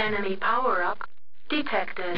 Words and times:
Enemy 0.00 0.36
power-up 0.36 1.04
detected. 1.50 2.16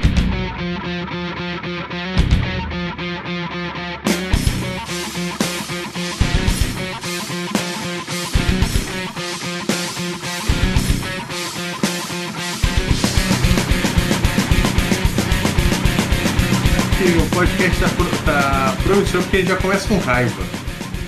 que 16.96 17.18
o 17.18 17.30
podcast 17.30 17.80
tá, 17.80 17.88
tá 18.24 18.76
promissor 18.84 19.22
porque 19.22 19.38
ele 19.38 19.48
já 19.48 19.56
começa 19.56 19.88
com 19.88 19.98
raiva. 19.98 20.61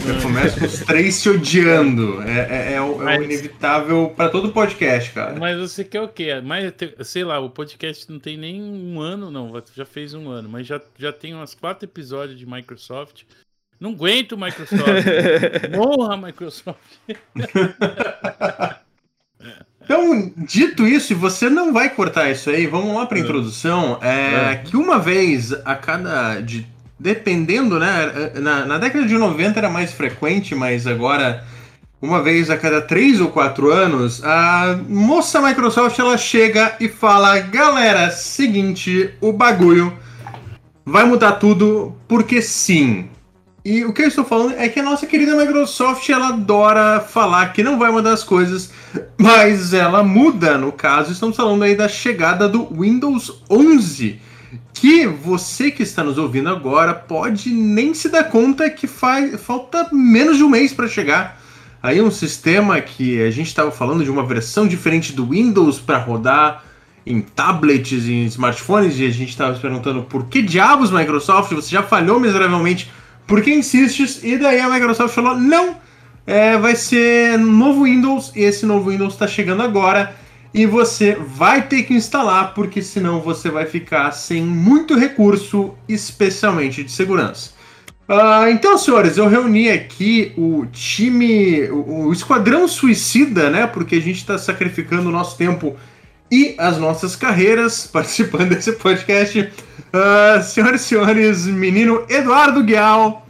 Já 0.07 0.21
começa 0.23 0.61
com 0.61 0.67
os 0.67 0.79
três 0.81 1.15
se 1.15 1.29
odiando. 1.29 2.23
É, 2.23 2.39
é- 2.39 2.73
é 2.75 2.81
o, 2.81 2.85
é 2.85 2.89
o 2.91 2.99
Mas- 3.05 3.25
inevitável 3.25 4.13
pra 4.17 4.29
todo 4.29 4.53
podcast, 4.53 5.11
cara. 5.13 5.37
Mas 5.39 5.59
você 5.59 5.83
quer 5.85 6.01
o 6.01 6.09
quê? 6.09 6.41
Mais, 6.41 6.73
te- 6.73 6.95
sei 7.05 7.25
lá, 7.25 7.39
o 7.41 7.49
podcast 7.51 8.11
não 8.11 8.19
tem 8.19 8.37
nem 8.37 8.63
um 8.63 9.01
ano, 9.01 9.31
não. 9.31 9.53
Já 9.75 9.85
fez 9.85 10.13
um 10.15 10.29
ano, 10.29 10.49
mas 10.49 10.67
já, 10.67 10.81
já 10.99 11.13
tem 11.13 11.35
umas 11.35 11.55
quatro 11.55 11.87
episódios 11.87 12.39
de 12.39 12.47
Microsoft. 12.47 13.23
Não 13.81 13.91
aguento 13.91 14.37
Microsoft. 14.37 14.85
Morra, 15.75 16.17
Microsoft. 16.17 16.79
Então, 19.83 20.33
dito 20.39 20.87
isso, 20.87 21.13
e 21.13 21.17
você 21.17 21.51
não 21.51 21.73
vai 21.73 21.91
cortar 21.95 22.31
isso 22.31 22.49
aí, 22.49 22.67
vamos 22.67 22.95
lá 22.95 23.05
pra 23.05 23.19
introdução. 23.19 23.99
É, 24.03 24.53
É. 24.53 24.57
que 24.57 24.77
uma 24.77 24.99
vez 24.99 25.53
a 25.53 25.75
cada. 25.75 26.41
De, 26.41 26.67
dependendo, 26.99 27.79
né? 27.79 28.33
Na, 28.37 28.65
na 28.65 28.79
década 28.79 29.07
de 29.07 29.15
90 29.15 29.59
era 29.59 29.71
mais 29.71 29.93
frequente, 29.93 30.55
mas 30.55 30.87
agora. 30.87 31.45
Uma 32.03 32.23
vez 32.23 32.51
a 32.51 32.57
cada 32.59 32.83
três 32.83 33.19
ou 33.19 33.29
quatro 33.29 33.73
anos, 33.73 34.23
a 34.23 34.79
moça 34.87 35.41
Microsoft 35.41 35.99
ela 35.99 36.19
chega 36.19 36.77
e 36.79 36.87
fala: 36.87 37.39
Galera, 37.41 38.11
seguinte, 38.11 39.15
o 39.23 39.33
bagulho 39.33 39.91
vai 40.85 41.05
mudar 41.05 41.33
tudo 41.33 41.97
porque 42.07 42.43
sim. 42.43 43.09
E 43.65 43.83
o 43.83 43.95
que 43.95 44.03
eu 44.03 44.09
estou 44.09 44.27
falando 44.27 44.55
é 44.59 44.69
que 44.69 44.79
a 44.79 44.83
nossa 44.83 45.07
querida 45.07 45.35
Microsoft 45.35 46.07
ela 46.11 46.29
adora 46.29 47.01
falar 47.01 47.51
que 47.55 47.63
não 47.63 47.79
vai 47.79 47.91
mudar 47.91 48.13
as 48.13 48.23
coisas, 48.23 48.71
mas 49.17 49.73
ela 49.73 50.03
muda. 50.05 50.59
No 50.59 50.71
caso, 50.71 51.13
estamos 51.13 51.35
falando 51.35 51.63
aí 51.63 51.75
da 51.75 51.89
chegada 51.89 52.47
do 52.47 52.69
Windows 52.71 53.43
11, 53.49 54.21
que 54.73 55.07
você 55.07 55.71
que 55.71 55.83
está 55.83 56.03
nos 56.05 56.19
ouvindo 56.19 56.49
agora 56.49 56.95
pode 56.95 57.51
nem 57.51 57.95
se 57.95 58.09
dar 58.09 58.25
conta 58.25 58.69
que 58.71 58.87
faz, 58.87 59.41
falta 59.41 59.89
menos 59.93 60.37
de 60.37 60.45
um 60.45 60.49
mês 60.49 60.73
para 60.73 60.89
chegar. 60.89 61.41
Aí 61.83 62.01
um 62.01 62.11
sistema 62.11 62.81
que 62.81 63.23
a 63.23 63.31
gente 63.31 63.49
estava 63.49 63.71
falando 63.71 64.05
de 64.05 64.11
uma 64.11 64.25
versão 64.25 64.67
diferente 64.67 65.13
do 65.13 65.29
Windows 65.29 65.79
para 65.79 65.99
rodar 65.99 66.65
em 67.07 67.21
tablets, 67.21 68.07
em 68.07 68.25
smartphones, 68.25 68.99
e 68.99 69.07
a 69.07 69.11
gente 69.11 69.29
estava 69.29 69.55
se 69.55 69.61
perguntando 69.61 70.03
por 70.03 70.27
que 70.27 70.41
diabos 70.41 70.91
Microsoft, 70.91 71.53
você 71.53 71.71
já 71.71 71.83
falhou 71.83 72.19
miseravelmente, 72.19 72.91
por 73.27 73.43
que 73.43 73.53
insistes? 73.53 74.25
E 74.25 74.39
daí 74.39 74.61
a 74.61 74.71
Microsoft 74.71 75.15
falou, 75.15 75.37
não, 75.37 75.77
é, 76.27 76.57
vai 76.57 76.75
ser 76.75 77.39
novo 77.39 77.85
Windows, 77.85 78.33
e 78.35 78.41
esse 78.41 78.65
novo 78.65 78.91
Windows 78.91 79.13
está 79.13 79.29
chegando 79.29 79.63
agora, 79.63 80.17
e 80.55 80.67
você 80.67 81.17
vai 81.17 81.67
ter 81.67 81.83
que 81.83 81.93
instalar, 81.93 82.55
porque 82.55 82.81
senão 82.81 83.21
você 83.21 83.51
vai 83.51 83.67
ficar 83.67 84.13
sem 84.13 84.41
muito 84.41 84.97
recurso, 84.97 85.75
especialmente 85.89 86.85
de 86.85 86.93
segurança. 86.93 87.51
Ah, 88.09 88.49
então, 88.51 88.79
senhores, 88.79 89.17
eu 89.17 89.27
reuni 89.27 89.69
aqui 89.69 90.33
o 90.37 90.65
time, 90.67 91.69
o, 91.71 92.07
o 92.07 92.13
Esquadrão 92.13 92.69
Suicida, 92.69 93.51
né? 93.51 93.67
Porque 93.67 93.97
a 93.97 94.01
gente 94.01 94.19
está 94.19 94.39
sacrificando 94.39 95.09
o 95.09 95.13
nosso 95.13 95.37
tempo 95.37 95.75
e 96.31 96.55
as 96.57 96.79
nossas 96.79 97.17
carreiras 97.17 97.89
participando 97.93 98.51
desse 98.51 98.73
podcast. 98.73 99.51
Ah, 99.93 100.41
senhoras 100.41 100.83
e 100.83 100.85
senhores, 100.85 101.47
menino 101.47 102.05
Eduardo 102.09 102.63
Guial. 102.63 103.27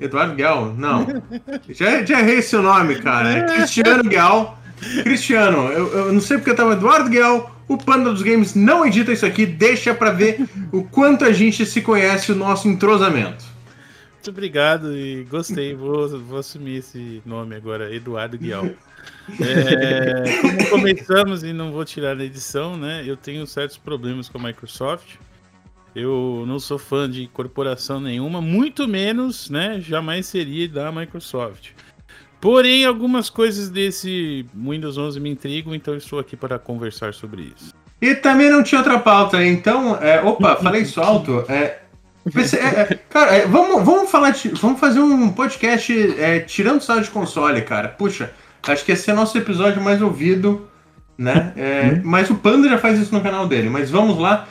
Eduardo 0.00 0.36
Guial? 0.36 0.72
Não. 0.78 1.04
Já, 1.68 2.04
já 2.04 2.20
errei 2.20 2.42
seu 2.42 2.62
nome, 2.62 2.96
cara. 2.96 3.30
É 3.30 3.42
Cristiano 3.42 4.04
Guial. 4.04 4.59
Cristiano, 5.02 5.68
eu, 5.68 5.92
eu 5.92 6.12
não 6.12 6.20
sei 6.20 6.38
porque 6.38 6.50
eu 6.50 6.56
tava 6.56 6.72
Eduardo 6.72 7.10
Guial. 7.10 7.56
O 7.68 7.78
Panda 7.78 8.10
dos 8.10 8.22
Games 8.22 8.56
não 8.56 8.84
edita 8.84 9.12
isso 9.12 9.24
aqui, 9.24 9.46
deixa 9.46 9.94
pra 9.94 10.10
ver 10.10 10.44
o 10.72 10.82
quanto 10.82 11.24
a 11.24 11.32
gente 11.32 11.64
se 11.64 11.80
conhece, 11.80 12.32
o 12.32 12.34
nosso 12.34 12.66
entrosamento. 12.66 13.44
Muito 14.14 14.30
obrigado 14.30 14.94
e 14.94 15.24
gostei. 15.30 15.74
Vou, 15.74 16.08
vou 16.20 16.38
assumir 16.40 16.78
esse 16.78 17.22
nome 17.24 17.54
agora, 17.54 17.94
Eduardo 17.94 18.36
Guial. 18.36 18.66
É, 19.40 20.40
como 20.42 20.68
começamos 20.68 21.42
e 21.42 21.52
não 21.52 21.72
vou 21.72 21.84
tirar 21.84 22.16
da 22.16 22.24
edição, 22.24 22.76
né? 22.76 23.02
Eu 23.06 23.16
tenho 23.16 23.46
certos 23.46 23.78
problemas 23.78 24.28
com 24.28 24.36
a 24.38 24.42
Microsoft. 24.42 25.14
Eu 25.94 26.44
não 26.46 26.58
sou 26.58 26.78
fã 26.78 27.08
de 27.08 27.26
corporação 27.28 28.00
nenhuma, 28.00 28.40
muito 28.40 28.86
menos, 28.86 29.48
né? 29.48 29.80
Jamais 29.80 30.26
seria 30.26 30.68
da 30.68 30.92
Microsoft. 30.92 31.70
Porém, 32.40 32.86
algumas 32.86 33.28
coisas 33.28 33.68
desse 33.68 34.46
Windows 34.54 34.96
11 34.96 35.20
me 35.20 35.30
intrigam, 35.30 35.74
então 35.74 35.94
estou 35.94 36.18
aqui 36.18 36.36
para 36.36 36.58
conversar 36.58 37.12
sobre 37.12 37.52
isso. 37.54 37.74
E 38.00 38.14
também 38.14 38.48
não 38.48 38.62
tinha 38.62 38.80
outra 38.80 38.98
pauta, 38.98 39.44
então. 39.44 39.96
é, 40.00 40.22
opa, 40.22 40.56
falei 40.62 40.82
isso 40.82 41.00
alto. 41.02 41.44
É, 41.48 41.80
PC 42.32 42.56
é, 42.56 42.60
é, 42.60 42.98
cara, 43.08 43.34
é, 43.34 43.46
vamos, 43.46 43.84
vamos 43.84 44.10
falar 44.10 44.30
de, 44.30 44.48
Vamos 44.48 44.80
fazer 44.80 45.00
um 45.00 45.30
podcast 45.30 45.92
é, 46.18 46.40
tirando 46.40 46.80
sala 46.80 47.02
de 47.02 47.10
console, 47.10 47.60
cara. 47.62 47.88
Puxa, 47.88 48.32
acho 48.62 48.84
que 48.84 48.92
esse 48.92 49.10
é 49.10 49.14
nosso 49.14 49.36
episódio 49.36 49.82
mais 49.82 50.00
ouvido, 50.00 50.66
né? 51.18 51.52
É, 51.56 52.00
mas 52.02 52.30
o 52.30 52.36
Panda 52.36 52.68
já 52.68 52.78
faz 52.78 52.98
isso 52.98 53.14
no 53.14 53.20
canal 53.20 53.46
dele. 53.46 53.68
Mas 53.68 53.90
vamos 53.90 54.18
lá. 54.18 54.46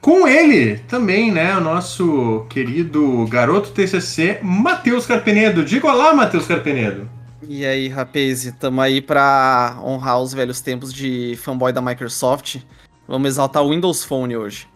Com 0.00 0.26
ele 0.26 0.78
também, 0.88 1.30
né? 1.30 1.54
O 1.56 1.60
nosso 1.60 2.46
querido 2.48 3.26
garoto 3.26 3.70
TCC, 3.70 4.38
Matheus 4.42 5.06
Carpenedo. 5.06 5.62
Diga 5.62 5.88
olá, 5.88 6.14
Matheus 6.14 6.46
Carpenedo. 6.46 7.06
E 7.48 7.64
aí, 7.64 7.88
rapaz, 7.88 8.52
tamo 8.60 8.80
aí 8.80 9.00
pra 9.00 9.78
honrar 9.82 10.20
os 10.20 10.32
velhos 10.32 10.60
tempos 10.60 10.92
de 10.92 11.38
fanboy 11.42 11.72
da 11.72 11.80
Microsoft. 11.80 12.56
Vamos 13.08 13.28
exaltar 13.30 13.62
o 13.62 13.70
Windows 13.70 14.04
Phone 14.04 14.36
hoje. 14.36 14.68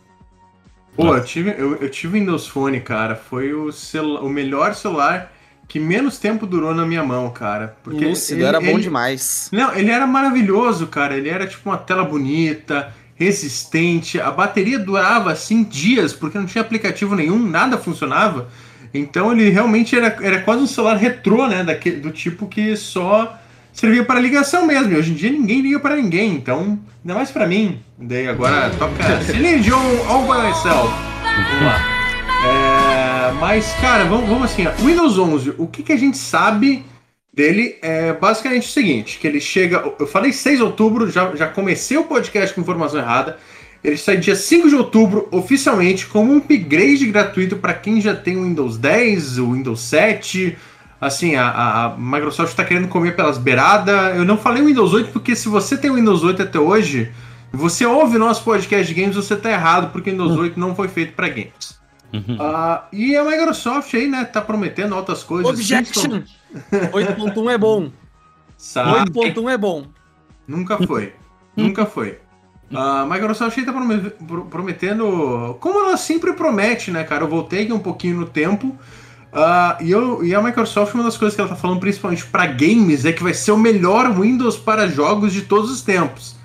Pô, 0.96 1.14
eu 1.14 1.24
tive, 1.24 1.50
eu, 1.58 1.76
eu 1.76 1.90
tive 1.90 2.18
Windows 2.18 2.46
Phone, 2.46 2.80
cara. 2.80 3.16
Foi 3.16 3.52
o, 3.52 3.70
celu- 3.70 4.24
o 4.24 4.28
melhor 4.28 4.74
celular 4.74 5.32
que 5.68 5.78
menos 5.78 6.18
tempo 6.18 6.46
durou 6.46 6.74
na 6.74 6.86
minha 6.86 7.02
mão, 7.04 7.30
cara. 7.30 7.76
Porque 7.82 8.04
Lúcido, 8.06 8.40
ele- 8.40 8.46
era 8.48 8.60
bom 8.60 8.66
ele- 8.66 8.82
demais. 8.82 9.48
Não, 9.52 9.74
ele 9.74 9.90
era 9.90 10.06
maravilhoso, 10.06 10.86
cara. 10.86 11.16
Ele 11.16 11.28
era 11.28 11.46
tipo 11.46 11.68
uma 11.68 11.78
tela 11.78 12.04
bonita, 12.04 12.92
resistente. 13.14 14.20
A 14.20 14.30
bateria 14.30 14.78
durava 14.78 15.30
assim 15.32 15.62
dias, 15.64 16.12
porque 16.12 16.38
não 16.38 16.46
tinha 16.46 16.62
aplicativo 16.62 17.14
nenhum, 17.14 17.38
nada 17.38 17.76
funcionava. 17.76 18.48
Então 18.94 19.32
ele 19.32 19.50
realmente 19.50 19.96
era, 19.96 20.16
era 20.22 20.40
quase 20.40 20.62
um 20.62 20.66
celular 20.66 20.96
retrô, 20.96 21.46
né? 21.48 21.64
Daquele, 21.64 21.96
do 21.96 22.10
tipo 22.10 22.46
que 22.46 22.76
só 22.76 23.36
servia 23.72 24.04
para 24.04 24.20
ligação 24.20 24.64
mesmo. 24.64 24.92
E 24.92 24.96
hoje 24.96 25.10
em 25.10 25.14
dia 25.14 25.30
ninguém 25.30 25.60
liga 25.60 25.80
para 25.80 25.96
ninguém, 25.96 26.32
então 26.34 26.78
ainda 27.02 27.14
mais 27.14 27.30
para 27.30 27.46
mim. 27.46 27.80
Daí 27.98 28.28
agora 28.28 28.70
toca 28.78 29.20
Celine 29.22 29.60
Dion 29.60 30.06
All 30.08 30.22
By 30.22 30.46
Myself. 30.46 30.94
Vamos 31.22 31.64
lá. 31.64 31.94
É, 32.46 33.32
mas, 33.40 33.72
cara, 33.80 34.04
vamos, 34.04 34.28
vamos 34.28 34.44
assim, 34.44 34.66
ó. 34.66 34.70
Windows 34.84 35.18
11, 35.18 35.54
o 35.58 35.66
que, 35.66 35.82
que 35.82 35.92
a 35.92 35.96
gente 35.96 36.16
sabe 36.16 36.84
dele 37.32 37.76
é 37.82 38.12
basicamente 38.12 38.68
o 38.68 38.70
seguinte, 38.70 39.18
que 39.18 39.26
ele 39.26 39.40
chega, 39.40 39.92
eu 39.98 40.06
falei 40.06 40.32
6 40.32 40.58
de 40.58 40.62
outubro, 40.62 41.10
já, 41.10 41.34
já 41.34 41.48
comecei 41.48 41.96
o 41.96 42.04
podcast 42.04 42.54
com 42.54 42.60
informação 42.60 43.00
errada, 43.00 43.38
ele 43.84 43.96
sai 43.98 44.16
dia 44.16 44.34
5 44.34 44.68
de 44.68 44.74
outubro, 44.74 45.28
oficialmente, 45.30 46.06
como 46.06 46.32
um 46.32 46.38
upgrade 46.38 47.06
gratuito 47.06 47.56
para 47.56 47.74
quem 47.74 48.00
já 48.00 48.14
tem 48.16 48.36
o 48.38 48.42
Windows 48.44 48.78
10, 48.78 49.38
o 49.38 49.52
Windows 49.52 49.80
7, 49.82 50.56
assim, 51.00 51.36
a, 51.36 51.48
a- 51.50 51.96
Microsoft 51.98 52.50
está 52.50 52.64
querendo 52.64 52.88
comer 52.88 53.14
pelas 53.14 53.36
beiradas, 53.36 54.16
eu 54.16 54.24
não 54.24 54.38
falei 54.38 54.62
o 54.62 54.66
Windows 54.66 54.92
8 54.94 55.10
porque 55.12 55.36
se 55.36 55.48
você 55.48 55.76
tem 55.76 55.90
o 55.90 55.94
Windows 55.96 56.24
8 56.24 56.42
até 56.42 56.58
hoje, 56.58 57.12
você 57.52 57.84
ouve 57.84 58.16
o 58.16 58.18
nosso 58.18 58.42
podcast 58.42 58.92
de 58.92 58.98
games, 59.00 59.14
você 59.16 59.36
tá 59.36 59.50
errado, 59.50 59.92
porque 59.92 60.08
o 60.10 60.12
Windows 60.12 60.36
8 60.36 60.58
não 60.58 60.74
foi 60.74 60.88
feito 60.88 61.12
para 61.12 61.28
games. 61.28 61.78
Ah, 62.38 62.84
e 62.92 63.16
a 63.16 63.24
Microsoft 63.24 63.92
aí, 63.92 64.08
né, 64.08 64.24
tá 64.24 64.40
prometendo 64.40 64.94
altas 64.94 65.22
coisas. 65.22 65.50
Objection! 65.52 66.22
8.1 66.72 67.50
é 67.52 67.58
bom. 67.58 67.90
Sabe? 68.56 69.10
8.1 69.10 69.50
é 69.52 69.58
bom. 69.58 69.86
Nunca 70.46 70.78
foi. 70.78 71.12
Nunca 71.56 71.84
foi. 71.86 72.18
A 72.72 73.06
Microsoft 73.06 73.62
tá 73.64 73.72
pro- 73.72 74.46
prometendo, 74.46 75.56
como 75.60 75.78
ela 75.80 75.96
sempre 75.96 76.32
promete, 76.32 76.90
né, 76.90 77.04
cara? 77.04 77.24
Eu 77.24 77.28
voltei 77.28 77.64
aqui 77.64 77.72
um 77.72 77.78
pouquinho 77.78 78.18
no 78.20 78.26
tempo. 78.26 78.76
ah, 79.32 79.78
e, 79.80 79.90
eu, 79.90 80.24
e 80.24 80.34
a 80.34 80.42
Microsoft, 80.42 80.94
uma 80.94 81.04
das 81.04 81.16
coisas 81.16 81.34
que 81.34 81.40
ela 81.40 81.50
tá 81.50 81.56
falando, 81.56 81.80
principalmente 81.80 82.26
para 82.26 82.46
games, 82.46 83.04
é 83.04 83.12
que 83.12 83.22
vai 83.22 83.34
ser 83.34 83.52
o 83.52 83.58
melhor 83.58 84.12
Windows 84.18 84.56
para 84.56 84.88
jogos 84.88 85.32
de 85.32 85.42
todos 85.42 85.70
os 85.70 85.82
tempos. 85.82 86.36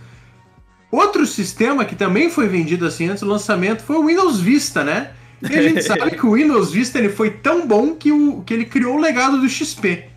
Outro 0.91 1.25
sistema 1.25 1.85
que 1.85 1.95
também 1.95 2.29
foi 2.29 2.47
vendido 2.47 2.85
assim 2.85 3.07
antes 3.09 3.21
do 3.23 3.29
lançamento 3.29 3.83
foi 3.83 3.95
o 3.97 4.05
Windows 4.07 4.39
Vista, 4.39 4.83
né? 4.83 5.11
E 5.47 5.55
a 5.55 5.61
gente 5.61 5.81
sabe 5.85 6.11
que 6.11 6.25
o 6.25 6.33
Windows 6.33 6.71
Vista 6.71 6.97
ele 6.99 7.09
foi 7.09 7.29
tão 7.31 7.67
bom 7.67 7.95
que, 7.95 8.11
o, 8.11 8.41
que 8.43 8.53
ele 8.53 8.65
criou 8.65 8.95
o 8.97 8.99
legado 8.99 9.39
do 9.39 9.47
XP, 9.49 10.09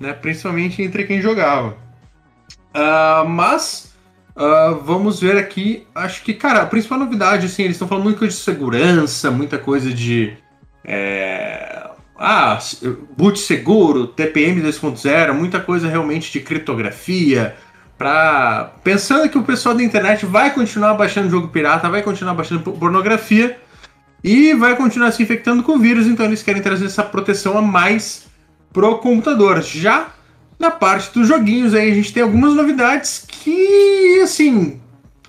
né? 0.00 0.12
Principalmente 0.12 0.82
entre 0.82 1.04
quem 1.04 1.20
jogava. 1.20 1.76
Ah, 2.72 3.24
mas 3.26 3.93
Uh, 4.36 4.80
vamos 4.82 5.20
ver 5.20 5.36
aqui. 5.36 5.86
Acho 5.94 6.22
que, 6.22 6.34
cara, 6.34 6.62
a 6.62 6.66
principal 6.66 6.98
novidade, 6.98 7.46
assim, 7.46 7.62
eles 7.62 7.76
estão 7.76 7.86
falando 7.86 8.04
muita 8.04 8.18
coisa 8.18 8.34
de 8.36 8.42
segurança, 8.42 9.30
muita 9.30 9.58
coisa 9.58 9.92
de. 9.92 10.36
É, 10.84 11.88
ah, 12.16 12.58
boot 13.16 13.38
seguro, 13.38 14.06
TPM 14.06 14.60
2.0, 14.62 15.32
muita 15.32 15.60
coisa 15.60 15.88
realmente 15.88 16.32
de 16.32 16.40
criptografia. 16.40 17.56
Pra... 17.96 18.72
Pensando 18.82 19.28
que 19.28 19.38
o 19.38 19.44
pessoal 19.44 19.74
da 19.74 19.82
internet 19.82 20.26
vai 20.26 20.52
continuar 20.52 20.94
baixando 20.94 21.30
jogo 21.30 21.48
pirata, 21.48 21.88
vai 21.88 22.02
continuar 22.02 22.34
baixando 22.34 22.72
pornografia 22.72 23.58
e 24.22 24.52
vai 24.54 24.76
continuar 24.76 25.12
se 25.12 25.22
infectando 25.22 25.62
com 25.62 25.78
vírus, 25.78 26.06
então 26.06 26.26
eles 26.26 26.42
querem 26.42 26.62
trazer 26.62 26.86
essa 26.86 27.02
proteção 27.02 27.56
a 27.58 27.62
mais 27.62 28.26
pro 28.72 28.98
computador. 28.98 29.62
Já 29.62 30.08
na 30.58 30.70
parte 30.70 31.12
dos 31.12 31.28
joguinhos 31.28 31.74
aí 31.74 31.90
a 31.90 31.94
gente 31.94 32.12
tem 32.12 32.22
algumas 32.22 32.54
novidades 32.54 33.24
que, 33.26 34.20
assim, 34.22 34.80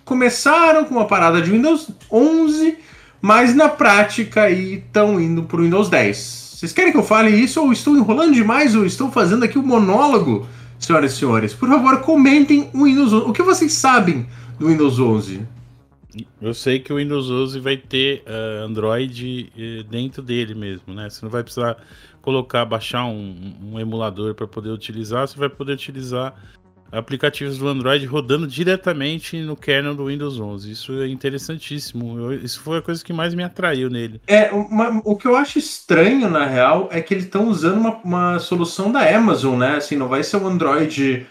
começaram 0.03 0.85
com 0.85 0.95
uma 0.95 1.05
parada 1.05 1.41
de 1.41 1.51
Windows 1.51 1.89
11, 2.11 2.77
mas 3.21 3.55
na 3.55 3.67
prática 3.67 4.43
aí 4.43 4.75
estão 4.75 5.19
indo 5.19 5.43
para 5.43 5.59
o 5.59 5.63
Windows 5.63 5.89
10. 5.89 6.17
Vocês 6.55 6.71
querem 6.71 6.91
que 6.91 6.97
eu 6.97 7.03
fale 7.03 7.29
isso 7.29 7.61
ou 7.61 7.73
estou 7.73 7.97
enrolando 7.97 8.33
demais 8.33 8.75
ou 8.75 8.85
estou 8.85 9.11
fazendo 9.11 9.43
aqui 9.43 9.59
um 9.59 9.63
monólogo, 9.63 10.47
senhoras 10.79 11.13
e 11.13 11.17
senhores? 11.17 11.53
Por 11.53 11.67
favor, 11.67 11.99
comentem 12.01 12.69
o 12.73 12.85
Windows 12.85 13.11
11. 13.11 13.25
O 13.29 13.33
que 13.33 13.43
vocês 13.43 13.73
sabem 13.73 14.25
do 14.59 14.67
Windows 14.67 14.99
11? 14.99 15.41
Eu 16.41 16.53
sei 16.53 16.79
que 16.79 16.93
o 16.93 16.95
Windows 16.95 17.29
11 17.29 17.59
vai 17.59 17.75
ter 17.75 18.23
uh, 18.25 18.63
Android 18.63 19.51
uh, 19.53 19.83
dentro 19.83 20.21
dele 20.21 20.55
mesmo, 20.55 20.93
né? 20.93 21.09
Você 21.09 21.19
não 21.25 21.29
vai 21.29 21.43
precisar 21.43 21.75
colocar, 22.25 22.65
baixar 22.65 23.05
um, 23.05 23.53
um 23.71 23.79
emulador 23.79 24.33
para 24.33 24.47
poder 24.47 24.69
utilizar, 24.69 25.27
você 25.27 25.37
vai 25.37 25.47
poder 25.47 25.73
utilizar 25.73 26.33
aplicativos 26.91 27.57
do 27.59 27.67
Android 27.67 28.03
rodando 28.05 28.47
diretamente 28.47 29.39
no 29.41 29.55
kernel 29.55 29.93
do 29.93 30.07
Windows 30.07 30.39
11. 30.39 30.71
Isso 30.71 31.01
é 31.01 31.07
interessantíssimo. 31.07 32.17
Eu, 32.19 32.33
isso 32.33 32.61
foi 32.61 32.79
a 32.79 32.81
coisa 32.81 33.03
que 33.03 33.13
mais 33.13 33.35
me 33.35 33.43
atraiu 33.43 33.89
nele. 33.89 34.21
É, 34.25 34.51
uma, 34.51 35.01
o 35.03 35.15
que 35.15 35.27
eu 35.27 35.35
acho 35.35 35.59
estranho, 35.59 36.27
na 36.29 36.45
real, 36.45 36.89
é 36.91 36.99
que 36.99 37.13
eles 37.13 37.25
estão 37.25 37.47
usando 37.47 37.77
uma, 37.77 37.97
uma, 38.03 38.39
solução 38.39 38.91
da 38.91 39.01
Amazon, 39.15 39.59
né? 39.59 39.75
Assim, 39.75 39.95
não 39.95 40.07
vai 40.07 40.23
ser 40.23 40.37
um 40.37 40.47
Android 40.47 41.27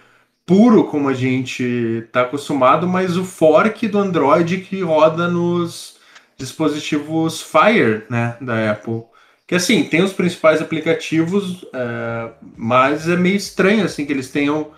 puro 0.46 0.85
como 0.85 1.08
a 1.08 1.14
gente 1.14 1.64
está 2.06 2.23
acostumado, 2.23 2.87
mas 2.87 3.17
o 3.17 3.25
fork 3.25 3.88
do 3.88 3.99
Android 3.99 4.58
que 4.58 4.82
roda 4.82 5.26
nos 5.26 5.99
dispositivos 6.37 7.41
Fire, 7.41 8.05
né, 8.11 8.37
da 8.41 8.73
Apple. 8.73 9.05
Que 9.46 9.55
assim, 9.55 9.85
tem 9.85 10.02
os 10.02 10.12
principais 10.12 10.62
aplicativos, 10.62 11.64
é, 11.73 12.31
mas 12.56 13.08
é 13.08 13.17
meio 13.17 13.37
estranho 13.37 13.85
assim 13.85 14.06
que 14.06 14.12
eles 14.12 14.31
tenham 14.31 14.70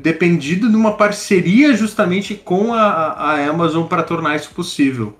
dependido 0.00 0.68
de 0.68 0.76
uma 0.76 0.96
parceria 0.96 1.74
justamente 1.76 2.34
com 2.34 2.74
a, 2.74 2.82
a 2.82 3.48
Amazon 3.48 3.86
para 3.86 4.02
tornar 4.02 4.36
isso 4.36 4.50
possível. 4.50 5.16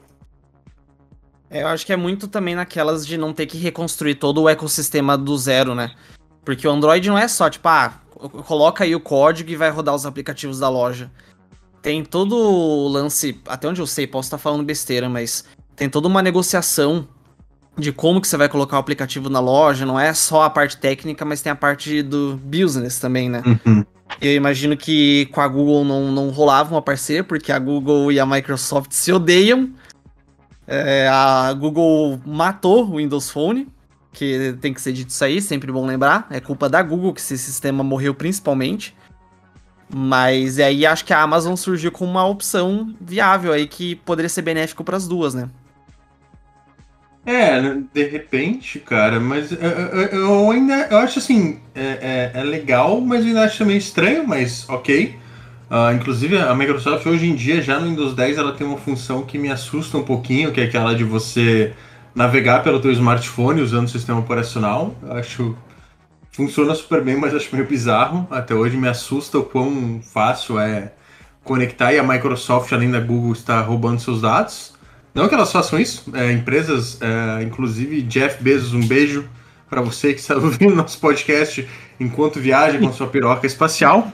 É, 1.51 1.63
eu 1.63 1.69
acho 1.69 1.85
que 1.85 1.93
é 1.93 1.97
muito 1.97 2.27
também 2.27 2.55
naquelas 2.55 3.07
de 3.07 3.17
não 3.19 3.33
ter 3.33 3.47
que 3.47 3.59
reconstruir 3.59 4.17
todo 4.17 4.43
o 4.43 4.49
ecossistema 4.49 5.17
do 5.19 5.37
zero, 5.37 5.75
né? 5.75 5.93
Porque 6.45 6.67
o 6.67 6.71
Android 6.71 7.09
não 7.09 7.19
é 7.19 7.29
só, 7.29 7.49
tipo, 7.49 7.69
ah, 7.69 8.01
coloca 8.47 8.85
aí 8.85 8.95
o 8.95 9.01
código 9.01 9.51
e 9.51 9.57
vai 9.57 9.71
rodar 9.71 9.95
os 9.95 10.07
aplicativos 10.07 10.59
da 10.59 10.69
loja. 10.69 11.11
Tem 11.83 12.05
todo 12.05 12.37
o 12.37 12.89
lance, 12.89 13.41
até 13.47 13.69
onde 13.69 13.81
eu 13.81 13.87
sei, 13.87 14.07
posso 14.07 14.27
estar 14.27 14.39
falando 14.39 14.65
besteira, 14.65 15.09
mas 15.09 15.45
tem 15.77 15.89
toda 15.89 16.09
uma 16.09 16.23
negociação 16.23 17.07
de 17.77 17.93
como 17.93 18.21
que 18.21 18.29
você 18.29 18.37
vai 18.37 18.49
colocar 18.49 18.77
o 18.77 18.81
aplicativo 18.81 19.29
na 19.31 19.41
loja, 19.41 19.87
não 19.87 19.99
é 19.99 20.13
só 20.13 20.43
a 20.43 20.51
parte 20.51 20.77
técnica, 20.77 21.25
mas 21.25 21.41
tem 21.41 21.51
a 21.51 21.57
parte 21.57 22.03
do 22.03 22.39
business 22.45 22.99
também, 22.99 23.29
né? 23.29 23.43
Uhum. 23.47 23.85
Eu 24.21 24.35
imagino 24.35 24.77
que 24.77 25.27
com 25.33 25.41
a 25.41 25.49
Google 25.49 25.85
não, 25.85 26.13
não 26.13 26.29
rolava 26.29 26.75
uma 26.75 26.83
parceria, 26.83 27.25
porque 27.25 27.51
a 27.51 27.59
Google 27.59 28.13
e 28.13 28.21
a 28.21 28.27
Microsoft 28.27 28.93
se 28.93 29.11
odeiam. 29.11 29.71
É, 30.67 31.09
a 31.09 31.53
Google 31.55 32.21
matou 32.27 32.85
o 32.85 32.97
Windows 32.99 33.31
Phone, 33.31 33.67
que 34.13 34.57
tem 34.61 34.75
que 34.75 34.81
ser 34.81 34.93
dito 34.93 35.09
isso 35.09 35.25
aí, 35.25 35.41
sempre 35.41 35.73
bom 35.73 35.87
lembrar. 35.87 36.27
É 36.31 36.41
culpa 36.41 36.69
da 36.69 36.83
Google 36.83 37.15
que 37.15 37.21
esse 37.21 37.39
sistema 37.39 37.83
morreu 37.83 38.15
principalmente. 38.15 38.95
Mas 39.95 40.59
aí 40.59 40.87
acho 40.87 41.05
que 41.05 41.13
a 41.13 41.21
Amazon 41.21 41.55
surgiu 41.55 41.91
como 41.91 42.11
uma 42.11 42.27
opção 42.27 42.95
viável 43.01 43.53
aí 43.53 43.67
que 43.67 43.97
poderia 43.97 44.29
ser 44.29 44.43
benéfico 44.43 44.85
para 44.85 44.97
as 44.97 45.07
duas, 45.07 45.35
né? 45.35 45.49
É, 47.25 47.61
de 47.95 48.05
repente, 48.09 48.81
cara, 48.81 49.21
mas 49.21 49.53
eu, 49.53 49.59
eu, 49.61 50.03
eu 50.09 50.51
ainda 50.51 50.89
eu 50.91 50.99
acho 50.99 51.21
assim, 51.21 51.61
é, 51.73 52.31
é, 52.35 52.41
é, 52.41 52.43
legal, 52.43 53.01
mas 53.01 53.21
eu 53.21 53.29
ainda 53.29 53.45
acho 53.45 53.59
também 53.59 53.77
estranho, 53.77 54.27
mas 54.27 54.69
ok. 54.69 55.17
Uh, 55.71 55.95
inclusive 55.95 56.37
a 56.37 56.55
Microsoft 56.55 57.07
hoje 57.07 57.27
em 57.27 57.35
dia, 57.35 57.63
já 57.63 57.79
no 57.79 57.89
Windows 57.89 58.15
10, 58.15 58.37
ela 58.39 58.53
tem 58.53 58.67
uma 58.67 58.77
função 58.77 59.23
que 59.23 59.39
me 59.39 59.51
assusta 59.51 59.97
um 59.97 60.03
pouquinho, 60.03 60.53
que 60.53 60.61
é 60.61 60.65
aquela 60.65 60.95
de 60.95 61.05
você 61.05 61.73
navegar 62.15 62.63
pelo 62.63 62.81
teu 62.81 62.93
smartphone 62.93 63.63
usando 63.63 63.87
o 63.87 63.91
sistema 63.91 64.21
operacional. 64.21 64.95
Eu 65.03 65.13
acho 65.13 65.57
funciona 66.33 66.75
super 66.75 67.03
bem, 67.03 67.17
mas 67.17 67.35
acho 67.35 67.55
meio 67.55 67.67
bizarro. 67.67 68.27
Até 68.31 68.55
hoje 68.55 68.77
me 68.77 68.89
assusta 68.89 69.39
o 69.39 69.45
quão 69.45 70.01
fácil 70.03 70.59
é 70.59 70.93
conectar 71.45 71.93
e 71.93 71.99
a 71.99 72.03
Microsoft, 72.03 72.73
além 72.73 72.91
da 72.91 73.01
Google, 73.01 73.33
está 73.33 73.61
roubando 73.61 74.01
seus 74.01 74.21
dados. 74.21 74.72
Não 75.15 75.29
que 75.29 75.35
elas 75.35 75.53
façam 75.53 75.79
isso, 75.79 76.05
é, 76.15 76.33
empresas, 76.33 76.99
é, 77.01 77.43
inclusive 77.43 78.03
Jeff 78.03 78.43
Bezos, 78.43 78.73
um 78.73 78.87
beijo 78.87 79.29
para 79.69 79.81
você 79.81 80.15
que 80.15 80.21
está 80.21 80.35
ouvindo 80.37 80.75
nosso 80.75 80.99
podcast 80.99 81.69
enquanto 82.01 82.41
viaja 82.41 82.79
com 82.79 82.93
sua 82.93 83.07
piroca 83.07 83.47
espacial. 83.47 84.13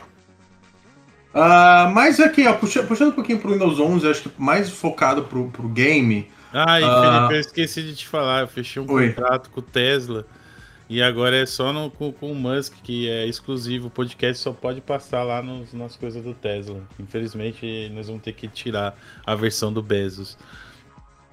Uh, 1.34 1.92
mas 1.92 2.18
aqui, 2.18 2.46
ó, 2.46 2.54
puxando, 2.54 2.88
puxando 2.88 3.08
um 3.10 3.12
pouquinho 3.12 3.38
pro 3.38 3.52
Windows 3.52 3.78
11, 3.78 4.08
acho 4.08 4.22
que 4.22 4.30
mais 4.36 4.70
focado 4.70 5.22
pro, 5.24 5.48
pro 5.50 5.68
game. 5.68 6.28
Ah, 6.52 6.80
e 6.80 6.84
uh, 6.84 7.02
Felipe, 7.02 7.34
eu 7.34 7.40
esqueci 7.40 7.82
de 7.82 7.94
te 7.94 8.08
falar, 8.08 8.40
eu 8.40 8.48
fechei 8.48 8.82
um 8.82 8.90
oi. 8.90 9.08
contrato 9.08 9.50
com 9.50 9.60
o 9.60 9.62
Tesla 9.62 10.26
e 10.88 11.02
agora 11.02 11.36
é 11.36 11.44
só 11.44 11.70
no, 11.70 11.90
com, 11.90 12.10
com 12.10 12.32
o 12.32 12.34
Musk, 12.34 12.72
que 12.82 13.10
é 13.10 13.26
exclusivo, 13.26 13.88
o 13.88 13.90
podcast 13.90 14.42
só 14.42 14.52
pode 14.52 14.80
passar 14.80 15.22
lá 15.22 15.42
nos, 15.42 15.74
nas 15.74 15.96
coisas 15.96 16.24
do 16.24 16.32
Tesla. 16.32 16.80
Infelizmente, 16.98 17.90
nós 17.94 18.06
vamos 18.06 18.22
ter 18.22 18.32
que 18.32 18.48
tirar 18.48 18.96
a 19.26 19.34
versão 19.34 19.70
do 19.70 19.82
Bezos. 19.82 20.38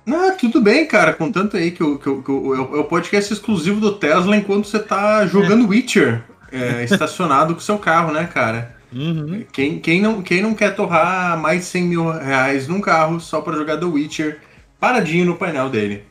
Não, 0.05 0.37
tudo 0.37 0.61
bem, 0.61 0.85
cara. 0.85 1.13
Contanto 1.13 1.57
aí 1.57 1.71
que, 1.71 1.83
o, 1.83 1.97
que, 1.97 2.07
o, 2.07 2.21
que 2.21 2.31
o, 2.31 2.53
é 2.53 2.79
o 2.79 2.83
podcast 2.83 3.33
exclusivo 3.33 3.79
do 3.79 3.93
Tesla 3.93 4.37
enquanto 4.37 4.67
você 4.67 4.79
tá 4.79 5.25
jogando 5.25 5.65
é. 5.65 5.67
Witcher 5.67 6.23
é, 6.51 6.83
estacionado 6.83 7.53
com 7.53 7.59
seu 7.59 7.77
carro, 7.77 8.11
né, 8.11 8.29
cara? 8.31 8.75
Uhum. 8.93 9.45
Quem, 9.51 9.79
quem, 9.79 10.01
não, 10.01 10.21
quem 10.21 10.41
não 10.41 10.53
quer 10.53 10.75
torrar 10.75 11.37
mais 11.37 11.61
de 11.61 11.65
100 11.65 11.83
mil 11.83 12.11
reais 12.11 12.67
num 12.67 12.79
carro 12.79 13.19
só 13.19 13.41
para 13.41 13.57
jogar 13.57 13.77
The 13.77 13.85
Witcher 13.85 14.39
paradinho 14.79 15.25
no 15.25 15.35
painel 15.35 15.69
dele? 15.69 16.03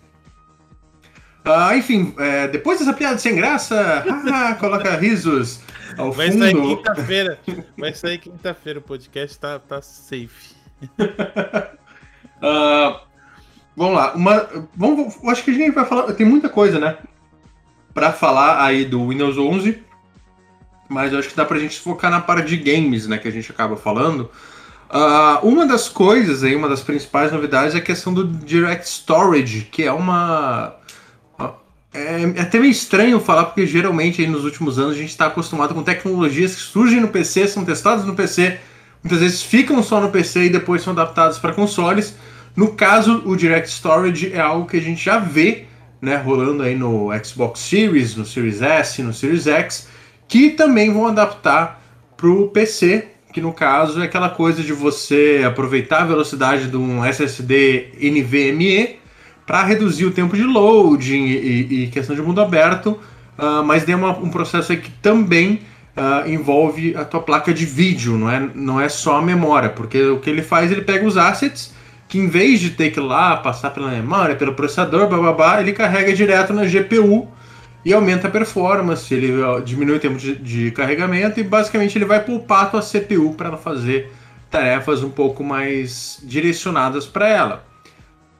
Ah, 1.44 1.76
enfim, 1.76 2.14
é, 2.18 2.48
depois 2.48 2.78
dessa 2.78 2.92
piada 2.92 3.18
sem 3.18 3.36
graça, 3.36 4.04
coloca 4.58 4.96
risos 4.96 5.60
ao 5.96 6.10
vai 6.10 6.30
fundo. 6.30 6.42
Sair 6.42 6.54
quinta-feira, 6.54 7.38
vai 7.78 7.94
sair 7.94 8.18
quinta-feira 8.18 8.78
o 8.78 8.82
podcast, 8.82 9.38
tá, 9.38 9.58
tá 9.58 9.80
safe. 9.82 10.54
uh, 12.42 13.00
Vamos 13.76 13.94
lá. 13.96 14.12
Uma, 14.14 14.48
vamos, 14.76 15.16
acho 15.26 15.44
que 15.44 15.50
a 15.50 15.54
gente 15.54 15.72
vai 15.72 15.84
falar. 15.84 16.12
Tem 16.12 16.26
muita 16.26 16.48
coisa, 16.48 16.78
né? 16.78 16.96
Pra 17.92 18.12
falar 18.12 18.64
aí 18.64 18.84
do 18.84 19.08
Windows 19.08 19.36
11. 19.36 19.82
Mas 20.88 21.12
eu 21.12 21.18
acho 21.18 21.28
que 21.28 21.36
dá 21.36 21.44
pra 21.44 21.58
gente 21.58 21.80
focar 21.80 22.10
na 22.10 22.20
parte 22.20 22.48
de 22.48 22.56
games, 22.56 23.06
né? 23.06 23.18
Que 23.18 23.28
a 23.28 23.32
gente 23.32 23.50
acaba 23.50 23.76
falando. 23.76 24.30
Uh, 24.90 25.46
uma 25.46 25.66
das 25.66 25.88
coisas 25.88 26.44
aí, 26.44 26.54
uma 26.54 26.68
das 26.68 26.80
principais 26.80 27.32
novidades 27.32 27.74
é 27.74 27.78
a 27.78 27.80
questão 27.80 28.12
do 28.14 28.24
Direct 28.24 28.86
Storage, 28.88 29.62
que 29.62 29.82
é 29.82 29.92
uma. 29.92 30.76
É, 31.92 32.22
é 32.36 32.40
até 32.40 32.58
meio 32.58 32.70
estranho 32.70 33.18
falar, 33.20 33.46
porque 33.46 33.66
geralmente 33.66 34.20
aí 34.20 34.28
nos 34.28 34.44
últimos 34.44 34.78
anos 34.78 34.94
a 34.94 34.98
gente 34.98 35.10
está 35.10 35.26
acostumado 35.26 35.74
com 35.74 35.82
tecnologias 35.82 36.54
que 36.54 36.60
surgem 36.60 37.00
no 37.00 37.08
PC, 37.08 37.48
são 37.48 37.64
testadas 37.64 38.04
no 38.04 38.14
PC, 38.14 38.58
muitas 39.02 39.20
vezes 39.20 39.42
ficam 39.42 39.82
só 39.82 40.00
no 40.00 40.10
PC 40.10 40.44
e 40.44 40.50
depois 40.50 40.82
são 40.82 40.92
adaptadas 40.92 41.38
para 41.38 41.52
consoles. 41.52 42.14
No 42.56 42.72
caso, 42.72 43.22
o 43.24 43.36
Direct 43.36 43.68
Storage 43.68 44.32
é 44.32 44.40
algo 44.40 44.68
que 44.68 44.76
a 44.76 44.80
gente 44.80 45.04
já 45.04 45.18
vê 45.18 45.66
né, 46.04 46.16
rolando 46.16 46.62
aí 46.62 46.76
no 46.76 47.08
Xbox 47.24 47.60
Series, 47.60 48.14
no 48.14 48.24
Series 48.24 48.60
S, 48.60 49.02
no 49.02 49.12
Series 49.12 49.46
X, 49.46 49.88
que 50.28 50.50
também 50.50 50.92
vão 50.92 51.06
adaptar 51.06 51.82
para 52.16 52.28
o 52.28 52.48
PC, 52.48 53.08
que 53.32 53.40
no 53.40 53.52
caso 53.52 54.00
é 54.00 54.04
aquela 54.04 54.28
coisa 54.28 54.62
de 54.62 54.72
você 54.72 55.42
aproveitar 55.44 56.02
a 56.02 56.06
velocidade 56.06 56.68
de 56.68 56.76
um 56.76 57.04
SSD 57.04 57.88
NVMe 58.00 59.00
para 59.46 59.64
reduzir 59.64 60.04
o 60.04 60.10
tempo 60.10 60.36
de 60.36 60.44
loading 60.44 61.24
e, 61.24 61.84
e 61.84 61.86
questão 61.88 62.14
de 62.14 62.22
mundo 62.22 62.40
aberto, 62.40 63.00
uh, 63.38 63.64
mas 63.64 63.84
tem 63.84 63.94
uma, 63.94 64.16
um 64.16 64.30
processo 64.30 64.74
que 64.76 64.90
também 64.90 65.62
uh, 65.96 66.28
envolve 66.28 66.94
a 66.96 67.04
tua 67.04 67.20
placa 67.20 67.52
de 67.52 67.66
vídeo, 67.66 68.16
não 68.16 68.30
é, 68.30 68.48
não 68.54 68.80
é 68.80 68.88
só 68.88 69.16
a 69.16 69.22
memória, 69.22 69.68
porque 69.68 70.02
o 70.02 70.20
que 70.20 70.30
ele 70.30 70.42
faz, 70.42 70.70
ele 70.70 70.82
pega 70.82 71.06
os 71.06 71.16
assets 71.16 71.73
que 72.14 72.18
em 72.20 72.28
vez 72.28 72.60
de 72.60 72.70
ter 72.70 72.90
que 72.92 73.00
ir 73.00 73.02
lá 73.02 73.36
passar 73.36 73.70
pela 73.70 73.90
memória, 73.90 74.36
pelo 74.36 74.54
processador, 74.54 75.08
bababá, 75.08 75.60
ele 75.60 75.72
carrega 75.72 76.14
direto 76.14 76.52
na 76.52 76.64
GPU 76.64 77.28
e 77.84 77.92
aumenta 77.92 78.28
a 78.28 78.30
performance, 78.30 79.12
ele 79.12 79.32
diminui 79.64 79.96
o 79.96 80.00
tempo 80.00 80.16
de, 80.16 80.36
de 80.36 80.70
carregamento 80.70 81.40
e 81.40 81.42
basicamente 81.42 81.98
ele 81.98 82.04
vai 82.04 82.24
poupar 82.24 82.64
a 82.64 82.66
tua 82.66 82.82
CPU 82.82 83.34
para 83.34 83.48
ela 83.48 83.58
fazer 83.58 84.12
tarefas 84.48 85.02
um 85.02 85.10
pouco 85.10 85.42
mais 85.42 86.20
direcionadas 86.22 87.04
para 87.06 87.28
ela. 87.28 87.66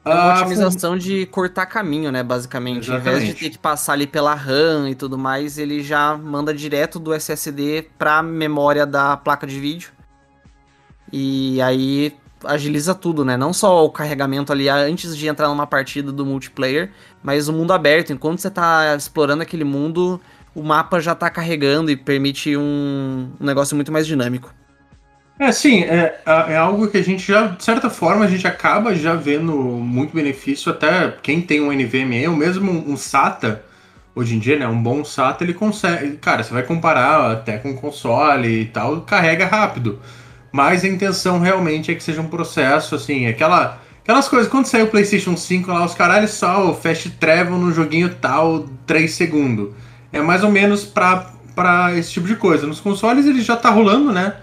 É 0.07 0.15
uma 0.15 0.29
Ah, 0.31 0.31
otimização 0.31 0.97
de 0.97 1.25
cortar 1.27 1.65
caminho, 1.65 2.11
né, 2.11 2.23
basicamente. 2.23 2.91
Ao 2.91 2.97
invés 2.97 3.23
de 3.23 3.31
Exatamente. 3.31 3.39
ter 3.39 3.49
que 3.49 3.57
passar 3.57 3.93
ali 3.93 4.05
pela 4.07 4.35
RAM 4.35 4.89
e 4.89 4.95
tudo 4.95 5.17
mais, 5.17 5.57
ele 5.57 5.81
já 5.83 6.15
manda 6.17 6.53
direto 6.53 6.99
do 6.99 7.13
SSD 7.13 7.91
pra 7.97 8.21
memória 8.21 8.85
da 8.85 9.17
placa 9.17 9.47
de 9.47 9.59
vídeo. 9.59 9.91
E 11.11 11.61
aí 11.61 12.19
agiliza 12.47 12.95
tudo, 12.95 13.25
né? 13.25 13.37
Não 13.37 13.53
só 13.53 13.85
o 13.85 13.89
carregamento 13.89 14.51
ali 14.51 14.69
antes 14.69 15.15
de 15.15 15.27
entrar 15.27 15.47
numa 15.47 15.67
partida 15.67 16.11
do 16.11 16.25
multiplayer, 16.25 16.91
mas 17.23 17.47
o 17.47 17.53
mundo 17.53 17.73
aberto. 17.73 18.11
Enquanto 18.13 18.39
você 18.39 18.49
tá 18.49 18.95
explorando 18.95 19.43
aquele 19.43 19.63
mundo, 19.63 20.19
o 20.53 20.63
mapa 20.63 20.99
já 20.99 21.13
tá 21.13 21.29
carregando 21.29 21.91
e 21.91 21.95
permite 21.95 22.55
um, 22.55 23.29
um 23.39 23.45
negócio 23.45 23.75
muito 23.75 23.91
mais 23.91 24.07
dinâmico. 24.07 24.53
É, 25.37 25.51
sim, 25.51 25.83
é, 25.83 26.21
é 26.25 26.55
algo 26.55 26.87
que 26.87 26.97
a 26.97 27.03
gente 27.03 27.27
já, 27.27 27.47
de 27.47 27.63
certa 27.63 27.89
forma, 27.89 28.23
a 28.23 28.27
gente 28.27 28.47
acaba 28.47 28.95
já 28.95 29.15
vendo 29.15 29.51
muito 29.53 30.15
benefício, 30.15 30.71
até 30.71 31.11
quem 31.21 31.41
tem 31.41 31.59
um 31.59 31.73
NVMe, 31.73 32.29
ou 32.29 32.35
mesmo 32.37 32.71
um 32.71 32.95
SATA, 32.95 33.61
hoje 34.15 34.33
em 34.33 34.39
dia, 34.39 34.57
né, 34.57 34.65
um 34.65 34.81
bom 34.81 35.03
SATA, 35.03 35.43
ele 35.43 35.53
consegue, 35.53 36.15
cara, 36.17 36.41
você 36.41 36.53
vai 36.53 36.63
comparar 36.63 37.33
até 37.33 37.57
com 37.57 37.75
console 37.75 38.61
e 38.61 38.65
tal, 38.65 39.01
carrega 39.01 39.45
rápido, 39.45 39.99
mas 40.55 40.85
a 40.85 40.87
intenção 40.87 41.37
realmente 41.37 41.91
é 41.91 41.95
que 41.95 42.01
seja 42.01 42.21
um 42.21 42.29
processo, 42.29 42.95
assim, 42.95 43.27
aquela, 43.27 43.81
aquelas 44.01 44.29
coisas, 44.29 44.49
quando 44.49 44.67
saiu 44.67 44.85
o 44.85 44.87
PlayStation 44.87 45.35
5 45.35 45.69
lá, 45.69 45.83
os 45.83 45.93
caralhos 45.93 46.31
só 46.31 46.71
o 46.71 46.73
Fast 46.73 47.09
Travel 47.09 47.57
no 47.57 47.73
joguinho 47.73 48.15
tal, 48.21 48.65
3 48.87 49.11
segundos, 49.11 49.73
é 50.13 50.21
mais 50.21 50.45
ou 50.45 50.49
menos 50.49 50.85
pra, 50.85 51.33
pra 51.53 51.93
esse 51.97 52.09
tipo 52.13 52.25
de 52.25 52.37
coisa, 52.37 52.65
nos 52.65 52.79
consoles 52.79 53.25
ele 53.25 53.41
já 53.41 53.57
tá 53.57 53.69
rolando, 53.69 54.13
né, 54.13 54.33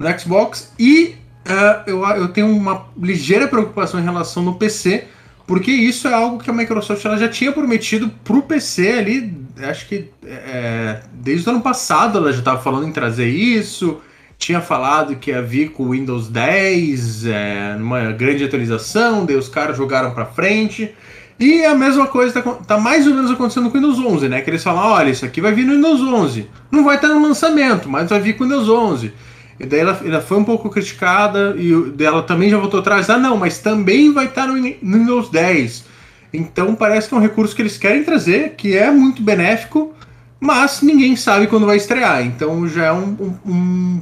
no 0.00 0.18
Xbox 0.18 0.72
e 0.76 1.14
eh, 1.44 1.82
eu, 1.86 2.04
eu 2.06 2.26
tenho 2.26 2.48
uma 2.48 2.86
ligeira 3.00 3.46
preocupação 3.46 4.00
em 4.00 4.02
relação 4.02 4.42
no 4.42 4.56
PC, 4.56 5.04
porque 5.46 5.70
isso 5.70 6.08
é 6.08 6.12
algo 6.12 6.42
que 6.42 6.50
a 6.50 6.52
Microsoft 6.52 7.04
ela 7.04 7.16
já 7.16 7.28
tinha 7.28 7.52
prometido 7.52 8.10
pro 8.24 8.42
PC 8.42 8.94
ali, 8.98 9.32
acho 9.58 9.86
que 9.86 10.10
eh, 10.26 11.02
desde 11.12 11.48
o 11.48 11.52
ano 11.52 11.60
passado 11.60 12.18
ela 12.18 12.32
já 12.32 12.40
estava 12.40 12.60
falando 12.60 12.88
em 12.88 12.92
trazer 12.92 13.28
isso, 13.28 14.00
tinha 14.42 14.60
falado 14.60 15.14
que 15.16 15.30
ia 15.30 15.40
vir 15.40 15.70
com 15.70 15.84
o 15.84 15.90
Windows 15.90 16.28
10, 16.28 17.26
eh, 17.26 17.76
numa 17.78 18.10
grande 18.12 18.42
atualização, 18.44 19.24
daí 19.24 19.36
os 19.36 19.48
caras 19.48 19.76
jogaram 19.76 20.10
para 20.12 20.26
frente. 20.26 20.90
E 21.38 21.64
a 21.64 21.74
mesma 21.74 22.06
coisa 22.08 22.42
tá, 22.42 22.52
tá 22.52 22.78
mais 22.78 23.06
ou 23.06 23.14
menos 23.14 23.30
acontecendo 23.30 23.70
com 23.70 23.78
o 23.78 23.80
Windows 23.80 23.98
11, 23.98 24.28
né? 24.28 24.40
Que 24.40 24.50
eles 24.50 24.62
falam, 24.62 24.82
olha, 24.84 25.10
isso 25.10 25.24
aqui 25.24 25.40
vai 25.40 25.52
vir 25.52 25.64
no 25.64 25.74
Windows 25.74 26.00
11. 26.00 26.48
Não 26.70 26.84
vai 26.84 26.96
estar 26.96 27.08
no 27.08 27.22
lançamento, 27.22 27.88
mas 27.88 28.10
vai 28.10 28.20
vir 28.20 28.36
com 28.36 28.44
o 28.44 28.48
Windows 28.48 28.68
11. 28.68 29.12
E 29.60 29.66
daí 29.66 29.80
ela, 29.80 30.00
ela 30.04 30.20
foi 30.20 30.38
um 30.38 30.44
pouco 30.44 30.68
criticada 30.70 31.54
e 31.56 31.90
dela 31.92 32.22
também 32.22 32.50
já 32.50 32.58
voltou 32.58 32.80
atrás. 32.80 33.08
Ah, 33.10 33.18
não, 33.18 33.36
mas 33.36 33.58
também 33.58 34.12
vai 34.12 34.26
estar 34.26 34.46
no, 34.46 34.54
no 34.54 34.98
Windows 34.98 35.30
10. 35.30 35.84
Então 36.32 36.74
parece 36.74 37.08
que 37.08 37.14
é 37.14 37.16
um 37.16 37.20
recurso 37.20 37.54
que 37.54 37.62
eles 37.62 37.78
querem 37.78 38.02
trazer, 38.02 38.54
que 38.56 38.76
é 38.76 38.90
muito 38.90 39.22
benéfico, 39.22 39.94
mas 40.40 40.80
ninguém 40.82 41.14
sabe 41.16 41.46
quando 41.46 41.66
vai 41.66 41.76
estrear. 41.76 42.24
Então 42.24 42.66
já 42.68 42.86
é 42.86 42.92
um, 42.92 43.16
um- 43.20 43.52
um 43.52 44.00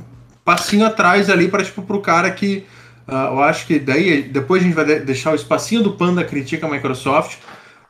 passinho 0.50 0.84
atrás 0.86 1.30
ali 1.30 1.48
para 1.48 1.62
tipo 1.62 1.82
pro 1.82 2.00
cara 2.00 2.30
que 2.30 2.64
ah, 3.06 3.28
eu 3.32 3.42
acho 3.42 3.66
que 3.66 3.78
daí 3.78 4.22
depois 4.22 4.62
a 4.62 4.64
gente 4.64 4.74
vai 4.74 4.84
de- 4.84 5.00
deixar 5.00 5.32
o 5.32 5.34
espacinho 5.34 5.82
do 5.82 5.92
Panda 5.92 6.24
critica 6.24 6.66
a 6.66 6.70
Microsoft. 6.70 7.38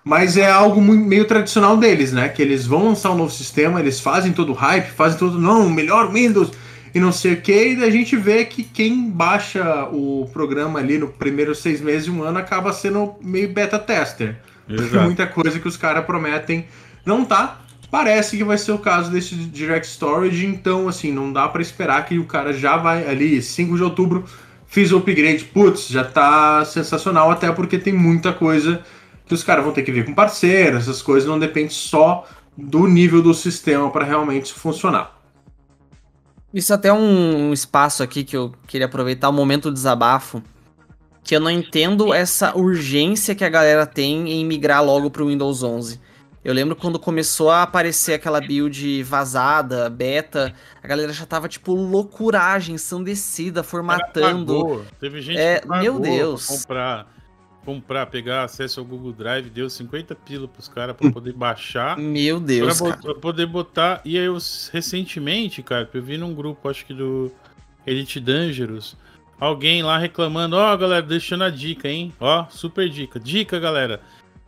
Mas 0.03 0.39
é 0.39 0.51
algo 0.51 0.81
muito, 0.81 1.05
meio 1.05 1.27
tradicional 1.27 1.77
deles, 1.77 2.11
né? 2.11 2.27
Que 2.31 2.41
eles 2.41 2.67
vão 2.67 2.87
lançar 2.87 3.11
um 3.11 3.17
novo 3.19 3.31
sistema, 3.31 3.81
eles 3.81 4.01
fazem 4.01 4.33
todo 4.33 4.51
o 4.53 4.55
hype, 4.55 4.91
fazem 4.93 5.19
todo, 5.19 5.39
não, 5.39 5.69
melhor 5.69 6.11
Windows 6.11 6.51
e 6.95 6.99
não 6.99 7.13
sei 7.13 7.35
o 7.35 7.41
que, 7.41 7.75
e 7.75 7.85
a 7.85 7.91
gente 7.91 8.17
vê 8.17 8.45
que 8.47 8.65
quem 8.65 9.11
baixa 9.11 9.85
o 9.93 10.29
programa 10.33 10.79
ali 10.81 10.97
no 10.97 11.09
primeiro 11.09 11.55
seis 11.55 11.83
meses 11.83 12.07
de 12.07 12.11
um 12.11 12.23
ano 12.23 12.39
acaba 12.39 12.73
sendo 12.73 13.15
meio 13.21 13.53
beta 13.53 13.79
tester. 13.79 14.37
Porque 14.67 14.83
Exato. 14.83 15.05
muita 15.05 15.27
coisa 15.27 15.61
que 15.61 15.69
os 15.69 15.77
caras 15.77 16.05
prometem 16.07 16.67
não 17.05 17.25
tá. 17.25 17.61
Parece 17.91 18.37
que 18.37 18.45
vai 18.45 18.57
ser 18.57 18.73
o 18.73 18.79
caso 18.79 19.11
desse 19.11 19.35
Direct 19.35 19.89
Storage, 19.89 20.47
então 20.47 20.89
assim, 20.89 21.13
não 21.13 21.33
dá 21.33 21.49
pra 21.49 21.61
esperar 21.61 22.07
que 22.07 22.19
o 22.19 22.25
cara 22.25 22.53
já 22.53 22.77
vai 22.77 23.09
ali, 23.09 23.43
5 23.43 23.77
de 23.77 23.83
outubro, 23.83 24.25
fiz 24.67 24.93
o 24.93 24.99
upgrade, 24.99 25.45
putz, 25.45 25.89
já 25.89 26.05
tá 26.05 26.65
sensacional, 26.65 27.31
até 27.31 27.51
porque 27.51 27.79
tem 27.79 27.93
muita 27.93 28.33
coisa 28.33 28.83
que 29.27 29.35
os 29.35 29.43
caras 29.43 29.65
vão 29.65 29.73
ter 29.73 29.83
que 29.83 29.91
ver 29.91 30.05
com 30.05 30.15
parceiro, 30.15 30.77
essas 30.77 31.03
coisas 31.03 31.29
não 31.29 31.39
depende 31.39 31.73
só 31.73 32.27
do 32.57 32.87
nível 32.87 33.23
do 33.23 33.35
sistema 33.35 33.91
para 33.91 34.05
realmente 34.05 34.53
funcionar. 34.53 35.19
Isso 36.53 36.75
até 36.75 36.89
é 36.89 36.93
um 36.93 37.53
espaço 37.53 38.03
aqui 38.03 38.25
que 38.25 38.37
eu 38.37 38.53
queria 38.67 38.87
aproveitar, 38.87 39.29
o 39.29 39.33
momento 39.33 39.71
do 39.71 39.75
desabafo. 39.75 40.43
Que 41.23 41.37
eu 41.37 41.41
não 41.41 41.51
entendo 41.51 42.13
essa 42.13 42.57
urgência 42.57 43.35
que 43.35 43.45
a 43.45 43.49
galera 43.49 43.87
tem 43.87 44.29
em 44.33 44.45
migrar 44.45 44.85
logo 44.85 45.11
pro 45.11 45.29
Windows 45.29 45.63
11. 45.63 46.01
Eu 46.43 46.55
lembro 46.55 46.75
quando 46.75 46.99
começou 46.99 47.51
a 47.51 47.63
aparecer 47.63 48.15
aquela 48.15 48.41
build 48.41 49.03
vazada, 49.03 49.91
beta, 49.91 50.55
a 50.83 50.87
galera 50.89 51.13
já 51.13 51.27
tava 51.27 51.49
tipo 51.49 51.75
loucuragem, 51.75 52.77
ensandecida, 52.77 53.63
formatando. 53.63 54.87
Teve 54.99 55.21
gente 55.21 55.39
É, 55.39 55.61
que 55.61 55.67
pagou 55.69 55.83
meu 55.83 56.01
pra 56.01 56.11
Deus. 56.11 56.47
comprar, 56.47 57.07
comprar, 57.63 58.07
pegar 58.07 58.45
acesso 58.45 58.81
ao 58.81 58.87
Google 58.87 59.13
Drive, 59.13 59.51
deu 59.51 59.69
50 59.69 60.15
pila 60.15 60.49
pros 60.49 60.67
caras 60.67 60.97
pra 60.97 61.11
poder 61.11 61.35
baixar. 61.35 61.99
Meu 61.99 62.39
Pra, 62.39 62.47
Deus, 62.47 62.79
bot- 62.81 62.91
cara. 62.91 63.03
pra 63.03 63.15
poder 63.17 63.47
botar. 63.47 64.01
E 64.03 64.17
aí, 64.19 64.25
eu, 64.25 64.39
recentemente, 64.73 65.63
cara, 65.63 65.89
eu 65.93 66.03
vi 66.03 66.17
num 66.17 66.35
grupo, 66.35 66.71
acho 66.71 66.87
que 66.87 66.95
do 66.95 67.31
Elite 67.87 68.19
Dangerous, 68.19 68.97
alguém 69.39 69.83
lá 69.83 69.99
reclamando: 69.99 70.57
Ó, 70.57 70.75
galera, 70.77 71.03
deixando 71.03 71.45
a 71.45 71.51
dica, 71.51 71.87
hein? 71.87 72.15
Ó, 72.19 72.47
super 72.49 72.89
dica. 72.89 73.21
Dica, 73.21 73.61
galera. 73.61 74.01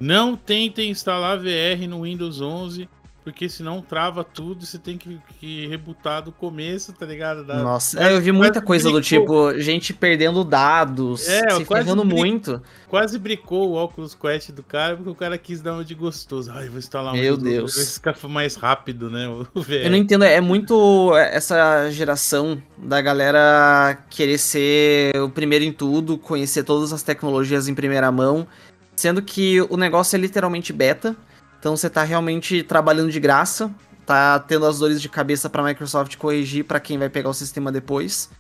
Não 0.03 0.35
tentem 0.37 0.91
instalar 0.91 1.39
VR 1.39 1.87
no 1.89 2.03
Windows 2.03 2.41
11, 2.41 2.89
porque 3.25 3.49
senão 3.49 3.81
trava 3.81 4.25
tudo 4.25 4.65
e 4.65 4.67
você 4.67 4.79
tem 4.81 4.99
que, 4.99 5.17
que 5.39 5.69
rebutar 5.69 6.23
do 6.25 6.33
começo, 6.33 6.93
tá 6.93 7.07
ligado? 7.07 7.45
Da- 7.45 7.63
Nossa, 7.63 8.03
é, 8.03 8.13
eu 8.13 8.21
vi 8.21 8.33
muita 8.33 8.61
coisa 8.61 8.91
do 8.91 9.01
bricou. 9.01 9.53
tipo, 9.53 9.61
gente 9.61 9.95
perdendo 9.95 10.43
dados, 10.43 11.29
É, 11.29 11.51
se 11.51 11.65
ferrando 11.65 12.05
muito. 12.05 12.61
Quase 12.89 13.19
bricou 13.21 13.71
o 13.71 13.83
Oculus 13.83 14.13
Quest 14.15 14.51
do 14.51 14.63
cara, 14.65 14.97
porque 14.97 15.09
o 15.11 15.15
cara 15.15 15.39
quis 15.39 15.61
dar 15.61 15.75
uma 15.75 15.85
de 15.85 15.95
gostoso. 15.95 16.51
Ai, 16.53 16.69
vou 16.69 16.79
instalar 16.81 17.15
um 17.15 17.17
Meu 17.17 17.37
Windows, 17.37 17.53
Deus. 17.75 17.77
Vai 17.77 18.13
ficar 18.15 18.29
mais 18.29 18.57
rápido, 18.57 19.09
né? 19.09 19.27
Eu 19.85 19.91
não 19.91 19.97
entendo, 19.97 20.25
é 20.25 20.41
muito 20.41 21.15
essa 21.17 21.89
geração 21.93 22.61
da 22.77 23.01
galera 23.01 23.99
querer 24.11 24.37
ser 24.39 25.17
o 25.23 25.31
primeiro 25.31 25.65
em 25.65 25.73
tudo, 25.73 26.19
conhecer 26.19 26.65
todas 26.65 26.93
as 26.93 27.05
tecnologias 27.05 27.69
em 27.69 27.75
primeira 27.75 28.11
mão, 28.11 28.47
sendo 28.97 29.23
que 29.23 29.61
o 29.63 29.77
negócio 29.77 30.17
é 30.17 30.19
literalmente 30.19 30.73
beta, 30.73 31.17
então 31.59 31.77
você 31.77 31.89
tá 31.89 32.03
realmente 32.03 32.63
trabalhando 32.63 33.11
de 33.11 33.21
graça, 33.21 33.71
tá 34.05 34.39
tendo 34.39 34.67
as 34.67 34.79
dores 34.79 35.01
de 35.01 35.09
cabeça 35.09 35.49
pra 35.49 35.63
Microsoft 35.63 36.17
corrigir 36.17 36.65
pra 36.65 36.81
quem 36.81 36.99
vai 36.99 37.09
pegar 37.09 37.29
o 37.31 37.35
sistema 37.35 37.71
depois. 37.71 38.31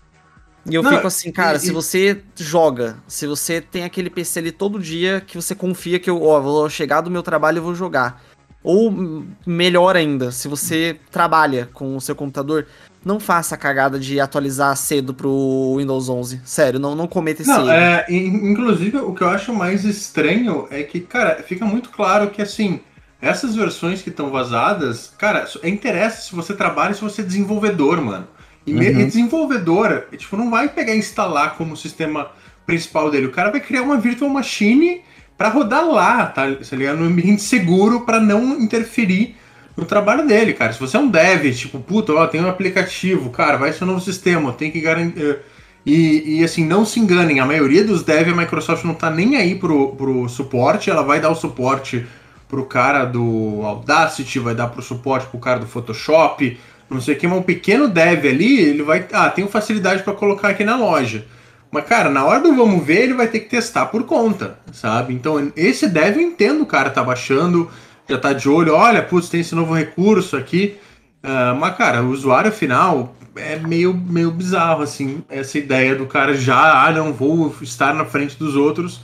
E 0.68 0.74
eu 0.74 0.82
Não, 0.82 0.90
fico 0.92 1.06
assim, 1.06 1.32
cara, 1.32 1.56
e- 1.56 1.60
se 1.60 1.68
e- 1.70 1.72
você 1.72 2.22
joga, 2.36 2.96
se 3.08 3.26
você 3.26 3.60
tem 3.60 3.84
aquele 3.84 4.08
PC 4.10 4.38
ali 4.38 4.52
todo 4.52 4.78
dia 4.78 5.20
que 5.20 5.36
você 5.36 5.54
confia 5.54 5.98
que 5.98 6.08
eu, 6.08 6.22
ó, 6.22 6.40
vou 6.40 6.68
chegar 6.70 7.00
do 7.00 7.10
meu 7.10 7.22
trabalho 7.22 7.58
e 7.58 7.60
vou 7.60 7.74
jogar. 7.74 8.22
Ou 8.62 9.24
melhor 9.44 9.96
ainda, 9.96 10.30
se 10.30 10.46
você 10.46 11.00
trabalha 11.10 11.68
com 11.72 11.96
o 11.96 12.00
seu 12.00 12.14
computador, 12.14 12.66
não 13.04 13.18
faça 13.18 13.54
a 13.54 13.58
cagada 13.58 13.98
de 13.98 14.20
atualizar 14.20 14.76
cedo 14.76 15.12
pro 15.12 15.74
Windows 15.78 16.08
11. 16.08 16.40
Sério, 16.44 16.78
não, 16.78 16.94
não 16.94 17.06
cometa 17.08 17.42
esse 17.42 17.50
Não, 17.50 17.62
erro. 17.62 17.70
é, 17.70 18.06
in- 18.08 18.50
inclusive 18.50 18.98
o 18.98 19.12
que 19.14 19.22
eu 19.22 19.28
acho 19.28 19.52
mais 19.52 19.84
estranho 19.84 20.66
é 20.70 20.82
que, 20.82 21.00
cara, 21.00 21.42
fica 21.46 21.64
muito 21.64 21.90
claro 21.90 22.30
que 22.30 22.40
assim, 22.40 22.80
essas 23.20 23.54
versões 23.56 24.02
que 24.02 24.08
estão 24.10 24.30
vazadas, 24.30 25.12
cara, 25.18 25.46
é 25.62 25.68
interessa 25.68 26.22
se 26.22 26.34
você 26.34 26.54
trabalha 26.54 26.92
e 26.92 26.94
se 26.94 27.00
você 27.02 27.22
é 27.22 27.24
desenvolvedor, 27.24 28.00
mano. 28.00 28.26
E, 28.66 28.72
Uhum. 28.72 28.82
e 28.82 29.04
desenvolvedor, 29.04 30.06
tipo, 30.16 30.36
não 30.36 30.48
vai 30.50 30.68
pegar 30.68 30.94
e 30.94 30.98
instalar 30.98 31.56
como 31.56 31.76
sistema 31.76 32.30
principal 32.64 33.10
dele. 33.10 33.26
O 33.26 33.32
cara 33.32 33.50
vai 33.50 33.60
criar 33.60 33.82
uma 33.82 33.96
virtual 33.98 34.30
machine 34.30 35.02
pra 35.36 35.48
rodar 35.48 35.84
lá, 35.84 36.26
tá, 36.26 36.42
tá 36.54 36.76
ligado? 36.76 36.98
No 36.98 37.06
ambiente 37.06 37.42
seguro 37.42 38.02
pra 38.02 38.20
não 38.20 38.60
interferir 38.60 39.34
no 39.76 39.84
trabalho 39.84 40.26
dele, 40.26 40.52
cara. 40.52 40.72
Se 40.72 40.80
você 40.80 40.96
é 40.96 41.00
um 41.00 41.08
dev, 41.08 41.52
tipo, 41.54 41.78
puta, 41.80 42.12
ó, 42.12 42.26
tem 42.26 42.40
um 42.40 42.48
aplicativo, 42.48 43.30
cara, 43.30 43.56
vai 43.56 43.72
ser 43.72 43.84
um 43.84 43.88
novo 43.88 44.00
sistema, 44.00 44.52
tem 44.52 44.70
que 44.70 44.80
garantir. 44.80 45.38
E, 45.84 46.38
e, 46.38 46.44
assim, 46.44 46.64
não 46.64 46.84
se 46.84 47.00
enganem, 47.00 47.40
a 47.40 47.46
maioria 47.46 47.82
dos 47.82 48.04
devs, 48.04 48.32
a 48.32 48.36
Microsoft 48.36 48.84
não 48.84 48.94
tá 48.94 49.10
nem 49.10 49.36
aí 49.36 49.56
pro, 49.56 49.96
pro 49.96 50.28
suporte, 50.28 50.88
ela 50.88 51.02
vai 51.02 51.20
dar 51.20 51.30
o 51.30 51.34
suporte 51.34 52.06
pro 52.48 52.64
cara 52.64 53.04
do 53.04 53.62
Audacity, 53.64 54.38
vai 54.38 54.54
dar 54.54 54.68
pro 54.68 54.82
suporte 54.82 55.26
pro 55.26 55.40
cara 55.40 55.58
do 55.58 55.66
Photoshop, 55.66 56.56
não 56.88 57.00
sei 57.00 57.14
o 57.14 57.18
que, 57.18 57.26
mas 57.26 57.38
um 57.38 57.42
pequeno 57.42 57.88
dev 57.88 58.26
ali, 58.26 58.60
ele 58.60 58.82
vai. 58.82 59.06
Ah, 59.12 59.30
tenho 59.30 59.48
facilidade 59.48 60.02
para 60.02 60.12
colocar 60.12 60.48
aqui 60.48 60.62
na 60.62 60.76
loja. 60.76 61.24
Mas, 61.70 61.86
cara, 61.86 62.10
na 62.10 62.24
hora 62.24 62.40
do 62.40 62.54
vamos 62.54 62.84
ver, 62.84 63.04
ele 63.04 63.14
vai 63.14 63.26
ter 63.26 63.40
que 63.40 63.48
testar 63.48 63.86
por 63.86 64.04
conta, 64.04 64.58
sabe? 64.72 65.14
Então, 65.14 65.50
esse 65.56 65.88
dev 65.88 66.16
eu 66.16 66.20
entendo, 66.20 66.62
o 66.62 66.66
cara 66.66 66.90
tá 66.90 67.02
baixando, 67.02 67.70
já 68.08 68.18
tá 68.18 68.32
de 68.32 68.48
olho, 68.48 68.74
olha, 68.74 69.02
putz, 69.02 69.28
tem 69.28 69.40
esse 69.40 69.54
novo 69.54 69.74
recurso 69.74 70.36
aqui. 70.36 70.76
Ah, 71.22 71.56
mas, 71.58 71.76
cara, 71.76 72.02
o 72.02 72.10
usuário 72.10 72.50
final, 72.50 73.14
é 73.36 73.56
meio, 73.56 73.94
meio 73.94 74.30
bizarro, 74.30 74.82
assim, 74.82 75.22
essa 75.28 75.56
ideia 75.56 75.94
do 75.94 76.06
cara 76.06 76.34
já, 76.34 76.86
ah, 76.86 76.92
não 76.92 77.12
vou 77.12 77.54
estar 77.62 77.94
na 77.94 78.04
frente 78.04 78.36
dos 78.36 78.56
outros 78.56 79.00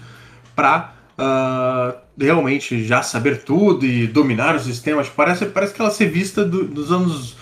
pra 0.55 0.93
uh, 1.17 1.97
realmente 2.19 2.85
já 2.85 3.03
saber 3.03 3.45
tudo 3.45 3.87
e 3.87 4.07
dominar 4.07 4.57
os 4.57 4.63
sistemas. 4.63 5.09
Parece, 5.09 5.47
parece 5.47 5.73
aquela 5.73 5.91
ser 5.91 6.07
vista 6.11 6.45
do, 6.45 6.65
dos 6.65 6.91
anos 6.91 7.37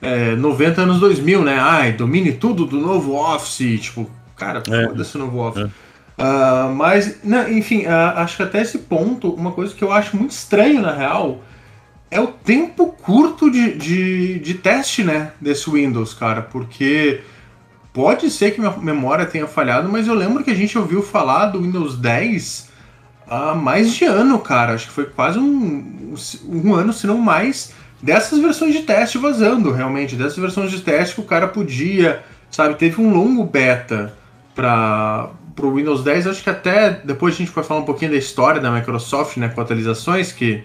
é, 0.00 0.34
90, 0.34 0.82
anos 0.82 1.00
2000, 1.00 1.42
né? 1.42 1.58
Ai, 1.60 1.92
domine 1.92 2.32
tudo 2.32 2.64
do 2.64 2.78
novo 2.78 3.14
Office, 3.14 3.80
tipo, 3.80 4.10
cara, 4.36 4.62
É. 4.70 4.88
foda-se 4.88 5.16
o 5.16 5.20
novo 5.20 5.38
Office. 5.38 5.64
É. 5.66 5.83
Ah, 6.16 6.72
mas, 6.74 7.18
não, 7.24 7.48
enfim, 7.50 7.86
ah, 7.86 8.22
acho 8.22 8.36
que 8.36 8.42
até 8.42 8.62
esse 8.62 8.78
ponto, 8.78 9.32
uma 9.32 9.52
coisa 9.52 9.74
que 9.74 9.82
eu 9.82 9.92
acho 9.92 10.16
muito 10.16 10.30
estranho, 10.30 10.80
na 10.80 10.92
real, 10.92 11.40
é 12.10 12.20
o 12.20 12.28
tempo 12.28 12.88
curto 13.02 13.50
de, 13.50 13.74
de, 13.76 14.38
de 14.38 14.54
teste, 14.54 15.02
né, 15.02 15.32
desse 15.40 15.68
Windows, 15.68 16.14
cara, 16.14 16.42
porque 16.42 17.22
pode 17.92 18.30
ser 18.30 18.52
que 18.52 18.60
minha 18.60 18.76
memória 18.76 19.26
tenha 19.26 19.46
falhado, 19.46 19.88
mas 19.88 20.06
eu 20.06 20.14
lembro 20.14 20.44
que 20.44 20.50
a 20.50 20.54
gente 20.54 20.78
ouviu 20.78 21.02
falar 21.02 21.46
do 21.46 21.60
Windows 21.60 21.96
10 21.98 22.68
há 23.26 23.54
mais 23.54 23.92
de 23.92 24.04
ano, 24.04 24.38
cara, 24.38 24.74
acho 24.74 24.86
que 24.86 24.92
foi 24.92 25.06
quase 25.06 25.38
um, 25.38 26.14
um 26.48 26.74
ano, 26.74 26.92
se 26.92 27.06
não 27.06 27.18
mais, 27.18 27.72
dessas 28.00 28.38
versões 28.38 28.72
de 28.74 28.82
teste 28.82 29.18
vazando, 29.18 29.72
realmente, 29.72 30.14
dessas 30.14 30.36
versões 30.36 30.70
de 30.70 30.80
teste 30.80 31.16
que 31.16 31.20
o 31.20 31.24
cara 31.24 31.48
podia, 31.48 32.22
sabe, 32.50 32.76
teve 32.76 33.00
um 33.00 33.12
longo 33.12 33.42
beta 33.42 34.14
para 34.54 35.30
o 35.58 35.74
Windows 35.74 36.02
10, 36.02 36.26
acho 36.26 36.42
que 36.42 36.50
até 36.50 36.90
depois 36.90 37.34
a 37.34 37.38
gente 37.38 37.52
vai 37.52 37.62
falar 37.62 37.80
um 37.80 37.84
pouquinho 37.84 38.10
da 38.10 38.16
história 38.16 38.60
da 38.60 38.70
Microsoft, 38.70 39.36
né, 39.36 39.48
com 39.48 39.60
atualizações, 39.60 40.32
que 40.32 40.64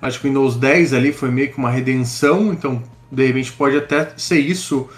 acho 0.00 0.20
que 0.20 0.26
o 0.26 0.30
Windows 0.30 0.56
10 0.56 0.94
ali 0.94 1.12
foi 1.12 1.30
meio 1.30 1.50
que 1.50 1.58
uma 1.58 1.70
redenção, 1.70 2.52
então 2.52 2.82
de 3.10 3.26
repente 3.26 3.52
pode 3.52 3.76
até 3.76 4.12
ser 4.16 4.38
isso, 4.38 4.88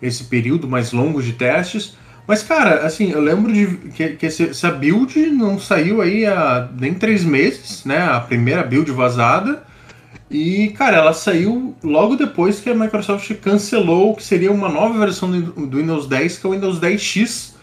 esse 0.00 0.24
período 0.24 0.68
mais 0.68 0.92
longo 0.92 1.22
de 1.22 1.32
testes. 1.32 1.96
Mas, 2.26 2.42
cara, 2.42 2.86
assim, 2.86 3.12
eu 3.12 3.20
lembro 3.20 3.52
de 3.52 3.66
que, 3.90 4.08
que 4.10 4.26
essa 4.26 4.70
build 4.70 5.16
não 5.30 5.60
saiu 5.60 6.00
aí 6.00 6.26
há 6.26 6.68
nem 6.78 6.92
três 6.92 7.24
meses, 7.24 7.84
né? 7.84 7.98
A 7.98 8.20
primeira 8.20 8.64
build 8.64 8.90
vazada. 8.90 9.62
E, 10.28 10.68
cara, 10.76 10.96
ela 10.96 11.12
saiu 11.12 11.76
logo 11.84 12.16
depois 12.16 12.58
que 12.58 12.68
a 12.68 12.74
Microsoft 12.74 13.32
cancelou 13.34 14.10
o 14.10 14.16
que 14.16 14.24
seria 14.24 14.50
uma 14.50 14.68
nova 14.68 14.98
versão 14.98 15.30
do 15.30 15.76
Windows 15.76 16.08
10, 16.08 16.38
que 16.38 16.46
é 16.46 16.50
o 16.50 16.52
Windows 16.52 16.80
10X, 16.80 17.54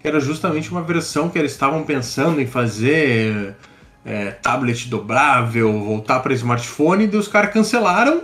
que 0.00 0.06
era 0.06 0.20
justamente 0.20 0.70
uma 0.70 0.82
versão 0.82 1.28
que 1.28 1.38
eles 1.38 1.52
estavam 1.52 1.82
pensando 1.82 2.40
em 2.40 2.46
fazer 2.46 3.56
é, 4.04 4.30
tablet 4.30 4.88
dobrável, 4.88 5.72
voltar 5.72 6.20
para 6.20 6.32
smartphone, 6.34 7.08
e 7.12 7.16
os 7.16 7.28
caras 7.28 7.52
cancelaram. 7.52 8.22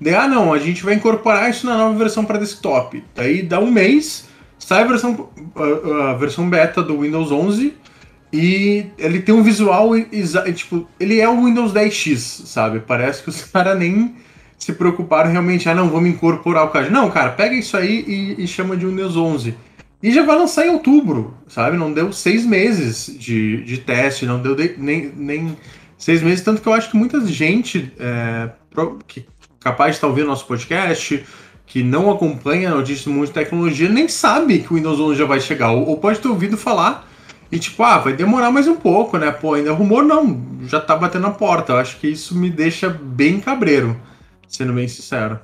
Daí, 0.00 0.14
ah, 0.14 0.28
não, 0.28 0.52
a 0.52 0.58
gente 0.58 0.84
vai 0.84 0.94
incorporar 0.94 1.50
isso 1.50 1.66
na 1.66 1.76
nova 1.76 1.98
versão 1.98 2.24
para 2.24 2.38
desktop. 2.38 3.02
Daí 3.14 3.42
dá 3.42 3.58
um 3.58 3.70
mês, 3.70 4.28
sai 4.58 4.82
a 4.82 4.86
versão, 4.86 5.28
a, 5.56 6.10
a 6.10 6.14
versão 6.14 6.48
beta 6.48 6.82
do 6.82 7.00
Windows 7.00 7.32
11 7.32 7.74
e 8.32 8.86
ele 8.98 9.20
tem 9.20 9.34
um 9.34 9.42
visual 9.42 9.90
tipo, 10.54 10.86
ele 11.00 11.18
é 11.18 11.28
o 11.28 11.44
Windows 11.44 11.72
10X, 11.72 12.46
sabe? 12.46 12.80
Parece 12.80 13.22
que 13.22 13.30
os 13.30 13.42
caras 13.50 13.76
nem 13.78 14.14
se 14.56 14.72
preocuparam 14.72 15.30
realmente, 15.30 15.68
ah, 15.68 15.74
não, 15.74 15.88
vamos 15.88 16.10
incorporar 16.10 16.64
o 16.64 16.68
card. 16.68 16.90
Não, 16.90 17.10
cara, 17.10 17.30
pega 17.30 17.54
isso 17.54 17.76
aí 17.76 18.04
e, 18.06 18.44
e 18.44 18.46
chama 18.46 18.76
de 18.76 18.86
Windows 18.86 19.16
11. 19.16 19.54
E 20.02 20.12
já 20.12 20.22
vai 20.24 20.36
lançar 20.36 20.64
em 20.66 20.70
outubro, 20.70 21.34
sabe? 21.48 21.76
Não 21.76 21.92
deu 21.92 22.12
seis 22.12 22.46
meses 22.46 23.14
de, 23.18 23.62
de 23.64 23.78
teste, 23.78 24.24
não 24.26 24.40
deu 24.40 24.54
de- 24.54 24.74
nem, 24.78 25.12
nem 25.16 25.56
seis 25.96 26.22
meses. 26.22 26.44
Tanto 26.44 26.62
que 26.62 26.68
eu 26.68 26.72
acho 26.72 26.90
que 26.90 26.96
muita 26.96 27.24
gente 27.26 27.92
é, 27.98 28.50
que 29.08 29.26
capaz 29.58 29.92
de 29.92 29.96
estar 29.96 30.06
ouvindo 30.06 30.28
nosso 30.28 30.46
podcast, 30.46 31.24
que 31.66 31.82
não 31.82 32.10
acompanha 32.10 32.70
notícias 32.70 33.04
do 33.04 33.10
mundo 33.10 33.26
de 33.26 33.32
tecnologia, 33.32 33.88
nem 33.88 34.06
sabe 34.08 34.60
que 34.60 34.72
o 34.72 34.76
Windows 34.76 35.00
11 35.00 35.18
já 35.18 35.24
vai 35.24 35.40
chegar. 35.40 35.72
Ou, 35.72 35.88
ou 35.88 35.96
pode 35.98 36.20
ter 36.20 36.28
ouvido 36.28 36.56
falar 36.56 37.08
e 37.50 37.58
tipo, 37.58 37.82
ah, 37.82 37.98
vai 37.98 38.12
demorar 38.12 38.50
mais 38.52 38.68
um 38.68 38.76
pouco, 38.76 39.18
né? 39.18 39.32
Pô, 39.32 39.54
ainda 39.54 39.70
é 39.70 39.72
rumor 39.72 40.04
não, 40.04 40.58
já 40.66 40.80
tá 40.80 40.94
batendo 40.94 41.22
na 41.22 41.30
porta. 41.30 41.72
Eu 41.72 41.76
acho 41.78 41.98
que 41.98 42.06
isso 42.06 42.36
me 42.38 42.48
deixa 42.50 42.88
bem 42.88 43.40
cabreiro, 43.40 44.00
sendo 44.46 44.72
bem 44.72 44.86
sincero. 44.86 45.40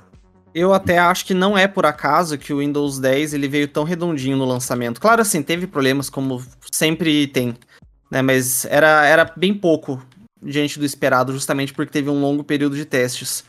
Eu 0.55 0.73
até 0.73 0.97
acho 0.97 1.25
que 1.25 1.33
não 1.33 1.57
é 1.57 1.67
por 1.67 1.85
acaso 1.85 2.37
que 2.37 2.53
o 2.53 2.59
Windows 2.59 2.97
10 2.97 3.33
ele 3.33 3.45
veio 3.45 3.67
tão 3.67 3.83
redondinho 3.83 4.37
no 4.37 4.45
lançamento. 4.45 5.01
Claro, 5.01 5.21
assim, 5.21 5.43
teve 5.43 5.67
problemas 5.67 6.09
como 6.09 6.41
sempre 6.71 7.27
tem, 7.27 7.57
né? 8.09 8.21
Mas 8.21 8.63
era, 8.63 9.05
era 9.05 9.25
bem 9.35 9.53
pouco 9.53 10.01
diante 10.41 10.79
do 10.79 10.85
esperado, 10.85 11.33
justamente 11.33 11.73
porque 11.73 11.91
teve 11.91 12.09
um 12.09 12.21
longo 12.21 12.41
período 12.41 12.77
de 12.77 12.85
testes. 12.85 13.43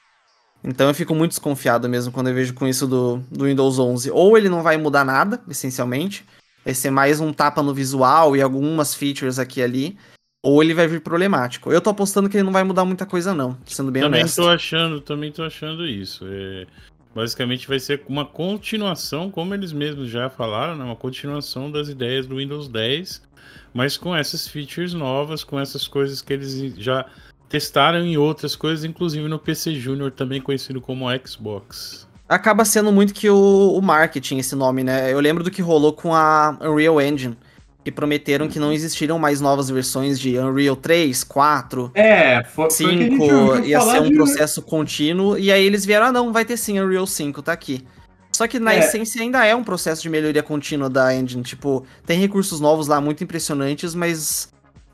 Então 0.64 0.88
eu 0.88 0.94
fico 0.94 1.14
muito 1.14 1.30
desconfiado 1.30 1.88
mesmo 1.88 2.12
quando 2.12 2.26
eu 2.26 2.34
vejo 2.34 2.54
com 2.54 2.66
isso 2.66 2.88
do, 2.88 3.18
do 3.30 3.44
Windows 3.44 3.78
11. 3.78 4.10
Ou 4.10 4.36
ele 4.36 4.48
não 4.48 4.64
vai 4.64 4.76
mudar 4.76 5.04
nada, 5.04 5.40
essencialmente, 5.48 6.24
vai 6.64 6.74
ser 6.74 6.90
mais 6.90 7.20
um 7.20 7.32
tapa 7.32 7.62
no 7.62 7.72
visual 7.72 8.36
e 8.36 8.42
algumas 8.42 8.96
features 8.96 9.38
aqui 9.38 9.60
e 9.60 9.62
ali, 9.62 9.98
ou 10.42 10.60
ele 10.60 10.74
vai 10.74 10.88
vir 10.88 11.00
problemático. 11.00 11.70
Eu 11.70 11.80
tô 11.80 11.90
apostando 11.90 12.28
que 12.28 12.36
ele 12.36 12.42
não 12.42 12.52
vai 12.52 12.64
mudar 12.64 12.84
muita 12.84 13.06
coisa 13.06 13.32
não, 13.32 13.56
sendo 13.64 13.92
bem 13.92 14.02
também 14.02 14.22
honesto. 14.22 14.42
tô 14.42 14.48
achando, 14.48 15.00
também 15.00 15.30
tô 15.30 15.44
achando 15.44 15.86
isso. 15.86 16.24
É, 16.28 16.66
basicamente 17.16 17.66
vai 17.66 17.80
ser 17.80 18.02
uma 18.06 18.26
continuação, 18.26 19.30
como 19.30 19.54
eles 19.54 19.72
mesmos 19.72 20.10
já 20.10 20.28
falaram, 20.28 20.76
né, 20.76 20.84
uma 20.84 20.94
continuação 20.94 21.70
das 21.70 21.88
ideias 21.88 22.26
do 22.26 22.36
Windows 22.36 22.68
10, 22.68 23.22
mas 23.72 23.96
com 23.96 24.14
essas 24.14 24.46
features 24.46 24.92
novas, 24.92 25.42
com 25.42 25.58
essas 25.58 25.88
coisas 25.88 26.20
que 26.20 26.34
eles 26.34 26.74
já 26.76 27.06
testaram 27.48 28.00
em 28.00 28.18
outras 28.18 28.54
coisas, 28.54 28.84
inclusive 28.84 29.26
no 29.28 29.38
PC 29.38 29.76
Junior, 29.76 30.10
também 30.10 30.42
conhecido 30.42 30.78
como 30.78 31.06
Xbox. 31.26 32.06
acaba 32.28 32.66
sendo 32.66 32.92
muito 32.92 33.14
que 33.14 33.30
o, 33.30 33.72
o 33.72 33.80
marketing 33.80 34.36
esse 34.36 34.54
nome, 34.54 34.84
né? 34.84 35.10
Eu 35.10 35.18
lembro 35.18 35.42
do 35.42 35.50
que 35.50 35.62
rolou 35.62 35.94
com 35.94 36.14
a 36.14 36.58
Unreal 36.60 37.00
Engine, 37.00 37.34
que 37.86 37.92
prometeram 37.92 38.48
que 38.48 38.58
não 38.58 38.72
existiriam 38.72 39.16
mais 39.16 39.40
novas 39.40 39.70
versões 39.70 40.18
de 40.18 40.36
Unreal 40.36 40.74
3, 40.74 41.22
4, 41.22 41.92
É, 41.94 42.42
foi, 42.42 42.68
foi 42.68 42.86
o 42.86 42.88
que 42.88 42.94
a 42.94 42.98
gente 42.98 43.12
5, 43.12 43.22
ouviu 43.22 43.64
ia 43.64 43.80
ser 43.80 44.00
um 44.00 44.08
de- 44.10 44.14
processo 44.16 44.60
contínuo, 44.60 45.38
e 45.38 45.52
aí 45.52 45.64
eles 45.64 45.84
vieram, 45.84 46.06
ah 46.06 46.12
não, 46.12 46.32
vai 46.32 46.44
ter 46.44 46.56
sim 46.56 46.80
Unreal 46.80 47.06
5, 47.06 47.42
tá 47.42 47.52
aqui. 47.52 47.86
Só 48.32 48.48
que 48.48 48.58
na 48.58 48.74
É. 48.74 48.80
essência 48.80 49.22
ainda 49.22 49.44
é 49.46 49.54
um 49.54 49.62
processo 49.62 50.02
de 50.02 50.10
melhoria 50.10 50.42
contínua 50.42 50.90
da 50.90 51.14
engine, 51.14 51.44
tipo, 51.44 51.86
tem 52.04 52.18
recursos 52.18 52.58
novos 52.58 52.88
lá 52.88 53.00
muito 53.00 53.22
impressionantes, 53.22 53.94
mas 53.94 54.48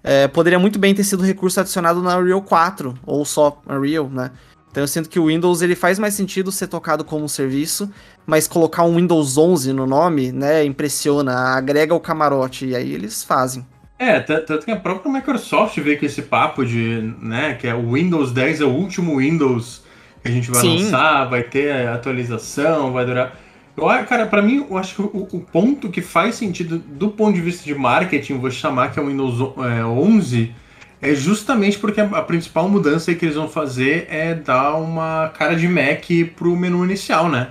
é, 0.05 0.29
poderia 0.29 0.59
muito 0.59 0.79
bem 0.79 0.95
ter 0.95 1.05
sido 1.05 1.23
recurso 1.23 1.61
adicionado 1.61 2.03
na 2.03 2.19
Unreal 2.19 2.43
4, 2.43 2.93
ou 3.07 3.25
só 3.25 3.59
Unreal, 3.67 4.11
né? 4.11 4.33
Então 4.71 4.83
eu 4.83 4.89
sinto 4.89 5.09
que 5.09 5.19
o 5.19 5.27
Windows 5.29 5.61
ele 5.63 5.75
faz 5.75 5.99
mais 5.99 6.13
sentido 6.15 6.53
ser 6.53 6.67
tocado 6.67 7.05
como 7.05 7.25
um 7.25 7.29
serviço, 7.29 7.91
mas 8.27 8.47
colocar 8.47 8.85
um 8.85 8.97
Windows 8.97 9.37
11 9.37 9.73
no 9.73 9.87
nome, 9.87 10.33
né, 10.33 10.65
impressiona, 10.65 11.57
agrega 11.57 11.95
o 11.95 12.01
camarote, 12.01 12.67
e 12.67 12.77
aí 12.77 12.93
eles 12.93 13.25
fazem. 13.25 13.67
É, 13.99 14.19
tanto 14.19 14.65
que 14.65 14.71
a 14.71 14.77
própria 14.77 15.13
Microsoft 15.13 15.79
veio 15.79 15.99
com 15.99 16.07
esse 16.07 16.23
papo 16.23 16.65
de, 16.65 17.15
né, 17.21 17.55
que 17.55 17.69
é 17.69 17.75
o 17.75 17.93
Windows 17.93 18.33
10 18.33 18.61
é 18.61 18.65
o 18.65 18.71
último 18.71 19.19
Windows 19.19 19.83
que 20.23 20.29
a 20.29 20.31
gente 20.31 20.51
vai 20.51 20.61
Sim. 20.61 20.85
lançar, 20.85 21.25
vai 21.25 21.43
ter 21.43 21.89
atualização, 21.89 22.93
vai 22.93 23.05
durar. 23.05 23.37
Eu, 23.77 23.87
cara, 24.05 24.27
pra 24.27 24.43
mim, 24.43 24.67
eu 24.69 24.77
acho 24.77 24.95
que 24.95 25.03
o, 25.03 25.29
o 25.33 25.41
ponto 25.41 25.89
que 25.89 26.01
faz 26.01 26.35
sentido 26.35 26.79
do 26.79 27.09
ponto 27.09 27.35
de 27.35 27.41
vista 27.41 27.65
de 27.65 27.75
marketing, 27.75 28.39
vou 28.39 28.51
chamar 28.51 28.93
que 28.93 28.99
é 28.99 29.03
o 29.03 29.07
Windows 29.07 29.41
é, 29.59 29.85
11, 29.85 30.55
é 31.01 31.15
justamente 31.15 31.79
porque 31.79 32.01
a, 32.01 32.05
a 32.05 32.23
principal 32.23 32.69
mudança 32.69 33.15
que 33.15 33.25
eles 33.25 33.35
vão 33.35 33.49
fazer 33.49 34.07
é 34.11 34.35
dar 34.35 34.77
uma 34.77 35.29
cara 35.31 35.57
de 35.57 35.67
Mac 35.67 36.05
pro 36.37 36.55
menu 36.55 36.85
inicial, 36.85 37.29
né? 37.29 37.49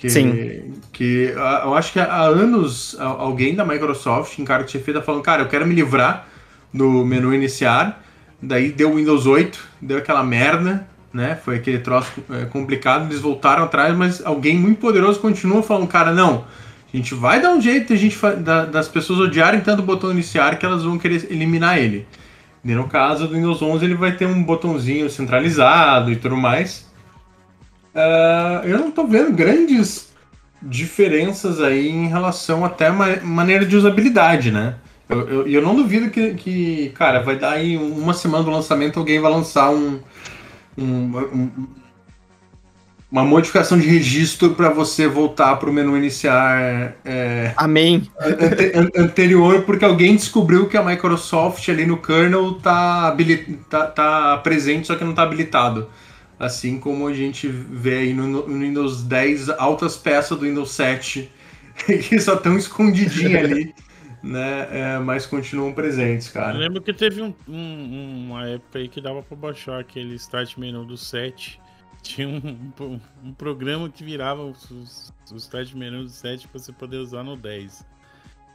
Que, 0.00 0.08
Sim. 0.08 0.72
Que 0.90 1.34
eu 1.62 1.74
acho 1.74 1.92
que 1.92 2.00
há 2.00 2.22
anos 2.22 2.96
alguém 2.98 3.54
da 3.54 3.66
Microsoft, 3.66 4.38
em 4.38 4.44
cara 4.46 4.62
de 4.64 4.70
chefia, 4.72 4.94
tá 4.94 5.02
falando, 5.02 5.22
cara, 5.22 5.42
eu 5.42 5.46
quero 5.48 5.66
me 5.66 5.74
livrar 5.74 6.26
do 6.72 7.04
menu 7.04 7.34
iniciar. 7.34 8.02
Daí 8.40 8.72
deu 8.72 8.92
o 8.92 8.96
Windows 8.96 9.26
8, 9.26 9.62
deu 9.78 9.98
aquela 9.98 10.24
merda, 10.24 10.88
né? 11.12 11.38
Foi 11.44 11.56
aquele 11.56 11.80
troço 11.80 12.10
é, 12.30 12.46
complicado, 12.46 13.04
eles 13.10 13.20
voltaram 13.20 13.64
atrás, 13.64 13.94
mas 13.94 14.24
alguém 14.24 14.56
muito 14.56 14.80
poderoso 14.80 15.20
continua 15.20 15.62
falando, 15.62 15.86
cara, 15.86 16.12
não, 16.14 16.46
a 16.92 16.96
gente 16.96 17.14
vai 17.14 17.42
dar 17.42 17.50
um 17.52 17.60
jeito 17.60 17.92
a 17.92 17.96
gente 17.96 18.16
da- 18.38 18.64
das 18.64 18.88
pessoas 18.88 19.18
odiarem 19.20 19.60
tanto 19.60 19.80
o 19.80 19.84
botão 19.84 20.10
iniciar 20.10 20.58
que 20.58 20.64
elas 20.64 20.82
vão 20.82 20.96
querer 20.98 21.26
eliminar 21.30 21.76
ele. 21.76 22.06
E 22.64 22.74
no 22.74 22.88
caso 22.88 23.28
do 23.28 23.34
Windows 23.34 23.60
11 23.60 23.84
ele 23.84 23.94
vai 23.96 24.12
ter 24.12 24.24
um 24.26 24.42
botãozinho 24.42 25.10
centralizado 25.10 26.10
e 26.10 26.16
tudo 26.16 26.38
mais. 26.38 26.89
Ah, 27.94 28.62
eu 28.64 28.78
não 28.78 28.90
tô 28.90 29.06
vendo 29.06 29.32
grandes 29.32 30.10
diferenças 30.62 31.60
aí 31.60 31.88
em 31.88 32.08
relação 32.08 32.64
até 32.64 32.88
a 32.88 32.92
ma- 32.92 33.16
maneira 33.22 33.64
de 33.64 33.76
usabilidade, 33.76 34.50
né? 34.50 34.76
Eu, 35.08 35.28
eu, 35.28 35.46
eu 35.48 35.62
não 35.62 35.74
duvido 35.74 36.10
que, 36.10 36.34
que, 36.34 36.90
cara, 36.90 37.20
vai 37.20 37.36
dar 37.36 37.52
aí 37.52 37.76
uma 37.76 38.14
semana 38.14 38.44
do 38.44 38.50
lançamento 38.50 38.98
alguém 38.98 39.18
vai 39.20 39.30
lançar 39.30 39.70
um, 39.70 39.98
um- 40.78 41.18
um- 41.32 41.50
uma 43.10 43.24
modificação 43.24 43.76
de 43.76 43.88
registro 43.88 44.50
para 44.50 44.68
você 44.68 45.08
voltar 45.08 45.56
para 45.56 45.68
o 45.68 45.72
menu 45.72 45.96
iniciar 45.96 46.94
é, 47.04 47.52
Amém. 47.56 48.08
ante- 48.20 48.72
an- 48.76 49.02
anterior, 49.02 49.62
porque 49.62 49.84
alguém 49.84 50.14
descobriu 50.14 50.68
que 50.68 50.76
a 50.76 50.82
Microsoft 50.84 51.68
ali 51.68 51.84
no 51.84 51.96
kernel 51.96 52.54
tá, 52.62 53.16
tá, 53.68 53.86
tá 53.86 54.36
presente, 54.44 54.86
só 54.86 54.94
que 54.94 55.02
não 55.02 55.12
tá 55.12 55.24
habilitado. 55.24 55.88
Assim 56.40 56.80
como 56.80 57.06
a 57.06 57.12
gente 57.12 57.46
vê 57.46 57.98
aí 57.98 58.14
no, 58.14 58.26
no 58.26 58.58
Windows 58.58 59.02
10 59.02 59.50
altas 59.50 59.98
peças 59.98 60.38
do 60.38 60.46
Windows 60.46 60.70
7 60.70 61.30
que 62.08 62.18
só 62.18 62.34
estão 62.34 62.56
escondidinhas 62.56 63.44
ali, 63.44 63.74
né? 64.24 64.68
É, 64.70 64.98
mas 64.98 65.26
continuam 65.26 65.74
presentes, 65.74 66.30
cara. 66.30 66.54
Eu 66.54 66.60
lembro 66.60 66.80
que 66.80 66.94
teve 66.94 67.20
um, 67.20 67.34
um, 67.46 68.26
uma 68.26 68.48
época 68.48 68.78
aí 68.78 68.88
que 68.88 69.02
dava 69.02 69.22
para 69.22 69.36
baixar 69.36 69.80
aquele 69.80 70.14
Start 70.14 70.56
Menu 70.56 70.82
do 70.86 70.96
7. 70.96 71.60
Tinha 72.02 72.26
um, 72.26 72.72
um, 72.80 73.00
um 73.22 73.34
programa 73.34 73.90
que 73.90 74.02
virava 74.02 74.42
os, 74.42 75.12
os 75.30 75.42
Start 75.42 75.74
Menu 75.74 76.04
do 76.04 76.10
7 76.10 76.48
para 76.48 76.58
você 76.58 76.72
poder 76.72 76.96
usar 76.96 77.22
no 77.22 77.36
10. 77.36 77.84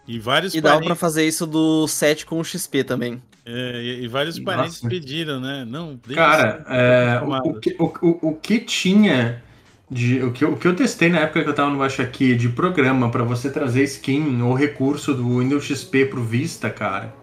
E 0.08 0.18
vários 0.18 0.56
E 0.56 0.62
dava 0.62 0.82
para 0.82 0.96
fazer 0.96 1.28
isso 1.28 1.46
do 1.46 1.88
7 1.88 2.26
com 2.26 2.40
o 2.40 2.44
XP 2.44 2.84
também. 2.84 3.22
É, 3.46 3.82
e, 3.82 4.04
e, 4.04 4.08
vários 4.08 4.40
Nossa. 4.40 4.58
parentes 4.58 4.82
pediram, 4.82 5.40
né? 5.40 5.64
Não, 5.68 6.00
Cara, 6.16 6.66
é, 6.68 7.22
o, 7.24 7.50
o, 7.52 7.60
que, 7.60 7.76
o, 7.78 8.30
o, 8.30 8.36
que 8.36 8.60
tinha 8.60 9.44
de. 9.90 10.24
O 10.24 10.32
que, 10.32 10.44
o 10.44 10.58
que 10.58 10.68
eu 10.68 10.76
testei 10.76 11.10
na 11.10 11.20
época 11.20 11.44
que 11.44 11.50
eu 11.50 11.54
tava 11.54 11.70
no 11.70 11.78
Baixo 11.78 12.02
aqui 12.02 12.34
de 12.36 12.50
programa 12.50 13.10
para 13.12 13.24
você 13.24 13.52
trazer 13.52 13.84
skin 13.84 14.42
ou 14.42 14.56
recurso 14.56 15.14
do 15.14 15.40
Windows 15.40 15.64
XP 15.64 16.08
pro 16.08 16.24
Vista, 16.24 16.72
cara. 16.72 17.14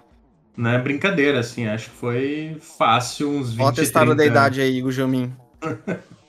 Não 0.57 0.71
é 0.71 0.79
brincadeira, 0.79 1.41
assim. 1.41 1.67
Acho 1.67 1.91
que 1.91 1.97
foi 1.97 2.57
fácil, 2.61 3.29
uns 3.29 3.51
20 3.55 3.61
Ó, 3.61 3.73
testaram 3.73 4.15
da 4.15 4.25
idade 4.25 4.61
aí, 4.61 4.81
Gujomin. 4.81 5.33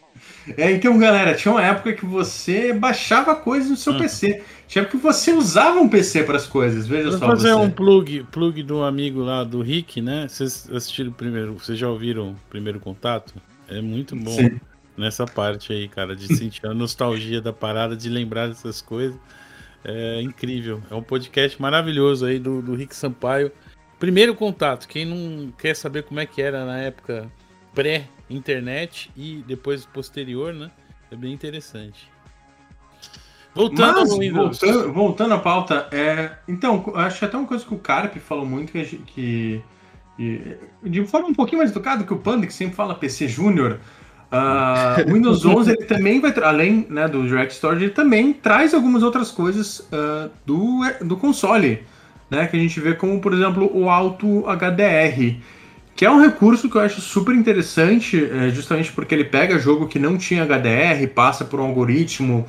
é, 0.57 0.71
então, 0.71 0.97
galera, 0.97 1.33
tinha 1.35 1.51
uma 1.51 1.63
época 1.63 1.93
que 1.93 2.05
você 2.05 2.73
baixava 2.73 3.35
coisas 3.35 3.69
no 3.69 3.77
seu 3.77 3.93
hum. 3.93 3.97
PC. 3.97 4.43
Tinha 4.67 4.85
que 4.85 4.97
você 4.97 5.31
usava 5.31 5.79
um 5.79 5.87
PC 5.87 6.23
para 6.23 6.35
as 6.35 6.47
coisas, 6.47 6.87
veja 6.87 7.11
Vou 7.11 7.19
só. 7.19 7.27
fazer 7.27 7.53
você. 7.53 7.61
um 7.61 7.69
plug, 7.69 8.23
plug 8.31 8.63
do 8.63 8.83
amigo 8.83 9.21
lá 9.21 9.43
do 9.43 9.61
Rick, 9.61 10.01
né? 10.01 10.27
Vocês 10.27 10.69
assistiram 10.71 11.11
o 11.11 11.13
primeiro, 11.13 11.53
vocês 11.53 11.77
já 11.77 11.87
ouviram 11.87 12.31
o 12.31 12.35
primeiro 12.49 12.79
contato? 12.79 13.33
É 13.67 13.81
muito 13.81 14.15
bom 14.15 14.31
Sim. 14.31 14.59
nessa 14.97 15.25
parte 15.25 15.71
aí, 15.71 15.87
cara, 15.87 16.15
de 16.15 16.27
sentir 16.35 16.65
a 16.65 16.73
nostalgia 16.73 17.39
da 17.39 17.53
parada, 17.53 17.95
de 17.95 18.09
lembrar 18.09 18.47
dessas 18.47 18.81
coisas. 18.81 19.17
É 19.85 20.21
incrível. 20.21 20.81
É 20.89 20.95
um 20.95 21.03
podcast 21.03 21.61
maravilhoso 21.61 22.25
aí 22.25 22.39
do, 22.39 22.61
do 22.61 22.73
Rick 22.73 22.95
Sampaio. 22.95 23.51
Primeiro 23.99 24.33
contato, 24.35 24.87
quem 24.87 25.05
não 25.05 25.51
quer 25.51 25.75
saber 25.75 26.03
como 26.03 26.19
é 26.19 26.25
que 26.25 26.41
era 26.41 26.65
na 26.65 26.79
época 26.79 27.31
pré-internet 28.33 29.11
e 29.15 29.43
depois 29.47 29.85
posterior, 29.85 30.53
né? 30.53 30.71
É 31.11 31.15
bem 31.15 31.31
interessante. 31.31 32.11
Voltando 33.53 33.99
Mas, 33.99 34.11
ao 34.11 34.17
Windows. 34.17 34.59
Voltando, 34.59 34.93
voltando 34.93 35.33
à 35.35 35.39
pauta, 35.39 35.87
é, 35.91 36.31
então, 36.47 36.83
acho 36.95 37.23
até 37.23 37.37
uma 37.37 37.45
coisa 37.45 37.63
que 37.63 37.73
o 37.73 37.77
Carp 37.77 38.17
falou 38.17 38.45
muito, 38.45 38.71
que, 38.71 38.83
que, 38.83 39.61
que 40.17 40.57
de 40.83 41.05
forma 41.05 41.27
um 41.27 41.33
pouquinho 41.35 41.59
mais 41.59 41.69
educada 41.69 42.03
que 42.03 42.13
o 42.13 42.17
Panda, 42.17 42.47
que 42.47 42.53
sempre 42.53 42.75
fala 42.75 42.95
PC 42.95 43.27
Júnior, 43.27 43.79
uh, 44.31 45.07
o 45.07 45.13
Windows 45.13 45.45
11 45.45 45.71
ele 45.71 45.85
também 45.85 46.19
vai, 46.19 46.33
além 46.43 46.87
né, 46.89 47.07
do 47.07 47.27
Direct 47.27 47.53
Storage, 47.53 47.85
ele 47.85 47.93
também 47.93 48.33
traz 48.33 48.73
algumas 48.73 49.03
outras 49.03 49.29
coisas 49.29 49.81
uh, 49.81 50.31
do, 50.43 50.81
do 51.01 51.15
console, 51.15 51.83
né, 52.31 52.47
que 52.47 52.57
a 52.57 52.59
gente 52.59 52.79
vê 52.79 52.95
como, 52.95 53.21
por 53.21 53.33
exemplo, 53.33 53.69
o 53.71 53.87
Auto 53.87 54.45
HDR, 54.47 55.37
que 55.95 56.05
é 56.05 56.11
um 56.11 56.19
recurso 56.19 56.69
que 56.69 56.75
eu 56.75 56.81
acho 56.81 57.01
super 57.01 57.35
interessante, 57.35 58.23
é, 58.25 58.49
justamente 58.49 58.91
porque 58.91 59.13
ele 59.13 59.25
pega 59.25 59.59
jogo 59.59 59.87
que 59.87 59.99
não 59.99 60.17
tinha 60.17 60.43
HDR, 60.43 61.07
passa 61.13 61.45
por 61.45 61.59
um 61.59 61.65
algoritmo 61.65 62.45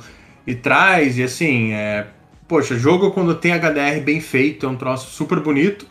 e 0.47 0.55
traz, 0.55 1.17
e 1.17 1.23
assim, 1.23 1.73
é, 1.73 2.07
poxa, 2.47 2.77
jogo 2.77 3.11
quando 3.11 3.35
tem 3.35 3.53
HDR 3.53 4.01
bem 4.03 4.19
feito 4.19 4.65
é 4.65 4.69
um 4.69 4.75
troço 4.75 5.11
super 5.11 5.39
bonito. 5.39 5.85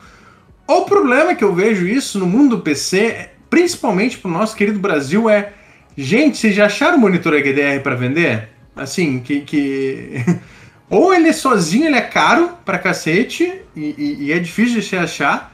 O 0.67 0.83
problema 0.83 1.35
que 1.35 1.45
eu 1.45 1.55
vejo 1.55 1.87
isso 1.87 2.19
no 2.19 2.27
mundo 2.27 2.57
do 2.57 2.63
PC, 2.63 3.29
principalmente 3.49 4.19
pro 4.19 4.31
nosso 4.31 4.57
querido 4.57 4.79
Brasil, 4.79 5.29
é 5.31 5.53
gente, 5.97 6.39
vocês 6.39 6.55
já 6.55 6.67
acharam 6.67 6.99
monitor 6.99 7.35
HDR 7.35 7.83
para 7.83 7.95
vender? 7.95 8.49
Assim, 8.75 9.21
que. 9.21 9.41
que... 9.41 10.25
Ou 10.91 11.15
ele 11.15 11.29
é 11.29 11.33
sozinho, 11.33 11.87
ele 11.87 11.97
é 11.97 12.03
caro 12.03 12.51
pra 12.65 12.79
cacete, 12.79 13.61
e, 13.75 13.95
e, 13.97 14.25
e 14.25 14.33
é 14.33 14.39
difícil 14.39 14.81
de 14.81 14.87
se 14.87 14.97
achar. 14.97 15.54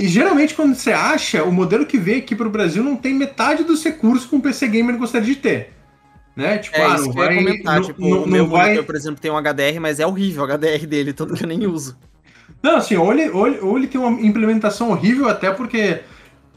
E 0.00 0.08
geralmente 0.08 0.54
quando 0.54 0.74
você 0.74 0.92
acha, 0.92 1.44
o 1.44 1.52
modelo 1.52 1.84
que 1.84 1.98
vem 1.98 2.20
aqui 2.20 2.34
pro 2.34 2.48
Brasil 2.48 2.82
não 2.82 2.96
tem 2.96 3.12
metade 3.12 3.64
dos 3.64 3.84
recursos 3.84 4.26
que 4.26 4.34
um 4.34 4.40
PC 4.40 4.66
gamer 4.68 4.96
gostaria 4.96 5.26
de 5.26 5.36
ter. 5.36 5.74
Né? 6.34 6.56
Tipo, 6.56 6.78
é, 6.78 6.84
ah, 6.86 6.98
não 6.98 7.12
vai, 7.12 7.34
comentar. 7.34 7.74
Não, 7.80 7.86
tipo, 7.86 8.00
não, 8.00 8.22
o 8.22 8.26
meu 8.26 8.46
vai... 8.46 8.68
monitor, 8.68 8.86
por 8.86 8.94
exemplo, 8.94 9.20
tem 9.20 9.30
um 9.30 9.36
HDR, 9.36 9.78
mas 9.78 10.00
é 10.00 10.06
horrível 10.06 10.44
o 10.44 10.46
HDR 10.46 10.86
dele, 10.86 11.12
tanto 11.12 11.34
que 11.34 11.44
eu 11.44 11.48
nem 11.48 11.66
uso. 11.66 11.98
Não, 12.62 12.76
assim, 12.76 12.96
ou 12.96 13.12
ele, 13.12 13.28
ou, 13.28 13.68
ou 13.68 13.76
ele 13.76 13.88
tem 13.88 14.00
uma 14.00 14.18
implementação 14.22 14.90
horrível, 14.90 15.28
até 15.28 15.50
porque 15.50 16.00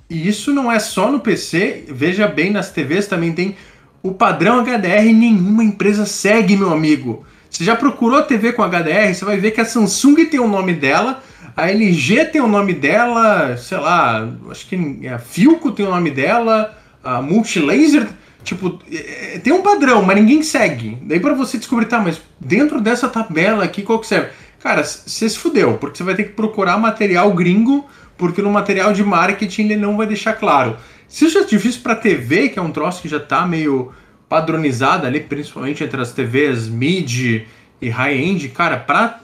isso 0.09 0.53
não 0.53 0.71
é 0.71 0.79
só 0.79 1.11
no 1.11 1.19
PC, 1.19 1.83
veja 1.89 2.29
bem, 2.29 2.49
nas 2.49 2.71
TVs 2.71 3.07
também 3.07 3.33
tem 3.33 3.57
o 4.01 4.13
padrão 4.13 4.63
HDR 4.63 5.11
nenhuma 5.13 5.65
empresa 5.65 6.05
segue, 6.05 6.55
meu 6.55 6.71
amigo. 6.71 7.25
Você 7.49 7.65
já 7.65 7.75
procurou 7.75 8.23
TV 8.23 8.53
com 8.53 8.63
HDR, 8.63 9.13
você 9.13 9.25
vai 9.25 9.37
ver 9.37 9.51
que 9.51 9.59
a 9.59 9.65
Samsung 9.65 10.27
tem 10.27 10.39
o 10.39 10.47
nome 10.47 10.73
dela, 10.73 11.21
a 11.55 11.69
LG 11.69 12.25
tem 12.25 12.41
o 12.41 12.47
nome 12.47 12.73
dela, 12.73 13.57
sei 13.57 13.77
lá, 13.77 14.27
acho 14.49 14.67
que 14.67 15.07
a 15.07 15.19
Filco 15.19 15.71
tem 15.71 15.85
o 15.85 15.91
nome 15.91 16.11
dela, 16.11 16.77
a 17.03 17.21
Multilaser 17.21 18.07
Tipo, 18.43 18.79
é, 18.91 19.35
é, 19.35 19.39
tem 19.39 19.53
um 19.53 19.61
padrão, 19.61 20.03
mas 20.03 20.17
ninguém 20.17 20.43
segue. 20.43 20.97
Daí 21.03 21.19
para 21.19 21.33
você 21.33 21.57
descobrir, 21.57 21.85
tá, 21.85 21.99
mas 21.99 22.21
dentro 22.39 22.81
dessa 22.81 23.07
tabela 23.07 23.63
aqui, 23.63 23.81
qual 23.81 23.99
que 23.99 24.07
serve? 24.07 24.29
Cara, 24.59 24.83
você 24.83 25.29
se 25.29 25.37
fudeu, 25.37 25.77
porque 25.77 25.97
você 25.97 26.03
vai 26.03 26.15
ter 26.15 26.23
que 26.25 26.33
procurar 26.33 26.77
material 26.77 27.31
gringo, 27.33 27.87
porque 28.17 28.41
no 28.41 28.49
material 28.49 28.93
de 28.93 29.03
marketing 29.03 29.63
ele 29.63 29.77
não 29.77 29.97
vai 29.97 30.07
deixar 30.07 30.33
claro. 30.33 30.77
Se 31.07 31.25
isso 31.25 31.37
é 31.37 31.43
difícil 31.43 31.81
para 31.81 31.95
TV, 31.95 32.49
que 32.49 32.59
é 32.59 32.61
um 32.61 32.71
troço 32.71 33.01
que 33.01 33.09
já 33.09 33.19
tá 33.19 33.45
meio 33.45 33.93
padronizado 34.27 35.05
ali, 35.05 35.19
principalmente 35.19 35.83
entre 35.83 36.01
as 36.01 36.11
TVs 36.11 36.67
mid 36.67 37.45
e 37.81 37.89
high-end, 37.89 38.49
cara, 38.49 38.77
para 38.77 39.19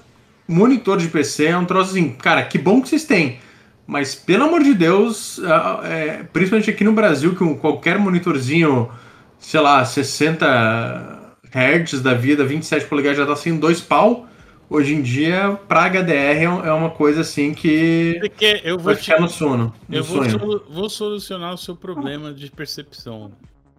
monitor 0.49 0.97
de 0.97 1.07
PC 1.07 1.45
é 1.45 1.57
um 1.57 1.65
troço 1.65 1.91
assim, 1.91 2.09
cara, 2.09 2.43
que 2.43 2.57
bom 2.57 2.81
que 2.81 2.89
vocês 2.89 3.05
têm. 3.05 3.39
Mas 3.87 4.13
pelo 4.15 4.43
amor 4.43 4.63
de 4.63 4.73
Deus, 4.73 5.39
é, 5.83 6.23
principalmente 6.31 6.69
aqui 6.69 6.83
no 6.83 6.93
Brasil, 6.93 7.35
que 7.35 7.55
qualquer 7.55 7.97
monitorzinho 7.97 8.89
sei 9.39 9.59
lá, 9.59 9.83
60 9.83 11.35
Hz 11.51 12.01
da 12.01 12.13
vida, 12.13 12.45
27 12.45 12.85
polegadas 12.85 13.17
já 13.17 13.25
tá 13.25 13.35
sendo 13.35 13.61
dois 13.61 13.81
pau. 13.81 14.27
Hoje 14.69 14.93
em 14.93 15.01
dia, 15.01 15.57
pra 15.67 15.89
HDR 15.89 16.11
é, 16.11 16.43
é 16.43 16.71
uma 16.71 16.91
coisa 16.91 17.21
assim 17.21 17.55
que. 17.55 18.17
Porque 18.19 18.61
eu 18.63 18.77
vou 18.77 18.85
vai 18.85 18.95
ficar 18.95 19.15
te... 19.15 19.21
no 19.21 19.27
sono. 19.27 19.73
No 19.87 19.95
eu 19.95 20.03
vou, 20.03 20.29
solu 20.29 20.65
vou, 20.69 20.89
solucionar 20.89 21.55
o 21.55 21.57
seu 21.57 21.75
problema 21.75 22.31
de 22.31 22.51
percepção. 22.51 23.31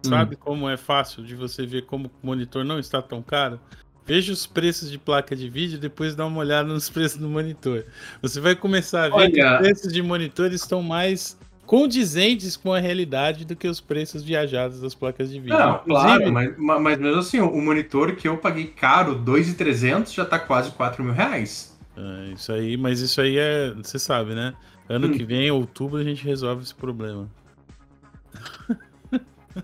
Sabe 0.03 0.35
hum. 0.35 0.39
como 0.41 0.69
é 0.69 0.75
fácil 0.75 1.23
de 1.23 1.33
você 1.33 1.65
ver 1.65 1.85
como 1.85 2.11
o 2.21 2.27
monitor 2.27 2.65
não 2.65 2.77
está 2.77 3.01
tão 3.01 3.21
caro? 3.21 3.57
Veja 4.05 4.33
os 4.33 4.45
preços 4.45 4.91
de 4.91 4.97
placa 4.97 5.35
de 5.35 5.49
vídeo 5.49 5.75
e 5.75 5.79
depois 5.79 6.15
dá 6.15 6.25
uma 6.25 6.39
olhada 6.39 6.67
nos 6.67 6.89
preços 6.91 7.19
do 7.19 7.29
monitor. 7.29 7.85
Você 8.21 8.39
vai 8.39 8.55
começar 8.55 9.05
a 9.05 9.09
ver 9.09 9.15
Olha... 9.15 9.31
que 9.31 9.43
os 9.43 9.57
preços 9.57 9.93
de 9.93 10.01
monitor 10.01 10.51
estão 10.51 10.81
mais 10.81 11.37
condizentes 11.65 12.57
com 12.57 12.73
a 12.73 12.79
realidade 12.79 13.45
do 13.45 13.55
que 13.55 13.67
os 13.67 13.79
preços 13.79 14.23
viajados 14.23 14.81
das 14.81 14.93
placas 14.93 15.29
de 15.29 15.39
vídeo. 15.39 15.57
Não, 15.57 15.79
claro, 15.79 16.29
mas, 16.29 16.53
mas 16.57 16.99
mesmo 16.99 17.19
assim, 17.19 17.39
o 17.39 17.61
monitor 17.61 18.13
que 18.15 18.27
eu 18.27 18.35
paguei 18.37 18.65
caro, 18.65 19.15
2,300, 19.15 20.11
já 20.11 20.25
tá 20.25 20.37
quase 20.37 20.71
4 20.71 21.01
mil 21.01 21.13
reais. 21.13 21.79
É, 21.95 22.33
isso 22.33 22.51
aí, 22.51 22.75
mas 22.75 22.99
isso 22.99 23.21
aí 23.21 23.37
é, 23.37 23.73
você 23.73 23.97
sabe, 23.97 24.35
né? 24.35 24.53
Ano 24.89 25.07
hum. 25.07 25.11
que 25.11 25.23
vem, 25.23 25.47
em 25.47 25.51
outubro, 25.51 25.97
a 25.97 26.03
gente 26.03 26.25
resolve 26.25 26.63
esse 26.63 26.75
problema. 26.75 27.29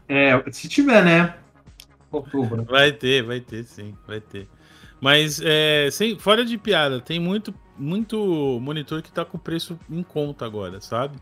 É, 0.07 0.41
se 0.51 0.67
tiver, 0.67 1.03
né? 1.03 1.35
Outubro. 2.11 2.63
Vai 2.63 2.91
ter, 2.91 3.23
vai 3.23 3.39
ter, 3.39 3.63
sim, 3.63 3.93
vai 4.07 4.19
ter. 4.19 4.47
Mas, 4.99 5.41
é, 5.43 5.89
sem, 5.91 6.17
fora 6.17 6.43
de 6.43 6.57
piada, 6.57 6.99
tem 6.99 7.19
muito, 7.19 7.53
muito 7.77 8.59
monitor 8.61 9.01
que 9.01 9.11
tá 9.11 9.23
com 9.23 9.37
preço 9.37 9.77
em 9.89 10.01
conta 10.01 10.45
agora, 10.45 10.81
sabe? 10.81 11.17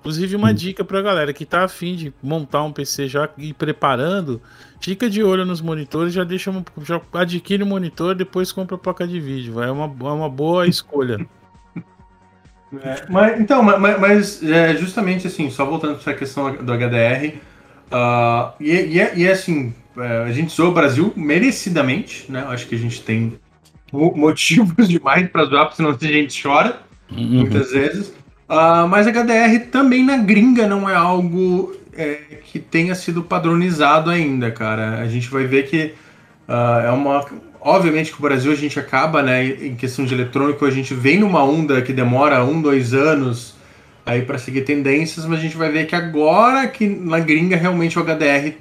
Inclusive, 0.00 0.36
uma 0.36 0.52
dica 0.52 0.84
pra 0.84 1.00
galera 1.00 1.32
que 1.32 1.46
tá 1.46 1.64
afim 1.64 1.94
de 1.94 2.12
montar 2.22 2.62
um 2.62 2.72
PC 2.72 3.08
já 3.08 3.28
e 3.38 3.54
preparando, 3.54 4.42
fica 4.78 5.08
de 5.08 5.22
olho 5.22 5.46
nos 5.46 5.62
monitores, 5.62 6.12
já 6.12 6.24
deixa 6.24 6.52
já 6.82 7.00
adquire 7.14 7.62
o 7.62 7.66
um 7.66 7.70
monitor, 7.70 8.14
depois 8.14 8.52
compra 8.52 8.76
a 8.76 8.78
placa 8.78 9.06
de 9.06 9.18
vídeo. 9.18 9.62
É 9.62 9.70
uma, 9.70 9.84
é 9.86 10.12
uma 10.12 10.28
boa 10.28 10.66
escolha. 10.66 11.26
É, 12.82 13.06
mas, 13.08 13.40
então, 13.40 13.62
mas, 13.62 14.00
mas 14.00 14.42
é, 14.42 14.76
justamente 14.76 15.26
assim, 15.26 15.48
só 15.48 15.64
voltando 15.64 15.92
para 15.92 16.00
essa 16.00 16.14
questão 16.14 16.52
do 16.56 16.72
HDR, 16.72 17.38
uh, 17.90 18.52
e, 18.60 18.72
e, 18.72 19.00
é, 19.00 19.16
e 19.16 19.26
é 19.26 19.32
assim, 19.32 19.74
a 19.96 20.32
gente 20.32 20.54
zoou 20.54 20.70
o 20.70 20.74
Brasil 20.74 21.12
merecidamente, 21.16 22.30
né? 22.30 22.44
Acho 22.48 22.66
que 22.66 22.74
a 22.74 22.78
gente 22.78 23.02
tem 23.02 23.38
motivos 23.92 24.88
demais 24.88 25.28
para 25.28 25.44
zoar, 25.44 25.64
porque 25.66 25.76
senão 25.76 25.90
a 25.90 26.04
gente 26.04 26.42
chora 26.42 26.80
uhum. 27.10 27.40
muitas 27.40 27.70
vezes. 27.70 28.08
Uh, 28.48 28.86
mas 28.88 29.06
HDR 29.06 29.70
também 29.70 30.04
na 30.04 30.16
gringa 30.16 30.66
não 30.66 30.88
é 30.88 30.94
algo 30.94 31.74
é, 31.96 32.18
que 32.44 32.58
tenha 32.58 32.94
sido 32.94 33.22
padronizado 33.22 34.10
ainda, 34.10 34.50
cara. 34.50 35.00
A 35.00 35.06
gente 35.06 35.28
vai 35.28 35.44
ver 35.44 35.66
que 35.66 35.94
uh, 36.48 36.86
é 36.86 36.90
uma. 36.90 37.24
Obviamente 37.60 38.12
que 38.12 38.18
o 38.18 38.22
Brasil 38.22 38.52
a 38.52 38.54
gente 38.54 38.78
acaba, 38.78 39.22
né, 39.22 39.46
em 39.46 39.74
questão 39.74 40.04
de 40.04 40.12
eletrônico, 40.12 40.66
a 40.66 40.70
gente 40.70 40.92
vem 40.92 41.18
numa 41.18 41.42
onda 41.42 41.80
que 41.80 41.94
demora 41.94 42.44
um, 42.44 42.60
dois 42.60 42.92
anos 42.92 43.54
aí 44.04 44.20
para 44.20 44.36
seguir 44.36 44.62
tendências, 44.62 45.24
mas 45.24 45.38
a 45.38 45.42
gente 45.42 45.56
vai 45.56 45.70
ver 45.70 45.86
que 45.86 45.96
agora 45.96 46.68
que 46.68 46.86
na 46.86 47.18
gringa 47.20 47.56
realmente 47.56 47.98
o 47.98 48.02
HDR 48.02 48.52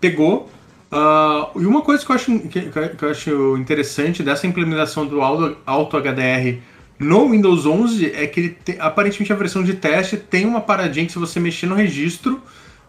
pegou. 0.00 0.50
Uh, 0.90 1.60
e 1.60 1.66
uma 1.66 1.82
coisa 1.82 2.04
que 2.04 2.10
eu, 2.10 2.16
acho, 2.16 2.38
que, 2.40 2.70
que, 2.70 3.04
eu 3.04 3.10
acho 3.10 3.56
interessante 3.58 4.22
dessa 4.22 4.46
implementação 4.46 5.06
do 5.06 5.20
Auto, 5.20 5.58
Auto 5.66 5.98
HDR 5.98 6.58
no 6.98 7.30
Windows 7.30 7.66
11 7.66 8.12
é 8.12 8.26
que 8.26 8.40
ele 8.40 8.58
te, 8.64 8.76
aparentemente 8.80 9.32
a 9.32 9.36
versão 9.36 9.62
de 9.62 9.74
teste 9.74 10.16
tem 10.16 10.46
uma 10.46 10.60
paradinha 10.60 11.06
que 11.06 11.12
se 11.12 11.18
você 11.18 11.38
mexer 11.38 11.66
no 11.66 11.74
registro, 11.74 12.42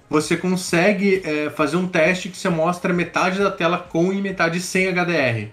você 0.10 0.36
consegue 0.36 1.22
é, 1.24 1.50
fazer 1.50 1.78
um 1.78 1.88
teste 1.88 2.30
que 2.30 2.38
você 2.38 2.50
mostra 2.50 2.92
metade 2.92 3.38
da 3.40 3.52
tela 3.52 3.78
com 3.78 4.12
e 4.12 4.22
metade 4.22 4.60
sem 4.60 4.88
HDR. 4.88 5.50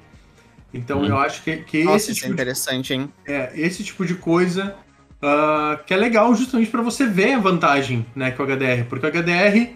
Então 0.72 1.00
hum. 1.00 1.06
eu 1.06 1.18
acho 1.18 1.42
que, 1.42 1.56
que 1.58 1.84
Nossa, 1.84 2.10
esse 2.10 2.14
tipo 2.14 2.28
é 2.28 2.32
interessante, 2.32 2.88
de, 2.88 2.94
hein? 2.94 3.12
É, 3.26 3.52
esse 3.54 3.84
tipo 3.84 4.06
de 4.06 4.14
coisa 4.14 4.74
uh, 5.22 5.82
que 5.84 5.92
é 5.92 5.96
legal 5.96 6.34
justamente 6.34 6.70
para 6.70 6.82
você 6.82 7.06
ver 7.06 7.34
a 7.34 7.38
vantagem 7.38 8.06
né, 8.14 8.30
com 8.30 8.42
o 8.42 8.46
HDR. 8.46 8.84
Porque 8.88 9.06
o 9.06 9.10
HDR, 9.10 9.74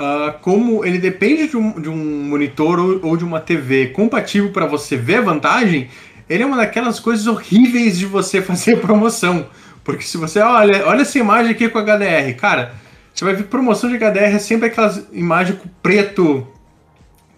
uh, 0.00 0.38
como 0.40 0.84
ele 0.84 0.98
depende 0.98 1.48
de 1.48 1.56
um, 1.56 1.80
de 1.80 1.88
um 1.88 2.24
monitor 2.24 2.78
ou, 2.80 3.00
ou 3.10 3.16
de 3.16 3.24
uma 3.24 3.38
TV 3.38 3.88
compatível 3.88 4.50
para 4.50 4.66
você 4.66 4.96
ver 4.96 5.16
a 5.16 5.22
vantagem, 5.22 5.88
ele 6.28 6.42
é 6.42 6.46
uma 6.46 6.56
daquelas 6.56 6.98
coisas 6.98 7.26
horríveis 7.26 7.98
de 7.98 8.06
você 8.06 8.40
fazer 8.42 8.80
promoção. 8.80 9.46
Porque 9.84 10.04
se 10.04 10.16
você 10.16 10.40
olha, 10.40 10.86
olha 10.86 11.02
essa 11.02 11.18
imagem 11.18 11.52
aqui 11.52 11.68
com 11.68 11.78
HDR, 11.78 12.34
cara, 12.38 12.74
você 13.14 13.24
vai 13.24 13.34
ver 13.34 13.44
promoção 13.44 13.90
de 13.90 13.96
HDR 13.96 14.34
é 14.34 14.38
sempre 14.38 14.68
aquelas 14.68 15.06
imagens 15.12 15.58
com 15.58 15.68
preto, 15.82 16.46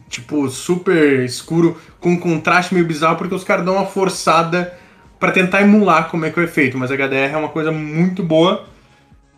tipo, 0.08 0.48
super 0.48 1.20
escuro, 1.24 1.80
com 2.00 2.18
contraste 2.18 2.74
meio 2.74 2.86
bizarro, 2.86 3.16
porque 3.16 3.34
os 3.34 3.44
caras 3.44 3.64
dão 3.64 3.74
uma 3.74 3.86
forçada 3.86 4.76
para 5.18 5.32
tentar 5.32 5.62
emular 5.62 6.08
como 6.08 6.26
é 6.26 6.30
que 6.30 6.38
é 6.38 6.42
o 6.42 6.44
efeito. 6.44 6.76
Mas 6.76 6.90
HDR 6.90 7.32
é 7.32 7.36
uma 7.36 7.48
coisa 7.48 7.70
muito 7.70 8.22
boa. 8.22 8.66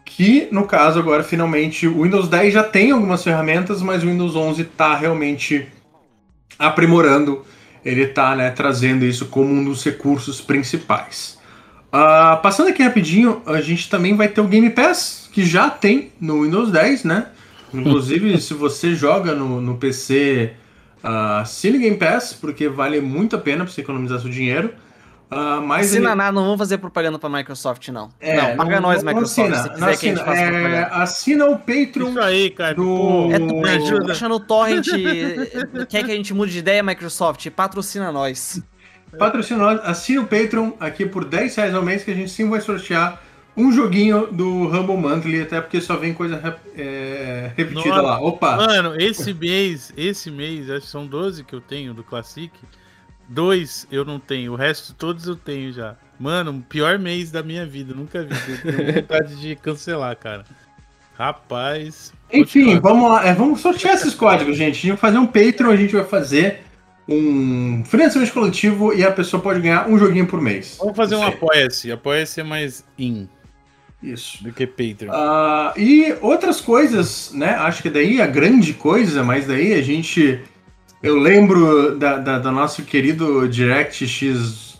Que, 0.04 0.48
no 0.52 0.66
caso, 0.66 0.98
agora 0.98 1.22
finalmente 1.22 1.86
o 1.86 2.02
Windows 2.02 2.28
10 2.28 2.54
já 2.54 2.62
tem 2.62 2.90
algumas 2.90 3.24
ferramentas, 3.24 3.82
mas 3.82 4.02
o 4.02 4.06
Windows 4.06 4.36
11 4.36 4.62
está 4.62 4.94
realmente 4.94 5.66
aprimorando 6.58 7.44
ele 7.84 8.02
está 8.02 8.34
né, 8.34 8.50
trazendo 8.50 9.04
isso 9.04 9.26
como 9.26 9.52
um 9.52 9.62
dos 9.62 9.84
recursos 9.84 10.40
principais. 10.40 11.38
Uh, 11.88 12.40
passando 12.42 12.68
aqui 12.68 12.82
rapidinho, 12.82 13.42
a 13.46 13.60
gente 13.60 13.88
também 13.90 14.16
vai 14.16 14.26
ter 14.26 14.40
o 14.40 14.48
Game 14.48 14.70
Pass, 14.70 15.28
que 15.32 15.44
já 15.44 15.68
tem 15.68 16.10
no 16.20 16.42
Windows 16.42 16.72
10, 16.72 17.04
né? 17.04 17.26
Inclusive, 17.72 18.38
se 18.40 18.54
você 18.54 18.94
joga 18.94 19.34
no, 19.34 19.60
no 19.60 19.76
PC, 19.76 20.52
uh, 21.04 21.40
assine 21.40 21.78
Game 21.78 21.96
Pass, 21.96 22.32
porque 22.32 22.68
vale 22.68 23.00
muito 23.00 23.36
a 23.36 23.38
pena 23.38 23.64
para 23.64 23.72
você 23.72 23.82
economizar 23.82 24.18
seu 24.20 24.30
dinheiro. 24.30 24.72
Uh, 25.30 25.60
mas 25.62 25.86
assina 25.86 26.10
ele... 26.10 26.14
nada, 26.16 26.32
não 26.32 26.44
vamos 26.44 26.58
fazer 26.58 26.78
propaganda 26.78 27.18
pra 27.18 27.28
Microsoft, 27.28 27.88
não. 27.88 28.10
É, 28.20 28.36
não, 28.36 28.56
paga 28.56 28.80
não, 28.80 28.88
nós, 28.88 29.02
não 29.02 29.12
Microsoft, 29.12 29.50
assina, 29.50 29.62
se 29.62 29.70
quiser 29.70 29.84
assina, 29.84 29.96
que 29.96 30.06
a 30.06 30.14
gente 30.14 30.24
faça 30.24 30.40
é, 30.40 31.02
Assina 31.02 31.46
o 31.46 31.58
Patreon. 31.58 32.10
Isso 32.10 32.20
aí, 32.20 32.50
cara. 32.50 32.74
Do... 32.74 33.32
É, 33.32 33.38
tu, 33.38 33.44
me 33.44 33.68
ajuda. 33.68 34.12
Achando 34.12 34.34
o 34.36 34.40
torrent, 34.40 34.86
quer 35.88 36.04
que 36.04 36.12
a 36.12 36.14
gente 36.14 36.32
mude 36.32 36.52
de 36.52 36.58
ideia, 36.58 36.82
Microsoft? 36.82 37.48
Patrocina 37.50 38.12
nós. 38.12 38.62
Patrocina 39.18 39.64
nós, 39.64 39.80
assina 39.84 40.22
o 40.22 40.26
Patreon 40.26 40.72
aqui 40.78 41.06
por 41.06 41.24
10 41.24 41.54
reais 41.56 41.74
ao 41.74 41.82
mês, 41.82 42.04
que 42.04 42.10
a 42.10 42.14
gente 42.14 42.30
sim 42.30 42.48
vai 42.48 42.60
sortear 42.60 43.20
um 43.56 43.70
joguinho 43.70 44.26
do 44.32 44.66
Rumble 44.66 44.96
Monthly, 44.96 45.42
até 45.42 45.60
porque 45.60 45.80
só 45.80 45.96
vem 45.96 46.12
coisa 46.12 46.58
é, 46.76 47.52
repetida 47.56 47.88
Nossa, 47.88 48.02
lá. 48.02 48.20
Opa! 48.20 48.56
Mano, 48.56 49.00
esse 49.00 49.32
mês, 49.32 49.92
esse 49.96 50.30
mês, 50.30 50.68
acho 50.68 50.86
que 50.86 50.92
são 50.92 51.06
12 51.06 51.44
que 51.44 51.54
eu 51.54 51.60
tenho 51.60 51.94
do 51.94 52.02
Classic. 52.02 52.52
Dois 53.28 53.86
eu 53.90 54.04
não 54.04 54.18
tenho, 54.18 54.52
o 54.52 54.56
resto 54.56 54.94
todos 54.94 55.26
eu 55.26 55.36
tenho 55.36 55.72
já. 55.72 55.96
Mano, 56.18 56.64
pior 56.68 56.98
mês 56.98 57.30
da 57.30 57.42
minha 57.42 57.66
vida, 57.66 57.94
nunca 57.94 58.22
vi. 58.22 58.58
Tenho 58.58 58.94
vontade 59.02 59.36
de 59.36 59.56
cancelar, 59.56 60.16
cara. 60.16 60.44
Rapaz. 61.16 62.12
Enfim, 62.32 62.78
vamos 62.80 63.08
lá. 63.08 63.26
É, 63.26 63.32
vamos 63.32 63.60
sortear 63.60 63.94
esses 63.94 64.14
códigos, 64.14 64.56
gente. 64.56 64.72
A 64.72 64.80
gente 64.80 64.88
vai 64.88 64.96
fazer 64.96 65.18
um 65.18 65.26
Patreon, 65.26 65.70
a 65.70 65.76
gente 65.76 65.94
vai 65.94 66.04
fazer 66.04 66.62
um 67.08 67.84
financiamento 67.84 68.32
coletivo 68.32 68.92
e 68.92 69.04
a 69.04 69.12
pessoa 69.12 69.42
pode 69.42 69.60
ganhar 69.60 69.88
um 69.88 69.98
joguinho 69.98 70.26
por 70.26 70.40
mês. 70.40 70.76
Vamos 70.78 70.96
fazer 70.96 71.16
um 71.16 71.22
Apoia-se. 71.22 71.92
Apoia-se 71.92 72.40
é 72.40 72.44
mais 72.44 72.84
in. 72.98 73.28
Isso. 74.02 74.42
Do 74.42 74.52
que 74.52 74.66
Patreon. 74.66 75.10
Uh, 75.10 75.78
e 75.78 76.16
outras 76.20 76.60
coisas, 76.60 77.32
né? 77.32 77.50
Acho 77.54 77.82
que 77.82 77.90
daí 77.90 78.20
a 78.20 78.26
grande 78.26 78.74
coisa, 78.74 79.22
mas 79.22 79.46
daí 79.46 79.72
a 79.72 79.82
gente 79.82 80.40
eu 81.04 81.18
lembro 81.18 81.96
da, 81.98 82.16
da, 82.16 82.38
do 82.38 82.50
nosso 82.50 82.82
querido 82.82 83.46
DirectX 83.46 84.78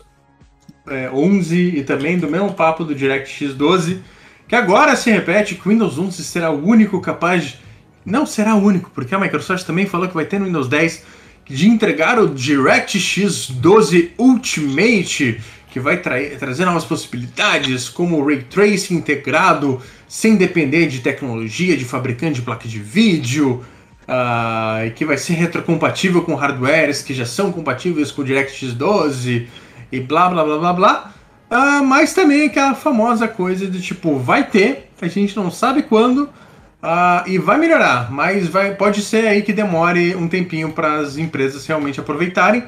é, 0.87 1.07
11 1.11 1.55
e 1.55 1.83
também 1.83 2.17
do 2.17 2.27
mesmo 2.27 2.51
papo 2.51 2.83
do 2.83 2.95
DirectX 2.95 3.53
12, 3.53 4.01
que 4.47 4.55
agora 4.55 4.95
se 4.95 5.11
repete 5.11 5.53
que 5.53 5.67
o 5.67 5.71
Windows 5.71 5.99
11 5.99 6.23
será 6.23 6.49
o 6.49 6.65
único 6.65 6.99
capaz 6.99 7.43
de... 7.43 7.59
Não 8.03 8.25
será 8.25 8.55
o 8.55 8.63
único, 8.63 8.89
porque 8.89 9.13
a 9.13 9.19
Microsoft 9.19 9.67
também 9.67 9.85
falou 9.85 10.07
que 10.07 10.15
vai 10.15 10.25
ter 10.25 10.39
no 10.39 10.47
Windows 10.47 10.67
10 10.67 11.03
de 11.47 11.69
entregar 11.69 12.17
o 12.17 12.27
DirectX 12.27 13.51
12 13.51 14.13
Ultimate, 14.17 15.39
que 15.69 15.79
vai 15.79 15.97
tra 15.97 16.19
trazer 16.39 16.65
novas 16.65 16.85
possibilidades, 16.85 17.87
como 17.87 18.25
Ray 18.25 18.41
Tracing 18.43 18.95
integrado, 18.95 19.79
sem 20.07 20.35
depender 20.35 20.87
de 20.87 21.01
tecnologia 21.01 21.77
de 21.77 21.85
fabricante 21.85 22.39
de 22.39 22.41
placa 22.41 22.67
de 22.67 22.79
vídeo, 22.79 23.63
uh, 24.07 24.91
que 24.93 25.05
vai 25.05 25.17
ser 25.17 25.33
retrocompatível 25.33 26.21
com 26.23 26.35
hardwares 26.35 27.01
que 27.01 27.13
já 27.13 27.25
são 27.25 27.51
compatíveis 27.51 28.11
com 28.11 28.21
o 28.21 28.25
DirectX 28.25 28.73
12 28.73 29.47
e 29.91 29.99
blá 29.99 30.29
blá 30.29 30.43
blá 30.43 30.57
blá 30.57 30.73
blá. 30.73 31.11
Uh, 31.49 31.83
mas 31.83 32.13
também 32.13 32.45
aquela 32.45 32.73
famosa 32.73 33.27
coisa 33.27 33.67
de 33.67 33.81
tipo, 33.81 34.17
vai 34.17 34.43
ter, 34.43 34.89
a 35.01 35.07
gente 35.07 35.35
não 35.35 35.51
sabe 35.51 35.83
quando 35.83 36.23
uh, 36.23 37.27
e 37.27 37.37
vai 37.37 37.57
melhorar, 37.57 38.11
mas 38.11 38.47
vai, 38.47 38.73
pode 38.73 39.01
ser 39.01 39.27
aí 39.27 39.41
que 39.41 39.53
demore 39.53 40.15
um 40.15 40.27
tempinho 40.27 40.71
para 40.71 40.99
as 40.99 41.17
empresas 41.17 41.65
realmente 41.65 41.99
aproveitarem. 41.99 42.63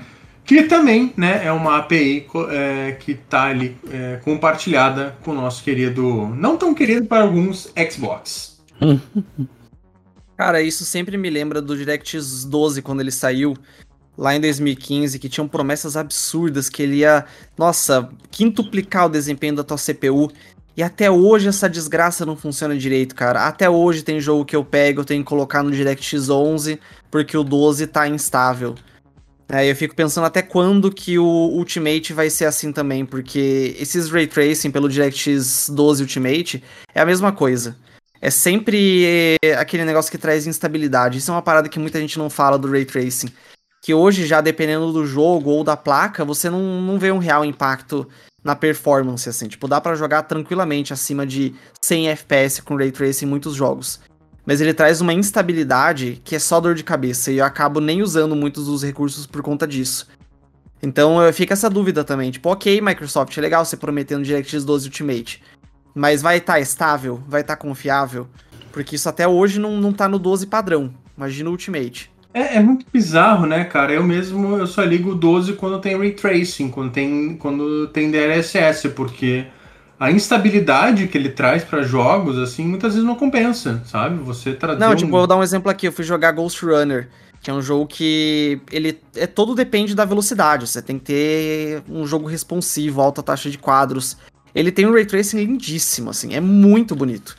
Que 0.45 0.63
também 0.63 1.11
né, 1.17 1.41
é 1.43 1.51
uma 1.51 1.75
API 1.77 2.25
é, 2.49 2.95
que 2.97 3.11
está 3.11 3.47
ali 3.47 3.75
é, 3.91 4.21
compartilhada 4.23 5.13
com 5.21 5.31
o 5.31 5.33
nosso 5.33 5.61
querido, 5.61 6.33
não 6.37 6.55
tão 6.55 6.73
querido 6.73 7.05
para 7.05 7.23
alguns, 7.23 7.69
Xbox. 7.91 8.57
Cara, 10.37 10.61
isso 10.61 10.85
sempre 10.85 11.17
me 11.17 11.31
lembra 11.31 11.59
do 11.59 11.75
DirectX 11.75 12.45
12 12.45 12.83
quando 12.83 13.01
ele 13.01 13.09
saiu 13.09 13.57
lá 14.15 14.35
em 14.35 14.39
2015, 14.39 15.17
que 15.17 15.27
tinham 15.27 15.47
promessas 15.47 15.97
absurdas 15.97 16.69
que 16.69 16.83
ele 16.83 16.97
ia, 16.97 17.25
nossa, 17.57 18.07
quintuplicar 18.29 19.07
o 19.07 19.09
desempenho 19.09 19.55
da 19.55 19.63
tua 19.63 19.77
CPU. 19.77 20.31
E 20.75 20.83
até 20.83 21.09
hoje 21.09 21.47
essa 21.47 21.67
desgraça 21.67 22.23
não 22.23 22.37
funciona 22.37 22.77
direito, 22.77 23.15
cara. 23.15 23.47
Até 23.47 23.67
hoje 23.67 24.03
tem 24.03 24.19
jogo 24.19 24.45
que 24.45 24.55
eu 24.55 24.63
pego, 24.63 25.01
eu 25.01 25.05
tenho 25.05 25.23
que 25.23 25.29
colocar 25.29 25.63
no 25.63 25.71
DirectX 25.71 26.29
11 26.29 26.79
porque 27.09 27.35
o 27.35 27.43
12 27.43 27.87
tá 27.87 28.07
instável. 28.07 28.75
Aí 29.49 29.69
eu 29.69 29.75
fico 29.75 29.95
pensando 29.95 30.25
até 30.25 30.43
quando 30.43 30.91
que 30.91 31.17
o 31.17 31.25
Ultimate 31.25 32.13
vai 32.13 32.29
ser 32.29 32.45
assim 32.45 32.71
também, 32.71 33.05
porque 33.05 33.75
esses 33.79 34.09
ray 34.11 34.27
tracing 34.27 34.69
pelo 34.69 34.89
DirectX 34.89 35.69
12 35.69 36.03
Ultimate 36.03 36.63
é 36.93 37.01
a 37.01 37.05
mesma 37.05 37.31
coisa 37.31 37.75
é 38.21 38.29
sempre 38.29 39.37
eh, 39.41 39.53
aquele 39.53 39.85
negócio 39.85 40.11
que 40.11 40.17
traz 40.17 40.47
instabilidade. 40.47 41.17
Isso 41.17 41.31
é 41.31 41.33
uma 41.33 41.41
parada 41.41 41.69
que 41.69 41.79
muita 41.79 41.99
gente 41.99 42.17
não 42.17 42.29
fala 42.29 42.57
do 42.57 42.69
ray 42.69 42.85
tracing. 42.85 43.29
Que 43.81 43.93
hoje, 43.93 44.25
já 44.25 44.41
dependendo 44.41 44.91
do 44.91 45.05
jogo 45.05 45.51
ou 45.51 45.63
da 45.63 45.77
placa, 45.77 46.25
você 46.25 46.49
não, 46.49 46.81
não 46.81 46.97
vê 46.97 47.11
um 47.11 47.19
real 47.19 47.45
impacto 47.45 48.07
na 48.43 48.55
performance, 48.55 49.27
assim. 49.29 49.47
Tipo, 49.47 49.67
dá 49.67 49.79
para 49.79 49.95
jogar 49.95 50.23
tranquilamente 50.23 50.93
acima 50.93 51.25
de 51.25 51.53
100 51.81 52.09
FPS 52.09 52.61
com 52.61 52.75
ray 52.75 52.91
tracing 52.91 53.25
em 53.25 53.29
muitos 53.29 53.53
jogos. 53.53 53.99
Mas 54.45 54.61
ele 54.61 54.73
traz 54.73 55.01
uma 55.01 55.13
instabilidade 55.13 56.21
que 56.23 56.35
é 56.35 56.39
só 56.39 56.59
dor 56.59 56.73
de 56.73 56.83
cabeça 56.83 57.31
e 57.31 57.39
eu 57.39 57.45
acabo 57.45 57.81
nem 57.81 58.01
usando 58.01 58.35
muitos 58.35 58.65
dos 58.65 58.81
recursos 58.81 59.27
por 59.27 59.41
conta 59.41 59.67
disso. 59.67 60.07
Então 60.81 61.17
fica 61.33 61.53
essa 61.53 61.69
dúvida 61.69 62.03
também. 62.03 62.31
Tipo, 62.31 62.49
ok, 62.49 62.79
Microsoft, 62.79 63.37
é 63.37 63.41
legal 63.41 63.65
você 63.65 63.75
prometendo 63.75 64.23
DirectX 64.23 64.63
12 64.63 64.87
Ultimate. 64.87 65.43
Mas 65.97 66.21
vai 66.21 66.37
estar 66.37 66.53
tá 66.53 66.59
estável? 66.59 67.21
Vai 67.27 67.41
estar 67.41 67.55
tá 67.55 67.61
confiável? 67.61 68.27
Porque 68.71 68.95
isso 68.95 69.09
até 69.09 69.27
hoje 69.27 69.59
não, 69.59 69.77
não 69.77 69.91
tá 69.91 70.07
no 70.07 70.19
12 70.19 70.45
padrão. 70.45 70.93
Imagina 71.17 71.49
o 71.49 71.53
Ultimate. 71.53 72.11
É, 72.31 72.57
é, 72.57 72.59
muito 72.59 72.85
bizarro, 72.93 73.47
né, 73.47 73.63
cara? 73.63 73.91
Eu 73.91 74.03
mesmo 74.03 74.57
eu 74.57 74.67
só 74.67 74.83
ligo 74.83 75.11
o 75.11 75.15
12 75.15 75.53
quando 75.53 75.81
tem 75.81 75.97
ray 75.97 76.11
tracing, 76.11 76.69
quando 76.69 76.91
tem, 76.91 77.35
quando 77.37 77.87
tem 77.87 78.11
DLSS, 78.11 78.89
porque 78.89 79.47
a 79.99 80.11
instabilidade 80.11 81.07
que 81.07 81.17
ele 81.17 81.29
traz 81.29 81.63
para 81.63 81.81
jogos, 81.81 82.37
assim, 82.37 82.63
muitas 82.63 82.93
vezes 82.93 83.07
não 83.07 83.15
compensa, 83.15 83.81
sabe? 83.83 84.17
Você 84.17 84.53
traduz. 84.53 84.79
Não, 84.79 84.95
tipo, 84.95 85.07
um... 85.07 85.17
vou 85.17 85.25
dar 85.25 85.37
um 85.37 85.41
exemplo 85.41 85.71
aqui. 85.71 85.87
Eu 85.87 85.91
fui 85.91 86.05
jogar 86.05 86.31
Ghost 86.31 86.63
Runner, 86.63 87.09
que 87.41 87.49
é 87.49 87.53
um 87.53 87.61
jogo 87.61 87.87
que 87.87 88.61
ele 88.71 88.99
é 89.15 89.25
todo 89.25 89.55
depende 89.55 89.95
da 89.95 90.05
velocidade. 90.05 90.67
Você 90.67 90.79
tem 90.79 90.99
que 90.99 91.05
ter 91.05 91.81
um 91.89 92.05
jogo 92.05 92.27
responsivo, 92.27 93.01
alta 93.01 93.23
taxa 93.23 93.49
de 93.49 93.57
quadros. 93.57 94.15
Ele 94.53 94.71
tem 94.71 94.85
um 94.85 94.93
ray 94.93 95.05
tracing 95.05 95.37
lindíssimo, 95.37 96.09
assim, 96.09 96.33
é 96.33 96.39
muito 96.39 96.95
bonito. 96.95 97.35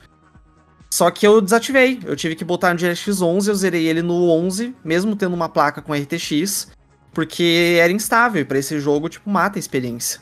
Só 0.91 1.11
que 1.11 1.27
eu 1.27 1.41
desativei, 1.41 2.01
eu 2.05 2.17
tive 2.17 2.35
que 2.35 2.45
botar 2.45 2.71
no 2.71 2.77
DirectX 2.77 3.21
11, 3.21 3.51
eu 3.51 3.55
zerei 3.55 3.87
ele 3.87 4.03
no 4.03 4.31
11, 4.31 4.75
mesmo 4.83 5.15
tendo 5.15 5.35
uma 5.35 5.49
placa 5.49 5.83
com 5.83 5.93
RTX, 5.93 6.69
porque 7.13 7.79
era 7.81 7.93
instável, 7.93 8.41
e 8.41 8.45
pra 8.45 8.59
esse 8.59 8.79
jogo, 8.81 9.09
tipo, 9.09 9.29
mata 9.29 9.59
a 9.59 9.61
experiência. 9.61 10.21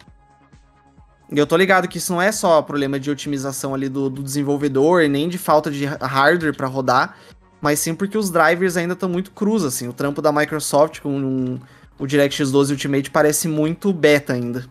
E 1.30 1.38
eu 1.38 1.46
tô 1.46 1.56
ligado 1.56 1.88
que 1.88 1.98
isso 1.98 2.12
não 2.12 2.22
é 2.22 2.30
só 2.30 2.62
problema 2.62 3.00
de 3.00 3.10
otimização 3.10 3.74
ali 3.74 3.88
do, 3.88 4.08
do 4.08 4.22
desenvolvedor, 4.22 5.08
nem 5.08 5.28
de 5.28 5.38
falta 5.38 5.70
de 5.70 5.84
hardware 5.84 6.56
para 6.56 6.68
rodar, 6.68 7.16
mas 7.60 7.80
sim 7.80 7.94
porque 7.94 8.16
os 8.16 8.30
drivers 8.30 8.76
ainda 8.76 8.94
estão 8.94 9.08
muito 9.08 9.32
crus, 9.32 9.64
assim. 9.64 9.88
O 9.88 9.92
trampo 9.92 10.22
da 10.22 10.30
Microsoft 10.30 11.00
com 11.00 11.16
um, 11.16 11.58
o 11.98 12.06
DirectX 12.06 12.50
12 12.50 12.72
Ultimate 12.74 13.10
parece 13.10 13.48
muito 13.48 13.92
beta 13.92 14.34
ainda. 14.34 14.66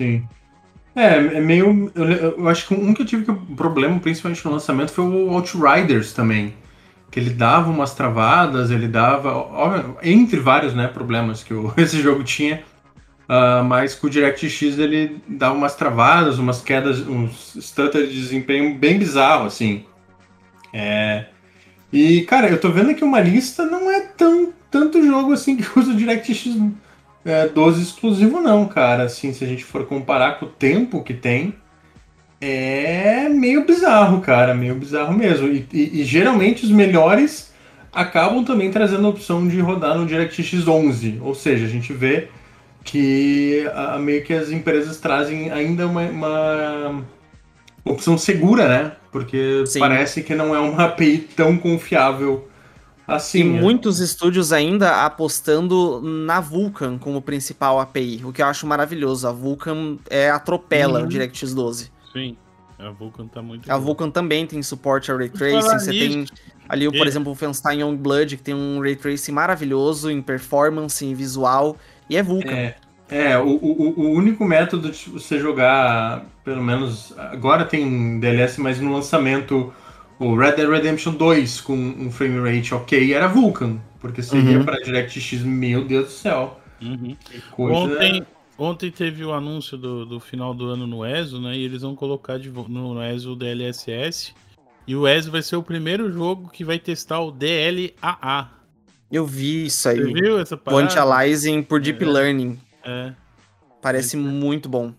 Sim. 0.00 0.28
É, 0.96 1.16
é 1.38 1.40
meio. 1.40 1.92
Eu, 1.94 2.04
eu 2.38 2.48
acho 2.48 2.68
que 2.68 2.74
um 2.74 2.94
que 2.94 3.02
eu 3.02 3.06
tive 3.06 3.24
que 3.24 3.56
problema, 3.56 4.00
principalmente 4.00 4.44
no 4.44 4.52
lançamento, 4.52 4.92
foi 4.92 5.04
o 5.04 5.30
Outriders 5.30 6.12
também. 6.12 6.54
Que 7.10 7.20
ele 7.20 7.30
dava 7.30 7.70
umas 7.70 7.94
travadas, 7.94 8.70
ele 8.70 8.88
dava. 8.88 9.98
Entre 10.02 10.40
vários 10.40 10.74
né, 10.74 10.88
problemas 10.88 11.42
que 11.44 11.54
o- 11.54 11.72
esse 11.78 12.00
jogo 12.02 12.24
tinha. 12.24 12.64
ah, 13.28 13.62
mas 13.64 13.94
com 13.94 14.06
o 14.08 14.10
DirectX 14.10 14.78
ele 14.78 15.22
dava 15.28 15.54
umas 15.56 15.76
travadas, 15.76 16.38
umas 16.38 16.62
quedas, 16.62 17.00
uns 17.08 17.56
stutter 17.60 18.06
de 18.08 18.14
desempenho 18.14 18.76
bem 18.78 18.98
bizarro, 18.98 19.46
assim. 19.46 19.86
É. 20.72 21.26
E, 21.92 22.22
cara, 22.24 22.48
eu 22.50 22.60
tô 22.60 22.70
vendo 22.70 22.90
aqui 22.90 23.04
uma 23.04 23.20
lista, 23.20 23.64
não 23.66 23.90
é 23.90 24.00
tão, 24.02 24.52
tanto 24.70 25.04
jogo 25.04 25.32
assim 25.32 25.56
que 25.56 25.66
usa 25.78 25.92
o 25.92 25.96
DirectX 25.96 26.46
é, 27.26 27.48
12 27.48 27.82
exclusivo, 27.82 28.40
não, 28.40 28.66
cara. 28.66 29.02
Assim, 29.04 29.32
se 29.32 29.44
a 29.44 29.46
gente 29.46 29.64
for 29.64 29.84
comparar 29.84 30.38
com 30.38 30.46
o 30.46 30.48
tempo 30.48 31.02
que 31.02 31.12
tem, 31.12 31.54
é 32.40 33.28
meio 33.28 33.64
bizarro, 33.66 34.20
cara. 34.20 34.54
Meio 34.54 34.74
bizarro 34.74 35.12
mesmo. 35.12 35.48
E, 35.48 35.66
e- 35.72 36.00
e 36.00 36.04
geralmente 36.04 36.64
os 36.64 36.70
melhores 36.70 37.52
acabam 37.92 38.44
também 38.44 38.70
trazendo 38.70 39.06
a 39.06 39.10
opção 39.10 39.46
de 39.48 39.58
rodar 39.60 39.96
no 39.98 40.06
DirectX 40.06 40.66
11. 40.68 41.18
Ou 41.22 41.34
seja, 41.34 41.64
a 41.66 41.68
gente 41.68 41.92
vê 41.92 42.28
que 42.84 43.68
ah, 43.74 43.98
meio 43.98 44.22
que 44.22 44.32
as 44.32 44.50
empresas 44.50 44.98
trazem 44.98 45.50
ainda 45.50 45.86
uma, 45.86 46.02
uma 46.02 47.04
opção 47.84 48.16
segura, 48.18 48.68
né? 48.68 48.92
Porque 49.10 49.64
Sim. 49.66 49.80
parece 49.80 50.22
que 50.22 50.34
não 50.34 50.54
é 50.54 50.60
uma 50.60 50.84
API 50.84 51.18
tão 51.34 51.56
confiável 51.56 52.46
assim. 53.06 53.40
E 53.40 53.44
né? 53.44 53.60
muitos 53.60 54.00
estúdios 54.00 54.52
ainda 54.52 55.04
apostando 55.04 56.00
na 56.02 56.40
Vulkan 56.40 56.98
como 56.98 57.20
principal 57.22 57.78
API, 57.80 58.22
o 58.24 58.32
que 58.32 58.42
eu 58.42 58.46
acho 58.46 58.66
maravilhoso. 58.66 59.26
A 59.28 59.32
Vulkan 59.32 59.96
é 60.10 60.30
atropela 60.30 61.00
Uhum. 61.00 61.04
o 61.06 61.08
DirectX 61.08 61.54
12. 61.54 61.90
Sim. 62.12 62.36
A 62.78 62.90
Vulkan 62.90 63.26
tá 63.26 63.40
muito. 63.40 63.70
A 63.70 63.74
boa. 63.74 63.86
Vulkan 63.86 64.10
também 64.10 64.46
tem 64.46 64.62
suporte 64.62 65.10
a 65.10 65.16
Ray 65.16 65.30
Tracing. 65.30 65.78
Você 65.78 65.90
tem 65.92 66.26
ali, 66.68 66.86
por 66.90 67.06
É. 67.06 67.08
exemplo, 67.08 67.30
o 67.30 67.34
Wolfenstein 67.34 67.80
Youngblood, 67.80 68.36
que 68.36 68.42
tem 68.42 68.54
um 68.54 68.80
Ray 68.80 68.96
Tracing 68.96 69.32
maravilhoso 69.32 70.10
em 70.10 70.20
performance, 70.20 71.04
em 71.04 71.14
visual, 71.14 71.76
e 72.10 72.16
é 72.18 72.22
Vulkan. 72.22 72.50
É, 72.50 72.76
é 73.08 73.38
o, 73.38 73.46
o, 73.48 73.94
o 74.00 74.10
único 74.10 74.44
método 74.44 74.90
de 74.90 75.08
você 75.08 75.38
jogar, 75.38 76.26
pelo 76.44 76.62
menos 76.62 77.14
agora 77.16 77.64
tem 77.64 78.20
DLS, 78.20 78.60
mas 78.60 78.78
no 78.78 78.92
lançamento, 78.92 79.72
o 80.18 80.36
Red 80.36 80.52
Dead 80.52 80.68
Redemption 80.68 81.12
2 81.14 81.60
com 81.60 81.74
um 81.74 82.10
frame 82.10 82.38
rate 82.40 82.74
ok 82.74 83.12
era 83.12 83.26
Vulkan, 83.28 83.78
porque 84.00 84.22
seria 84.22 84.58
Uhum. 84.58 84.64
para 84.64 84.80
DirectX, 84.80 85.42
meu 85.42 85.84
Deus 85.84 86.06
do 86.06 86.10
céu. 86.12 86.60
Uhum. 86.82 87.16
Que 87.30 87.40
coisa. 87.50 87.78
Ontem, 87.78 88.26
ontem 88.58 88.90
teve 88.90 89.24
o 89.24 89.32
anúncio 89.32 89.76
do, 89.78 90.04
do 90.06 90.20
final 90.20 90.52
do 90.54 90.66
ano 90.66 90.86
no 90.86 91.04
ESO, 91.04 91.40
né? 91.40 91.56
E 91.56 91.64
eles 91.64 91.82
vão 91.82 91.94
colocar 91.94 92.38
de 92.38 92.50
no 92.50 93.02
ESO 93.02 93.32
o 93.32 93.36
DLSS. 93.36 94.34
E 94.86 94.94
o 94.94 95.06
ESO 95.08 95.30
vai 95.32 95.42
ser 95.42 95.56
o 95.56 95.62
primeiro 95.62 96.12
jogo 96.12 96.48
que 96.48 96.64
vai 96.64 96.78
testar 96.78 97.20
o 97.20 97.32
DLAA. 97.32 98.50
Eu 99.10 99.26
vi 99.26 99.66
isso 99.66 99.82
Você 99.82 99.88
aí. 99.90 100.12
viu 100.12 100.38
essa 100.38 100.56
parada? 100.56 100.82
Quantializing 100.82 101.62
por 101.62 101.80
Deep 101.80 102.02
É. 102.04 102.06
Learning. 102.06 102.58
É. 102.84 103.12
Parece 103.82 104.16
muito 104.16 104.68
bom. 104.68 104.92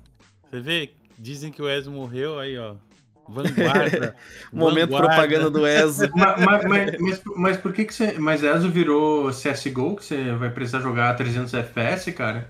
Você 0.50 0.60
vê? 0.60 0.90
Dizem 1.20 1.52
que 1.52 1.62
o 1.62 1.70
ESO 1.70 1.92
morreu, 1.92 2.40
aí, 2.40 2.58
ó. 2.58 2.76
Vanguarda. 3.28 4.16
Momento 4.54 4.92
vanguarda. 4.92 5.08
propaganda 5.08 5.50
do 5.50 5.68
ESO. 5.68 6.10
mas, 6.16 6.64
mas, 6.66 6.98
mas, 7.00 7.22
mas, 7.36 7.58
por 7.58 7.74
que 7.74 7.86
que 7.86 7.94
você... 7.94 8.16
Mas 8.18 8.44
ESO 8.44 8.70
virou 8.70 9.30
CSGO, 9.30 9.96
que 9.96 10.06
você 10.06 10.32
vai 10.34 10.50
precisar 10.50 10.80
jogar 10.80 11.10
a 11.10 11.14
300 11.14 11.54
FPS, 11.54 12.12
cara? 12.14 12.50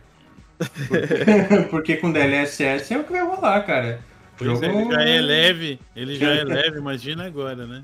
Porque, 0.57 1.63
porque 1.69 1.97
com 1.97 2.11
DLSS 2.11 2.93
é 2.93 2.97
o 2.97 3.03
que 3.03 3.11
vai 3.11 3.23
rolar, 3.23 3.61
cara. 3.61 3.99
Pois 4.37 4.51
Jogo- 4.51 4.65
ele 4.65 4.91
já 4.91 5.01
é 5.01 5.21
leve, 5.21 5.79
ele 5.95 6.15
já 6.15 6.29
é 6.29 6.43
leve, 6.43 6.77
imagina 6.77 7.25
agora, 7.25 7.65
né? 7.65 7.83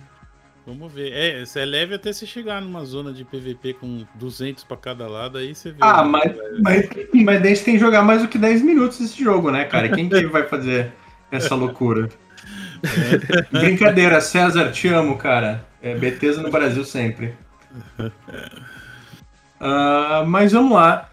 Vamos 0.66 0.94
ver. 0.94 1.12
É, 1.12 1.46
você 1.46 1.60
é 1.60 1.66
leve 1.66 1.96
até 1.96 2.14
você 2.14 2.26
chegar 2.26 2.62
numa 2.62 2.86
zona 2.86 3.12
de 3.12 3.26
PVP 3.26 3.74
com 3.74 4.06
200 4.16 4.64
pra 4.64 4.78
cada 4.78 5.08
lado, 5.08 5.38
aí 5.38 5.54
você 5.54 5.72
vê. 5.72 5.80
Ah, 5.82 6.04
mas, 6.04 6.32
mas, 6.62 6.90
mas 7.14 7.42
daí 7.42 7.56
você 7.56 7.66
tem 7.66 7.74
que 7.74 7.80
jogar 7.80 8.02
mais 8.02 8.22
do 8.22 8.30
que 8.30 8.38
10 8.38 8.62
minutos 8.62 9.02
esse 9.02 9.22
jogo, 9.22 9.52
né, 9.52 9.66
cara? 9.66 9.90
Quem 9.90 10.08
que 10.08 10.26
vai 10.28 10.44
fazer 10.44 10.94
essa 11.32 11.54
loucura? 11.54 12.10
Brincadeira, 13.52 14.20
César, 14.22 14.72
te 14.72 14.88
amo, 14.88 15.18
cara. 15.18 15.66
É 15.82 15.96
Bethesda 15.96 16.42
no 16.42 16.52
Brasil 16.52 16.84
sempre. 16.84 17.34
Ah, 19.60 20.24
mas 20.28 20.52
vamos 20.52 20.74
lá. 20.74 21.10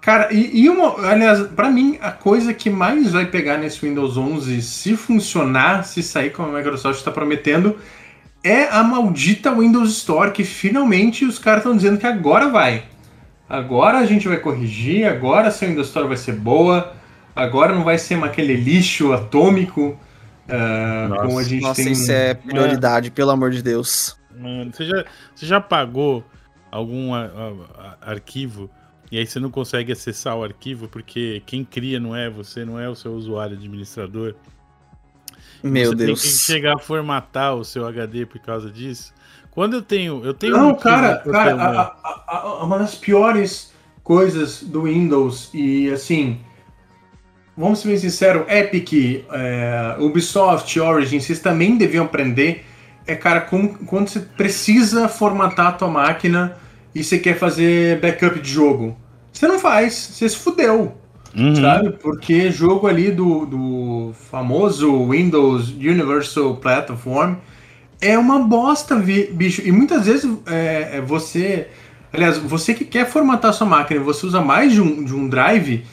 Cara, 0.00 0.32
e, 0.32 0.62
e 0.62 0.68
uma, 0.70 1.06
aliás, 1.06 1.48
pra 1.48 1.68
mim, 1.68 1.98
a 2.00 2.12
coisa 2.12 2.54
que 2.54 2.70
mais 2.70 3.12
vai 3.12 3.26
pegar 3.26 3.58
nesse 3.58 3.84
Windows 3.84 4.16
11, 4.16 4.62
se 4.62 4.96
funcionar, 4.96 5.84
se 5.84 6.02
sair 6.02 6.30
como 6.30 6.48
a 6.48 6.58
Microsoft 6.58 6.98
está 6.98 7.10
prometendo, 7.10 7.76
é 8.42 8.68
a 8.68 8.84
maldita 8.84 9.52
Windows 9.52 9.90
Store, 9.90 10.30
que 10.30 10.44
finalmente 10.44 11.24
os 11.24 11.38
caras 11.38 11.60
estão 11.60 11.76
dizendo 11.76 11.98
que 11.98 12.06
agora 12.06 12.48
vai. 12.48 12.84
Agora 13.48 13.98
a 13.98 14.06
gente 14.06 14.28
vai 14.28 14.38
corrigir, 14.38 15.04
agora 15.06 15.48
essa 15.48 15.66
Windows 15.66 15.88
Store 15.88 16.06
vai 16.06 16.16
ser 16.16 16.34
boa, 16.34 16.94
agora 17.34 17.74
não 17.74 17.82
vai 17.82 17.98
ser 17.98 18.22
aquele 18.22 18.54
lixo 18.54 19.12
atômico 19.12 19.98
ah, 20.48 21.06
Nossa. 21.08 21.22
como 21.22 21.38
a 21.38 21.42
gente 21.42 21.62
Nossa, 21.62 21.82
tem. 21.82 21.92
isso 21.92 22.10
é 22.12 22.34
prioridade, 22.34 23.10
pelo 23.10 23.30
amor 23.30 23.50
de 23.50 23.62
Deus. 23.62 24.16
Mano, 24.38 24.70
você 24.72 24.84
já, 24.84 25.04
você 25.34 25.46
já 25.46 25.60
pagou 25.60 26.24
algum 26.70 27.14
a- 27.14 27.24
a- 27.24 27.96
a- 28.02 28.10
arquivo 28.12 28.70
e 29.10 29.18
aí 29.18 29.26
você 29.26 29.40
não 29.40 29.50
consegue 29.50 29.92
acessar 29.92 30.36
o 30.36 30.44
arquivo 30.44 30.88
porque 30.88 31.42
quem 31.46 31.64
cria 31.64 31.98
não 31.98 32.14
é 32.14 32.28
você, 32.28 32.64
não 32.64 32.78
é 32.78 32.88
o 32.88 32.94
seu 32.94 33.12
usuário 33.14 33.56
administrador? 33.56 34.34
Meu 35.62 35.90
você 35.90 35.94
Deus. 35.96 36.22
tem 36.22 36.30
que 36.30 36.36
chegar 36.38 36.74
a 36.74 36.78
formatar 36.78 37.54
o 37.54 37.64
seu 37.64 37.86
HD 37.86 38.26
por 38.26 38.38
causa 38.40 38.70
disso. 38.70 39.12
Quando 39.50 39.74
eu 39.74 39.82
tenho, 39.82 40.22
eu 40.24 40.34
tenho 40.34 40.52
Não, 40.52 40.66
motivo 40.66 40.82
cara, 40.82 41.16
cara 41.18 41.44
ter 41.48 41.54
uma- 41.54 41.64
a- 41.64 41.96
a- 42.04 42.38
a- 42.38 42.64
uma 42.64 42.78
das 42.78 42.94
piores 42.94 43.72
coisas 44.04 44.62
do 44.62 44.82
Windows 44.82 45.50
e 45.54 45.90
assim, 45.90 46.40
vamos 47.56 47.80
ser 47.80 47.96
sinceros, 47.98 48.44
Epic, 48.48 49.24
é, 49.32 49.96
Ubisoft, 49.98 50.78
Origin, 50.78 51.20
vocês 51.20 51.40
também 51.40 51.76
deviam 51.76 52.04
aprender. 52.04 52.64
É, 53.06 53.14
cara, 53.14 53.40
quando 53.40 54.08
você 54.08 54.20
precisa 54.20 55.08
formatar 55.08 55.68
a 55.68 55.72
tua 55.72 55.88
máquina 55.88 56.56
e 56.94 57.04
você 57.04 57.18
quer 57.18 57.38
fazer 57.38 58.00
backup 58.00 58.40
de 58.40 58.50
jogo, 58.50 58.96
você 59.32 59.46
não 59.46 59.58
faz, 59.58 59.94
você 59.94 60.28
se 60.28 60.36
fudeu 60.36 60.96
Uhum. 61.36 61.54
sabe? 61.54 61.90
Porque 61.90 62.50
jogo 62.50 62.86
ali 62.86 63.10
do, 63.10 63.44
do 63.44 64.14
famoso 64.30 65.10
Windows 65.10 65.68
Universal 65.68 66.56
Platform 66.56 67.34
é 68.00 68.16
uma 68.16 68.38
bosta, 68.38 68.96
bicho. 68.96 69.62
E 69.64 69.70
muitas 69.70 70.06
vezes 70.06 70.30
é, 70.46 70.96
é 70.96 71.00
você. 71.00 71.68
Aliás, 72.12 72.38
você 72.38 72.72
que 72.72 72.84
quer 72.84 73.06
formatar 73.06 73.52
sua 73.52 73.66
máquina 73.66 74.00
e 74.00 74.02
você 74.02 74.24
usa 74.24 74.40
mais 74.40 74.72
de 74.72 74.80
um, 74.80 75.04
de 75.04 75.14
um 75.14 75.28
drive, 75.28 75.84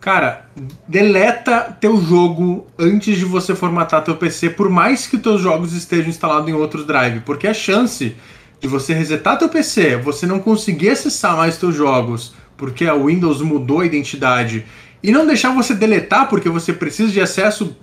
cara, 0.00 0.46
deleta 0.88 1.76
teu 1.78 2.00
jogo 2.00 2.66
antes 2.78 3.18
de 3.18 3.24
você 3.24 3.54
formatar 3.54 4.02
teu 4.02 4.16
PC, 4.16 4.50
por 4.50 4.70
mais 4.70 5.06
que 5.06 5.18
teus 5.18 5.40
jogos 5.42 5.74
estejam 5.74 6.08
instalados 6.08 6.48
em 6.48 6.54
outros 6.54 6.86
drive, 6.86 7.20
porque 7.20 7.46
a 7.46 7.54
chance 7.54 8.16
de 8.60 8.68
você 8.68 8.94
resetar 8.94 9.38
teu 9.38 9.48
PC, 9.48 9.96
você 9.96 10.26
não 10.26 10.40
conseguir 10.40 10.90
acessar 10.90 11.36
mais 11.36 11.58
teus 11.58 11.74
jogos, 11.74 12.34
porque 12.56 12.86
a 12.86 12.94
Windows 12.94 13.42
mudou 13.42 13.80
a 13.80 13.86
identidade, 13.86 14.64
e 15.02 15.10
não 15.12 15.26
deixar 15.26 15.54
você 15.54 15.74
deletar 15.74 16.28
porque 16.28 16.48
você 16.48 16.72
precisa 16.72 17.12
de 17.12 17.20
acesso 17.20 17.76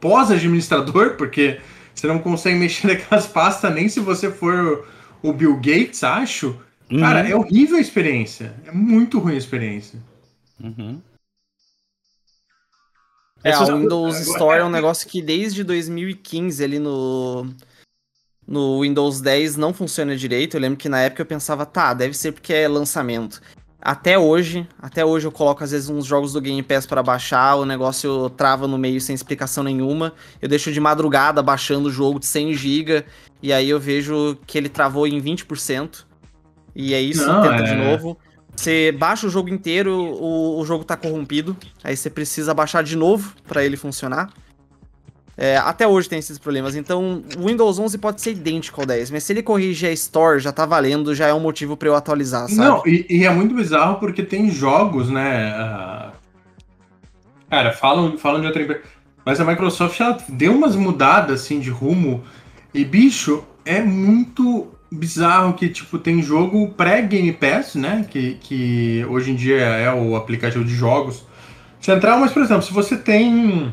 pós-administrador, 0.00 1.14
porque 1.16 1.58
você 1.94 2.06
não 2.06 2.18
consegue 2.18 2.58
mexer 2.58 2.86
naquelas 2.86 3.26
pastas 3.26 3.72
nem 3.74 3.88
se 3.88 4.00
você 4.00 4.30
for 4.30 4.86
o 5.22 5.32
Bill 5.32 5.56
Gates, 5.56 6.04
acho. 6.04 6.56
Uhum. 6.90 7.00
Cara, 7.00 7.28
é 7.28 7.34
horrível 7.34 7.76
a 7.76 7.80
experiência. 7.80 8.54
É 8.64 8.70
muito 8.70 9.18
ruim 9.18 9.34
a 9.34 9.38
experiência. 9.38 9.98
Uhum. 10.60 11.00
É, 13.44 13.50
Essas- 13.50 13.68
Windows 13.68 14.18
Store 14.20 14.60
é 14.60 14.64
um 14.64 14.70
negócio 14.70 15.08
que 15.08 15.22
desde 15.22 15.62
2015 15.62 16.64
ali 16.64 16.78
no, 16.78 17.46
no 18.46 18.80
Windows 18.82 19.20
10 19.20 19.56
não 19.56 19.72
funciona 19.72 20.16
direito. 20.16 20.56
Eu 20.56 20.60
lembro 20.60 20.78
que 20.78 20.88
na 20.88 21.00
época 21.00 21.22
eu 21.22 21.26
pensava, 21.26 21.64
tá, 21.66 21.94
deve 21.94 22.14
ser 22.16 22.32
porque 22.32 22.52
é 22.52 22.66
lançamento. 22.66 23.40
Até 23.80 24.18
hoje, 24.18 24.66
até 24.80 25.04
hoje 25.04 25.28
eu 25.28 25.32
coloco 25.32 25.62
às 25.62 25.70
vezes 25.70 25.88
uns 25.88 26.04
jogos 26.06 26.32
do 26.32 26.40
Game 26.40 26.60
Pass 26.62 26.86
para 26.86 27.04
baixar, 27.04 27.54
o 27.54 27.64
negócio 27.64 28.28
trava 28.30 28.66
no 28.66 28.76
meio 28.76 29.00
sem 29.00 29.14
explicação 29.14 29.62
nenhuma. 29.62 30.12
Eu 30.42 30.48
deixo 30.48 30.72
de 30.72 30.80
madrugada 30.80 31.40
baixando 31.40 31.88
o 31.88 31.92
jogo 31.92 32.18
de 32.18 32.26
100 32.26 32.54
GB 32.54 33.04
e 33.40 33.52
aí 33.52 33.68
eu 33.70 33.78
vejo 33.78 34.36
que 34.44 34.58
ele 34.58 34.68
travou 34.68 35.06
em 35.06 35.20
20%. 35.20 36.04
E 36.74 36.94
é 36.94 37.00
isso, 37.00 37.24
Não, 37.26 37.42
tenta 37.42 37.62
de 37.62 37.70
é- 37.70 37.74
novo. 37.92 38.18
Você 38.56 38.90
baixa 38.92 39.26
o 39.26 39.30
jogo 39.30 39.48
inteiro, 39.48 39.94
o, 39.94 40.58
o 40.58 40.64
jogo 40.64 40.84
tá 40.84 40.96
corrompido. 40.96 41.56
Aí 41.84 41.96
você 41.96 42.08
precisa 42.08 42.54
baixar 42.54 42.82
de 42.82 42.96
novo 42.96 43.32
pra 43.46 43.64
ele 43.64 43.76
funcionar. 43.76 44.30
É, 45.36 45.58
até 45.58 45.86
hoje 45.86 46.08
tem 46.08 46.18
esses 46.18 46.38
problemas. 46.38 46.74
Então, 46.74 47.22
o 47.38 47.46
Windows 47.46 47.78
11 47.78 47.98
pode 47.98 48.22
ser 48.22 48.30
idêntico 48.30 48.80
ao 48.80 48.86
10, 48.86 49.10
mas 49.10 49.22
se 49.22 49.32
ele 49.34 49.42
corrigir 49.42 49.90
a 49.90 49.92
Store, 49.92 50.40
já 50.40 50.50
tá 50.50 50.64
valendo, 50.64 51.14
já 51.14 51.26
é 51.26 51.34
um 51.34 51.40
motivo 51.40 51.76
para 51.76 51.88
eu 51.88 51.94
atualizar, 51.94 52.48
sabe? 52.48 52.56
Não, 52.56 52.82
e, 52.86 53.06
e, 53.10 53.24
é 53.26 53.30
muito 53.30 53.54
bizarro 53.54 54.00
porque 54.00 54.22
tem 54.22 54.50
jogos, 54.50 55.10
né? 55.10 55.52
Uh... 55.52 56.12
Cara, 57.50 57.72
falam, 57.72 58.16
falam 58.16 58.40
de 58.40 58.46
outra 58.46 58.62
empresa. 58.62 58.82
Mas 59.24 59.40
a 59.40 59.44
Microsoft 59.44 60.00
ela 60.00 60.16
deu 60.28 60.54
umas 60.54 60.74
mudadas 60.74 61.42
assim 61.42 61.60
de 61.60 61.68
rumo. 61.68 62.24
E, 62.72 62.84
bicho, 62.84 63.44
é 63.64 63.82
muito 63.82 64.68
bizarro 64.96 65.54
que, 65.54 65.68
tipo, 65.68 65.98
tem 65.98 66.22
jogo 66.22 66.68
pré-Game 66.70 67.32
Pass, 67.32 67.74
né? 67.74 68.06
Que, 68.10 68.34
que 68.40 69.06
hoje 69.08 69.30
em 69.30 69.34
dia 69.34 69.56
é 69.56 69.92
o 69.92 70.16
aplicativo 70.16 70.64
de 70.64 70.74
jogos 70.74 71.24
central, 71.80 72.18
mas, 72.18 72.32
por 72.32 72.42
exemplo, 72.42 72.62
se 72.62 72.72
você 72.72 72.96
tem 72.96 73.72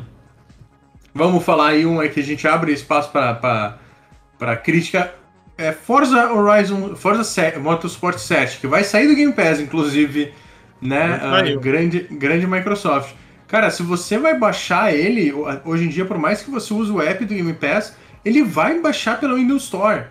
Vamos 1.16 1.44
falar 1.44 1.68
aí 1.68 1.86
um 1.86 2.00
que 2.08 2.18
a 2.18 2.22
gente 2.24 2.46
abre 2.48 2.72
espaço 2.72 3.12
para 3.12 4.56
crítica. 4.56 5.14
É 5.56 5.70
Forza 5.70 6.32
Horizon, 6.32 6.96
Forza 6.96 7.22
7, 7.22 7.60
Motorsport 7.60 8.18
7, 8.18 8.58
que 8.58 8.66
vai 8.66 8.82
sair 8.82 9.06
do 9.06 9.14
Game 9.14 9.32
Pass, 9.32 9.60
inclusive, 9.60 10.34
né? 10.82 11.20
Uh, 11.22 11.60
grande, 11.60 12.08
grande 12.10 12.44
Microsoft. 12.44 13.14
Cara, 13.46 13.70
se 13.70 13.84
você 13.84 14.18
vai 14.18 14.36
baixar 14.36 14.92
ele, 14.92 15.32
hoje 15.64 15.84
em 15.84 15.88
dia, 15.88 16.04
por 16.04 16.18
mais 16.18 16.42
que 16.42 16.50
você 16.50 16.74
use 16.74 16.90
o 16.90 17.00
app 17.00 17.24
do 17.24 17.32
Game 17.32 17.54
Pass, 17.54 17.96
ele 18.24 18.42
vai 18.42 18.80
baixar 18.80 19.20
pelo 19.20 19.36
Windows 19.36 19.62
Store. 19.62 20.06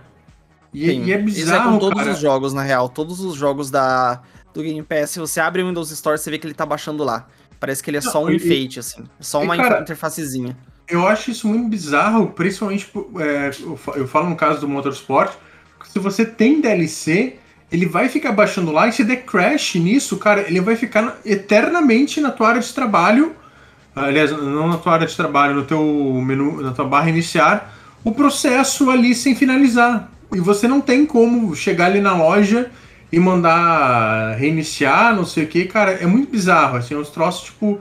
E, 0.74 0.90
e 0.90 1.14
é 1.14 1.18
bizarro, 1.18 1.28
Isso 1.28 1.54
é 1.54 1.72
com 1.72 1.80
todos 1.80 2.00
cara. 2.00 2.12
os 2.12 2.20
jogos, 2.20 2.54
na 2.54 2.64
real. 2.64 2.90
Todos 2.90 3.20
os 3.20 3.36
jogos 3.36 3.70
da, 3.70 4.22
do 4.54 4.64
Game 4.64 4.82
Pass, 4.84 5.12
se 5.12 5.20
você 5.20 5.40
abre 5.40 5.62
o 5.62 5.68
Windows 5.68 5.92
Store, 5.92 6.18
você 6.18 6.32
vê 6.32 6.40
que 6.40 6.48
ele 6.48 6.54
tá 6.54 6.66
baixando 6.66 7.04
lá. 7.04 7.28
Parece 7.60 7.84
que 7.84 7.90
ele 7.90 7.98
é 7.98 8.02
só 8.02 8.24
um 8.24 8.30
e, 8.30 8.36
enfeite, 8.36 8.80
assim. 8.80 9.04
Só 9.20 9.42
uma 9.42 9.56
cara, 9.56 9.82
interfacezinha 9.82 10.58
eu 10.88 11.08
acho 11.08 11.32
isso 11.32 11.48
muito 11.48 11.68
bizarro, 11.68 12.28
principalmente 12.28 12.90
é, 13.20 13.52
eu 13.96 14.08
falo 14.08 14.30
no 14.30 14.36
caso 14.36 14.60
do 14.60 14.68
Motorsport, 14.68 15.34
se 15.86 16.00
você 16.00 16.26
tem 16.26 16.62
DLC, 16.62 17.38
ele 17.72 17.86
vai 17.86 18.10
ficar 18.10 18.32
baixando 18.32 18.72
lá 18.72 18.88
e 18.88 18.92
se 18.92 19.04
der 19.04 19.24
crash 19.24 19.76
nisso, 19.76 20.18
cara, 20.18 20.42
ele 20.42 20.62
vai 20.62 20.76
ficar 20.76 21.18
eternamente 21.26 22.20
na 22.20 22.32
tua 22.32 22.50
área 22.50 22.62
de 22.62 22.74
trabalho, 22.74 23.36
aliás, 23.96 24.32
não 24.32 24.68
na 24.68 24.78
tua 24.78 24.94
área 24.94 25.08
de 25.08 25.16
trabalho, 25.16 25.56
no 25.56 25.64
teu 25.64 25.82
menu, 26.24 26.62
na 26.62 26.72
tua 26.72 26.86
barra 26.86 27.10
iniciar, 27.10 27.74
o 28.04 28.12
processo 28.12 28.90
ali 28.90 29.16
sem 29.16 29.36
finalizar. 29.36 30.12
E 30.34 30.40
você 30.40 30.68
não 30.68 30.82
tem 30.82 31.06
como 31.06 31.56
chegar 31.56 31.88
ali 31.88 32.00
na 32.00 32.16
loja 32.16 32.72
e 33.12 33.20
mandar 33.20 34.36
reiniciar, 34.38 35.16
não 35.16 35.26
sei 35.26 35.44
o 35.44 35.48
que, 35.48 35.66
cara, 35.66 35.92
é 35.92 36.06
muito 36.06 36.32
bizarro, 36.32 36.78
assim, 36.78 36.96
é 36.96 36.98
uns 36.98 37.10
troços, 37.10 37.44
tipo, 37.44 37.80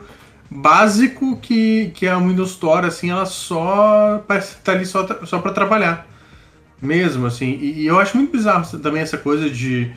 básico 0.51 1.38
que, 1.38 1.90
que 1.95 2.07
a 2.07 2.18
Windows 2.18 2.51
Store, 2.51 2.86
assim, 2.86 3.11
ela 3.11 3.24
só 3.24 4.22
tá 4.62 4.72
ali 4.72 4.84
só, 4.84 5.07
só 5.24 5.38
para 5.38 5.53
trabalhar. 5.53 6.07
Mesmo, 6.80 7.26
assim. 7.26 7.59
E, 7.61 7.82
e, 7.82 7.86
eu 7.86 7.99
acho 8.01 8.16
muito 8.16 8.32
bizarro 8.32 8.66
também 8.78 9.03
essa 9.03 9.16
coisa 9.16 9.49
de 9.49 9.90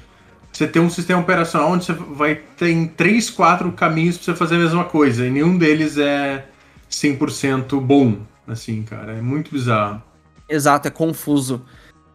você 0.54 0.68
ter 0.68 0.80
um 0.80 0.89
sistema 0.89 1.20
operacional 1.20 1.72
onde 1.72 1.86
você 1.86 1.93
vai 1.93 2.36
ter 2.36 2.88
três, 2.96 3.30
quatro 3.30 3.72
caminhos 3.72 4.18
para 4.18 4.26
você 4.26 4.36
fazer 4.36 4.56
a 4.56 4.60
mesma 4.60 4.86
coisa. 4.86 5.26
E 5.26 5.32
nenhum 5.32 5.58
deles 5.58 5.98
é 5.98 6.46
100% 6.89 7.80
bom, 7.82 8.20
assim, 8.48 8.84
cara. 8.84 9.14
É 9.14 9.22
muito 9.22 9.52
bizarro. 9.52 10.02
Exato, 10.48 10.88
é 10.88 10.91
confuso. 10.91 11.66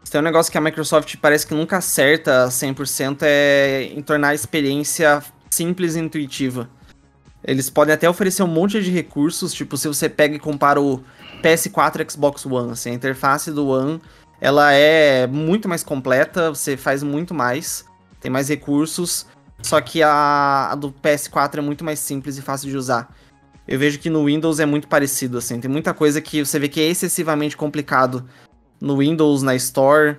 Tem 0.08 0.20
um 0.20 0.24
negócio 0.24 0.50
que 0.50 0.58
a 0.58 0.60
Microsoft 0.60 1.16
parece 1.18 1.46
que 1.46 1.54
nunca 1.54 1.76
acerta 1.76 2.48
100% 2.48 3.18
é 3.22 3.90
em 3.94 4.02
tornar 4.02 4.28
a 4.28 4.34
experiência 4.34 5.22
simples 5.50 5.94
e 5.94 6.00
intuitiva. 6.00 6.68
Eles 7.42 7.70
podem 7.70 7.94
até 7.94 8.08
oferecer 8.08 8.42
um 8.42 8.48
monte 8.48 8.82
de 8.82 8.90
recursos, 8.90 9.52
tipo, 9.52 9.76
se 9.76 9.88
você 9.88 10.08
pega 10.08 10.36
e 10.36 10.38
compara 10.38 10.80
o 10.80 11.02
PS4 11.42 12.04
e 12.06 12.10
Xbox 12.10 12.44
One, 12.44 12.72
assim, 12.72 12.90
a 12.90 12.94
interface 12.94 13.50
do 13.50 13.68
One, 13.68 14.00
ela 14.40 14.72
é 14.72 15.26
muito 15.26 15.68
mais 15.68 15.82
completa, 15.82 16.50
você 16.50 16.76
faz 16.76 17.02
muito 17.02 17.32
mais, 17.32 17.84
tem 18.20 18.30
mais 18.30 18.48
recursos, 18.48 19.26
só 19.62 19.80
que 19.80 20.02
a, 20.02 20.70
a 20.72 20.74
do 20.74 20.92
PS4 20.92 21.58
é 21.58 21.60
muito 21.60 21.84
mais 21.84 21.98
simples 21.98 22.36
e 22.36 22.42
fácil 22.42 22.68
de 22.68 22.76
usar. 22.76 23.14
Eu 23.66 23.78
vejo 23.78 23.98
que 23.98 24.10
no 24.10 24.24
Windows 24.24 24.58
é 24.60 24.66
muito 24.66 24.88
parecido, 24.88 25.38
assim, 25.38 25.60
tem 25.60 25.70
muita 25.70 25.94
coisa 25.94 26.20
que 26.20 26.44
você 26.44 26.58
vê 26.58 26.68
que 26.68 26.80
é 26.80 26.88
excessivamente 26.88 27.56
complicado 27.56 28.28
no 28.80 28.98
Windows, 28.98 29.42
na 29.42 29.54
Store, 29.56 30.16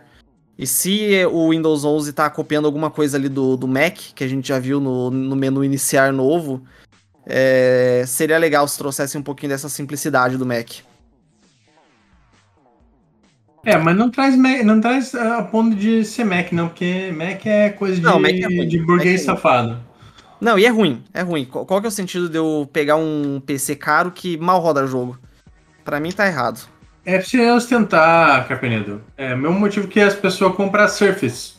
e 0.57 0.67
se 0.67 1.25
o 1.25 1.49
Windows 1.49 1.83
11 1.83 2.13
tá 2.13 2.29
copiando 2.29 2.65
alguma 2.65 2.91
coisa 2.91 3.17
ali 3.17 3.27
do, 3.27 3.57
do 3.57 3.67
Mac, 3.67 3.95
que 4.13 4.23
a 4.23 4.27
gente 4.27 4.47
já 4.47 4.59
viu 4.59 4.79
no, 4.79 5.09
no 5.09 5.35
menu 5.35 5.63
iniciar 5.63 6.13
novo, 6.13 6.61
é, 7.25 8.03
seria 8.05 8.37
legal 8.37 8.67
se 8.67 8.77
trouxesse 8.77 9.17
um 9.17 9.23
pouquinho 9.23 9.49
dessa 9.49 9.67
simplicidade 9.69 10.37
do 10.37 10.45
Mac. 10.45 10.69
É, 13.65 13.77
mas 13.77 13.95
não 13.97 14.09
traz, 14.09 14.35
não 14.37 14.79
traz 14.79 15.15
a 15.15 15.41
ponto 15.43 15.75
de 15.75 16.03
ser 16.03 16.25
Mac, 16.25 16.51
não, 16.51 16.67
porque 16.67 17.11
Mac 17.11 17.45
é 17.45 17.69
coisa 17.69 17.95
de, 17.95 18.01
não, 18.01 18.23
é 18.23 18.31
de 18.31 18.79
burguês 18.79 19.21
é 19.21 19.23
safado. 19.23 19.79
Não, 20.39 20.57
e 20.57 20.65
é 20.65 20.69
ruim, 20.69 21.03
é 21.13 21.21
ruim. 21.21 21.45
Qual, 21.45 21.65
qual 21.65 21.79
que 21.79 21.87
é 21.87 21.89
o 21.89 21.91
sentido 21.91 22.27
de 22.29 22.37
eu 22.37 22.69
pegar 22.71 22.95
um 22.97 23.39
PC 23.43 23.75
caro 23.75 24.11
que 24.11 24.37
mal 24.37 24.59
roda 24.59 24.85
jogo? 24.85 25.19
Para 25.83 25.99
mim 25.99 26.11
tá 26.11 26.27
errado. 26.27 26.67
É 27.05 27.19
você 27.19 27.49
ostentar, 27.51 28.47
Carpenedo. 28.47 29.01
É 29.17 29.33
o 29.33 29.37
mesmo 29.37 29.59
motivo 29.59 29.87
que 29.87 29.99
as 29.99 30.13
pessoas 30.13 30.55
compram 30.55 30.87
Surface. 30.87 31.53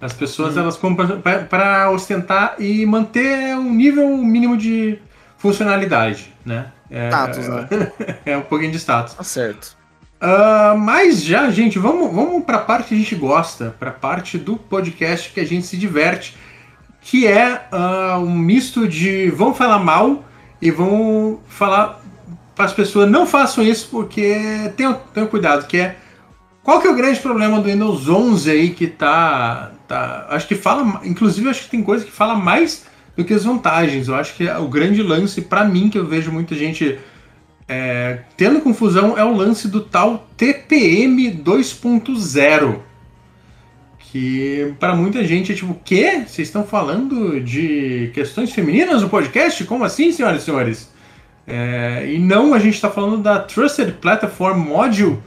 As 0.00 0.12
pessoas 0.12 0.56
hum. 0.56 0.60
elas 0.60 0.76
compram 0.76 1.20
para 1.48 1.90
ostentar 1.90 2.56
e 2.58 2.84
manter 2.84 3.56
um 3.56 3.72
nível 3.72 4.16
mínimo 4.18 4.56
de 4.56 4.98
funcionalidade, 5.38 6.32
né? 6.44 6.66
É, 6.90 7.08
status, 7.08 7.48
né? 7.48 7.68
é 8.26 8.36
um 8.36 8.42
pouquinho 8.42 8.70
de 8.72 8.78
status. 8.78 9.14
Tá 9.14 9.24
certo. 9.24 9.76
Uh, 10.20 10.78
mas 10.78 11.22
já, 11.22 11.50
gente, 11.50 11.78
vamos, 11.78 12.14
vamos 12.14 12.44
para 12.44 12.58
a 12.58 12.60
parte 12.60 12.88
que 12.88 12.94
a 12.94 12.98
gente 12.98 13.14
gosta, 13.14 13.74
para 13.78 13.90
a 13.90 13.92
parte 13.92 14.38
do 14.38 14.56
podcast 14.56 15.30
que 15.32 15.40
a 15.40 15.46
gente 15.46 15.66
se 15.66 15.76
diverte, 15.76 16.36
que 17.00 17.26
é 17.26 17.68
uh, 17.72 18.18
um 18.18 18.34
misto 18.34 18.88
de 18.88 19.30
vão 19.30 19.54
falar 19.54 19.78
mal 19.78 20.24
e 20.62 20.70
vão 20.70 21.40
falar 21.46 22.00
para 22.54 22.66
as 22.66 22.72
pessoas 22.72 23.10
não 23.10 23.26
façam 23.26 23.64
isso 23.64 23.88
porque 23.90 24.72
tenham, 24.76 24.94
tenham 25.12 25.28
cuidado, 25.28 25.66
que 25.66 25.78
é 25.78 25.96
qual 26.64 26.80
que 26.80 26.86
é 26.86 26.90
o 26.90 26.96
grande 26.96 27.20
problema 27.20 27.60
do 27.60 27.68
Windows 27.68 28.08
11 28.08 28.50
aí 28.50 28.70
que 28.70 28.86
tá, 28.86 29.72
tá. 29.86 30.26
Acho 30.30 30.48
que 30.48 30.54
fala. 30.54 31.02
Inclusive, 31.04 31.50
acho 31.50 31.64
que 31.64 31.70
tem 31.70 31.82
coisa 31.82 32.06
que 32.06 32.10
fala 32.10 32.34
mais 32.34 32.86
do 33.14 33.22
que 33.22 33.34
as 33.34 33.44
vantagens. 33.44 34.08
Eu 34.08 34.14
acho 34.14 34.34
que 34.34 34.48
o 34.48 34.66
grande 34.66 35.02
lance, 35.02 35.42
para 35.42 35.62
mim, 35.62 35.90
que 35.90 35.98
eu 35.98 36.06
vejo 36.06 36.32
muita 36.32 36.54
gente 36.54 36.98
é, 37.68 38.20
tendo 38.34 38.62
confusão, 38.62 39.16
é 39.18 39.22
o 39.22 39.36
lance 39.36 39.68
do 39.68 39.82
tal 39.82 40.26
TPM 40.38 41.32
2.0. 41.32 42.78
Que 43.98 44.74
para 44.80 44.96
muita 44.96 45.22
gente 45.22 45.52
é 45.52 45.54
tipo, 45.54 45.72
o 45.72 45.80
quê? 45.84 46.22
Vocês 46.26 46.48
estão 46.48 46.64
falando 46.64 47.40
de 47.40 48.10
questões 48.14 48.50
femininas 48.52 49.02
no 49.02 49.10
podcast? 49.10 49.62
Como 49.64 49.84
assim, 49.84 50.10
senhoras 50.12 50.40
e 50.40 50.44
senhores? 50.46 50.93
É, 51.46 52.06
e 52.10 52.18
não, 52.18 52.54
a 52.54 52.58
gente 52.58 52.74
está 52.74 52.90
falando 52.90 53.22
da 53.22 53.38
Trusted 53.38 53.92
Platform 54.00 54.58
Module 54.58 55.22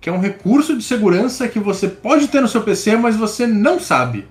que 0.00 0.08
é 0.08 0.12
um 0.12 0.18
recurso 0.18 0.76
de 0.76 0.82
segurança 0.82 1.46
que 1.46 1.60
você 1.60 1.86
pode 1.86 2.28
ter 2.28 2.40
no 2.40 2.48
seu 2.48 2.62
PC, 2.62 2.96
mas 2.96 3.16
você 3.16 3.46
não 3.46 3.78
sabe. 3.78 4.26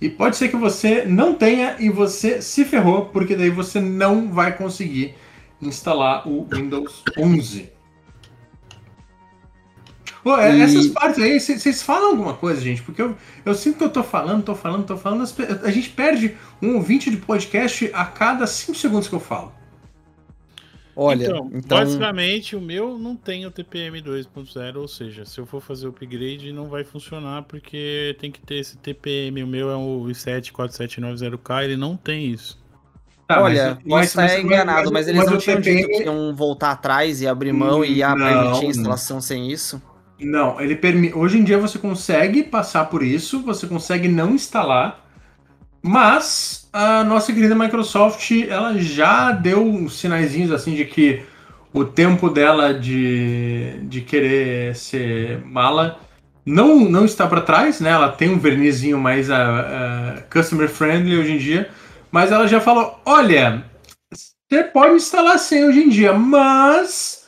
E 0.00 0.08
pode 0.08 0.36
ser 0.36 0.48
que 0.48 0.56
você 0.56 1.04
não 1.04 1.34
tenha 1.34 1.76
e 1.80 1.90
você 1.90 2.40
se 2.40 2.64
ferrou, 2.64 3.06
porque 3.06 3.34
daí 3.34 3.50
você 3.50 3.80
não 3.80 4.32
vai 4.32 4.56
conseguir 4.56 5.14
instalar 5.60 6.26
o 6.28 6.46
Windows 6.50 7.02
11. 7.18 7.70
Pô, 10.22 10.36
é, 10.36 10.56
e... 10.56 10.60
Essas 10.60 10.86
partes 10.86 11.20
aí, 11.20 11.40
vocês 11.40 11.82
falam 11.82 12.10
alguma 12.10 12.34
coisa, 12.34 12.60
gente? 12.60 12.82
Porque 12.82 13.02
eu, 13.02 13.16
eu 13.44 13.54
sinto 13.54 13.78
que 13.78 13.84
eu 13.84 13.90
tô 13.90 14.04
falando, 14.04 14.44
tô 14.44 14.54
falando, 14.54 14.86
tô 14.86 14.96
falando. 14.96 15.24
A 15.64 15.70
gente 15.72 15.90
perde 15.90 16.36
um 16.60 16.76
ouvinte 16.76 17.10
de 17.10 17.16
podcast 17.16 17.90
a 17.92 18.04
cada 18.04 18.46
5 18.46 18.78
segundos 18.78 19.08
que 19.08 19.14
eu 19.14 19.20
falo. 19.20 19.52
Olha, 20.94 21.24
então, 21.24 21.50
então, 21.54 21.78
basicamente 21.78 22.54
o 22.54 22.60
meu 22.60 22.98
não 22.98 23.16
tem 23.16 23.46
o 23.46 23.50
TPM 23.50 24.02
2.0, 24.02 24.76
ou 24.76 24.86
seja, 24.86 25.24
se 25.24 25.40
eu 25.40 25.46
for 25.46 25.60
fazer 25.62 25.86
o 25.86 25.90
upgrade 25.90 26.52
não 26.52 26.66
vai 26.68 26.84
funcionar 26.84 27.44
porque 27.44 28.14
tem 28.20 28.30
que 28.30 28.40
ter 28.40 28.56
esse 28.56 28.76
TPM. 28.76 29.42
O 29.42 29.46
meu 29.46 29.70
é 29.70 29.76
o 29.76 30.04
i74790K, 30.08 31.64
ele 31.64 31.76
não 31.76 31.96
tem 31.96 32.26
isso. 32.26 32.60
Tá, 33.26 33.40
Olha, 33.40 33.78
mas, 33.86 34.10
você 34.10 34.20
está 34.20 34.38
enganado, 34.38 34.92
mas, 34.92 35.06
mas 35.06 35.08
eles 35.08 35.24
não 35.24 35.38
tinham 35.38 35.62
TPM... 35.62 35.86
dito 35.86 35.98
que 35.98 36.04
iam 36.04 36.34
voltar 36.34 36.72
atrás 36.72 37.22
e 37.22 37.26
abrir 37.26 37.52
mão 37.52 37.82
e 37.82 37.94
ia 37.94 38.14
permitir 38.14 38.66
a 38.66 38.68
instalação 38.68 39.16
não. 39.16 39.22
sem 39.22 39.50
isso? 39.50 39.80
Não, 40.20 40.60
ele 40.60 40.76
permite. 40.76 41.16
Hoje 41.16 41.38
em 41.38 41.44
dia 41.44 41.58
você 41.58 41.78
consegue 41.78 42.42
passar 42.42 42.84
por 42.86 43.02
isso, 43.02 43.42
você 43.42 43.66
consegue 43.66 44.08
não 44.08 44.34
instalar, 44.34 45.04
mas 45.80 46.61
a 46.72 47.04
nossa 47.04 47.32
querida 47.32 47.54
Microsoft 47.54 48.30
ela 48.48 48.78
já 48.78 49.32
deu 49.32 49.62
uns 49.62 49.98
sinaizinhos 49.98 50.50
assim 50.50 50.74
de 50.74 50.84
que 50.84 51.22
o 51.72 51.84
tempo 51.84 52.28
dela 52.28 52.72
de, 52.72 53.78
de 53.82 54.00
querer 54.00 54.74
ser 54.74 55.44
mala 55.44 55.98
não, 56.44 56.80
não 56.80 57.04
está 57.04 57.26
para 57.26 57.40
trás, 57.40 57.80
né? 57.80 57.90
Ela 57.90 58.10
tem 58.10 58.28
um 58.30 58.38
vernizinho 58.38 58.98
mais 58.98 59.30
uh, 59.30 59.32
uh, 59.32 60.22
customer 60.30 60.68
friendly 60.68 61.16
hoje 61.18 61.32
em 61.32 61.38
dia, 61.38 61.70
mas 62.10 62.32
ela 62.32 62.48
já 62.48 62.60
falou: 62.60 63.00
olha, 63.06 63.64
você 64.10 64.64
pode 64.64 64.96
instalar 64.96 65.38
sem 65.38 65.64
hoje 65.64 65.84
em 65.84 65.88
dia, 65.88 66.12
mas 66.12 67.22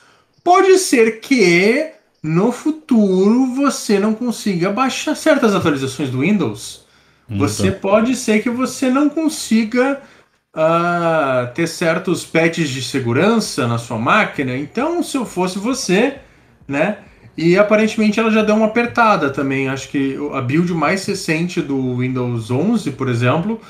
Pode 0.45 0.79
ser 0.79 1.21
que 1.21 1.93
no 2.23 2.53
futuro 2.53 3.47
você 3.55 3.99
não 3.99 4.13
consiga 4.13 4.71
baixar 4.71 5.17
certas 5.17 5.55
atualizações 5.55 6.11
do 6.11 6.21
Windows. 6.21 6.84
Você 7.29 7.69
Então. 7.69 7.81
pode 7.81 8.15
ser 8.17 8.43
que 8.43 8.51
você 8.51 8.91
não 8.91 9.09
consiga 9.09 10.01
ah, 10.57 11.51
ter 11.55 11.67
certos 11.67 12.25
patches 12.25 12.69
de 12.69 12.81
segurança 12.83 13.67
na 13.67 13.77
sua 13.79 13.99
máquina. 13.99 14.57
Então, 14.57 15.03
se 15.03 15.17
eu 15.17 15.25
fosse 15.27 15.59
você, 15.59 16.15
né? 16.69 16.99
E 17.37 17.59
aparentemente 17.59 18.21
ela 18.21 18.31
já 18.31 18.43
deu 18.43 18.55
uma 18.55 18.67
apertada 18.67 19.31
também. 19.31 19.69
Acho 19.69 19.89
que 19.89 20.17
a 20.33 20.41
build 20.41 20.73
mais 20.73 21.05
recente 21.07 21.61
do 21.61 21.97
Windows 21.97 22.51
11, 22.53 22.93
por 22.93 23.09
exemplo, 23.09 23.61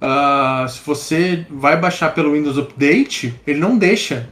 ah, 0.00 0.66
se 0.68 0.80
você 0.84 1.46
vai 1.48 1.78
baixar 1.78 2.12
pelo 2.12 2.32
Windows 2.32 2.58
Update, 2.58 3.34
ele 3.46 3.58
não 3.58 3.78
deixa. 3.78 4.28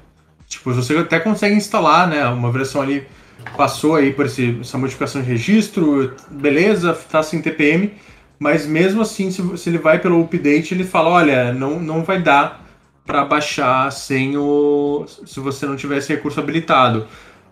Tipo, 0.47 0.74
você 0.74 0.95
até 0.99 1.18
consegue 1.18 1.55
instalar, 1.55 2.07
né? 2.07 2.26
Uma 2.26 2.53
versão 2.53 2.83
ali 2.83 3.07
passou 3.57 3.95
aí 3.97 4.12
por 4.12 4.26
esse- 4.26 4.59
essa 4.61 4.76
modificação 4.76 5.22
de 5.22 5.28
registro, 5.28 6.12
beleza, 6.30 6.93
tá 7.11 7.22
sem 7.22 7.41
TPM, 7.41 7.91
mas 8.43 8.66
mesmo 8.66 9.03
assim, 9.03 9.30
se, 9.30 9.57
se 9.57 9.70
ele 9.70 9.78
vai 9.78 10.01
pelo 10.01 10.20
update, 10.20 10.74
ele 10.74 10.82
fala, 10.82 11.11
olha, 11.11 11.53
não, 11.53 11.78
não 11.78 12.03
vai 12.03 12.20
dar 12.20 12.61
para 13.07 13.24
baixar 13.24 13.88
sem 13.93 14.36
o 14.36 15.07
se 15.07 15.38
você 15.38 15.64
não 15.64 15.76
tiver 15.76 15.99
esse 15.99 16.12
recurso 16.12 16.40
habilitado. 16.40 17.07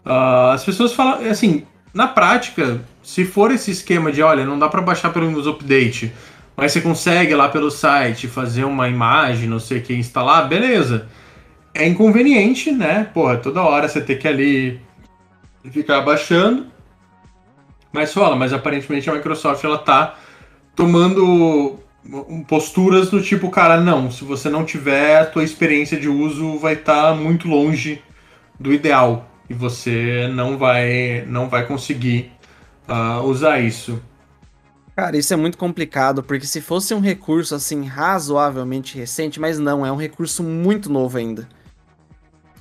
Ah, 0.05 0.53
as 0.53 0.64
pessoas 0.64 0.93
falam, 0.93 1.30
assim, 1.30 1.64
na 1.95 2.09
prática, 2.09 2.80
se 3.05 3.24
for 3.24 3.53
esse 3.53 3.70
esquema 3.70 4.11
de, 4.11 4.20
olha, 4.20 4.45
não 4.45 4.59
dá 4.59 4.68
para 4.68 4.82
baixar 4.82 5.12
pelo 5.12 5.28
Windows 5.28 5.47
Update, 5.47 6.12
mas 6.57 6.72
você 6.72 6.80
consegue 6.80 7.36
lá 7.36 7.49
pelo 7.49 7.70
site 7.70 8.26
fazer 8.26 8.64
uma 8.64 8.88
imagem, 8.88 9.49
não 9.49 9.61
sei 9.61 9.78
o 9.78 9.82
que, 9.82 9.95
instalar, 9.95 10.49
beleza. 10.49 11.07
É 11.72 11.86
inconveniente, 11.86 12.72
né? 12.72 13.09
Porra, 13.14 13.36
toda 13.36 13.62
hora 13.62 13.88
você 13.88 14.01
ter 14.01 14.16
que 14.18 14.26
ali 14.26 14.80
ficar 15.70 16.01
baixando. 16.01 16.66
Mas 17.93 18.12
fala, 18.12 18.34
mas 18.34 18.53
aparentemente 18.53 19.09
a 19.09 19.12
Microsoft 19.12 19.62
ela 19.62 19.78
tá 19.78 20.16
tomando 20.75 21.79
posturas 22.49 23.11
do 23.11 23.23
tipo, 23.23 23.51
cara, 23.51 23.81
não, 23.81 24.11
se 24.11 24.25
você 24.25 24.49
não 24.49 24.64
tiver, 24.64 25.18
a 25.21 25.27
tua 25.27 25.45
experiência 25.45 25.99
de 25.99 26.09
uso 26.09 26.59
vai 26.59 26.75
estar 26.75 27.14
muito 27.14 27.49
longe 27.49 28.03
do 28.59 28.73
ideal 28.73 29.29
e 29.49 29.55
você 29.55 30.29
não 30.33 30.57
vai 30.59 31.25
não 31.27 31.49
vai 31.49 31.66
conseguir 31.66 32.33
ah, 32.89 33.21
usar 33.23 33.61
isso. 33.61 34.01
Cara, 34.97 35.16
isso 35.16 35.33
é 35.33 35.37
muito 35.37 35.57
complicado, 35.59 36.23
porque 36.23 36.47
se 36.47 36.61
fosse 36.61 36.93
um 36.95 37.01
recurso 37.01 37.55
assim 37.55 37.85
razoavelmente 37.87 38.97
recente, 38.97 39.41
mas 39.41 39.59
não, 39.59 39.85
é 39.87 39.91
um 39.91 39.97
recurso 39.97 40.43
muito 40.45 40.91
novo 40.91 41.16
ainda. 41.18 41.49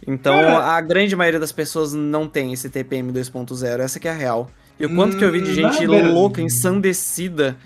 Então, 0.08 0.56
Cara- 0.56 0.58
a 0.58 0.80
grande 0.82 1.16
maioria 1.16 1.40
das 1.40 1.52
pessoas 1.52 1.94
não 1.94 2.28
tem 2.28 2.54
esse 2.54 2.70
TPM 2.70 3.12
2.0, 3.12 3.82
essa 3.84 4.00
que 4.00 4.08
é 4.08 4.12
a 4.12 4.14
real. 4.14 4.50
E 4.80 4.86
o 4.86 4.90
quanto 4.90 5.18
que 5.18 5.24
eu 5.26 5.32
vi 5.32 5.42
de 5.42 5.52
Hum, 5.52 5.54
gente 5.54 5.86
louca, 5.86 6.42
ensandecida 6.42 7.58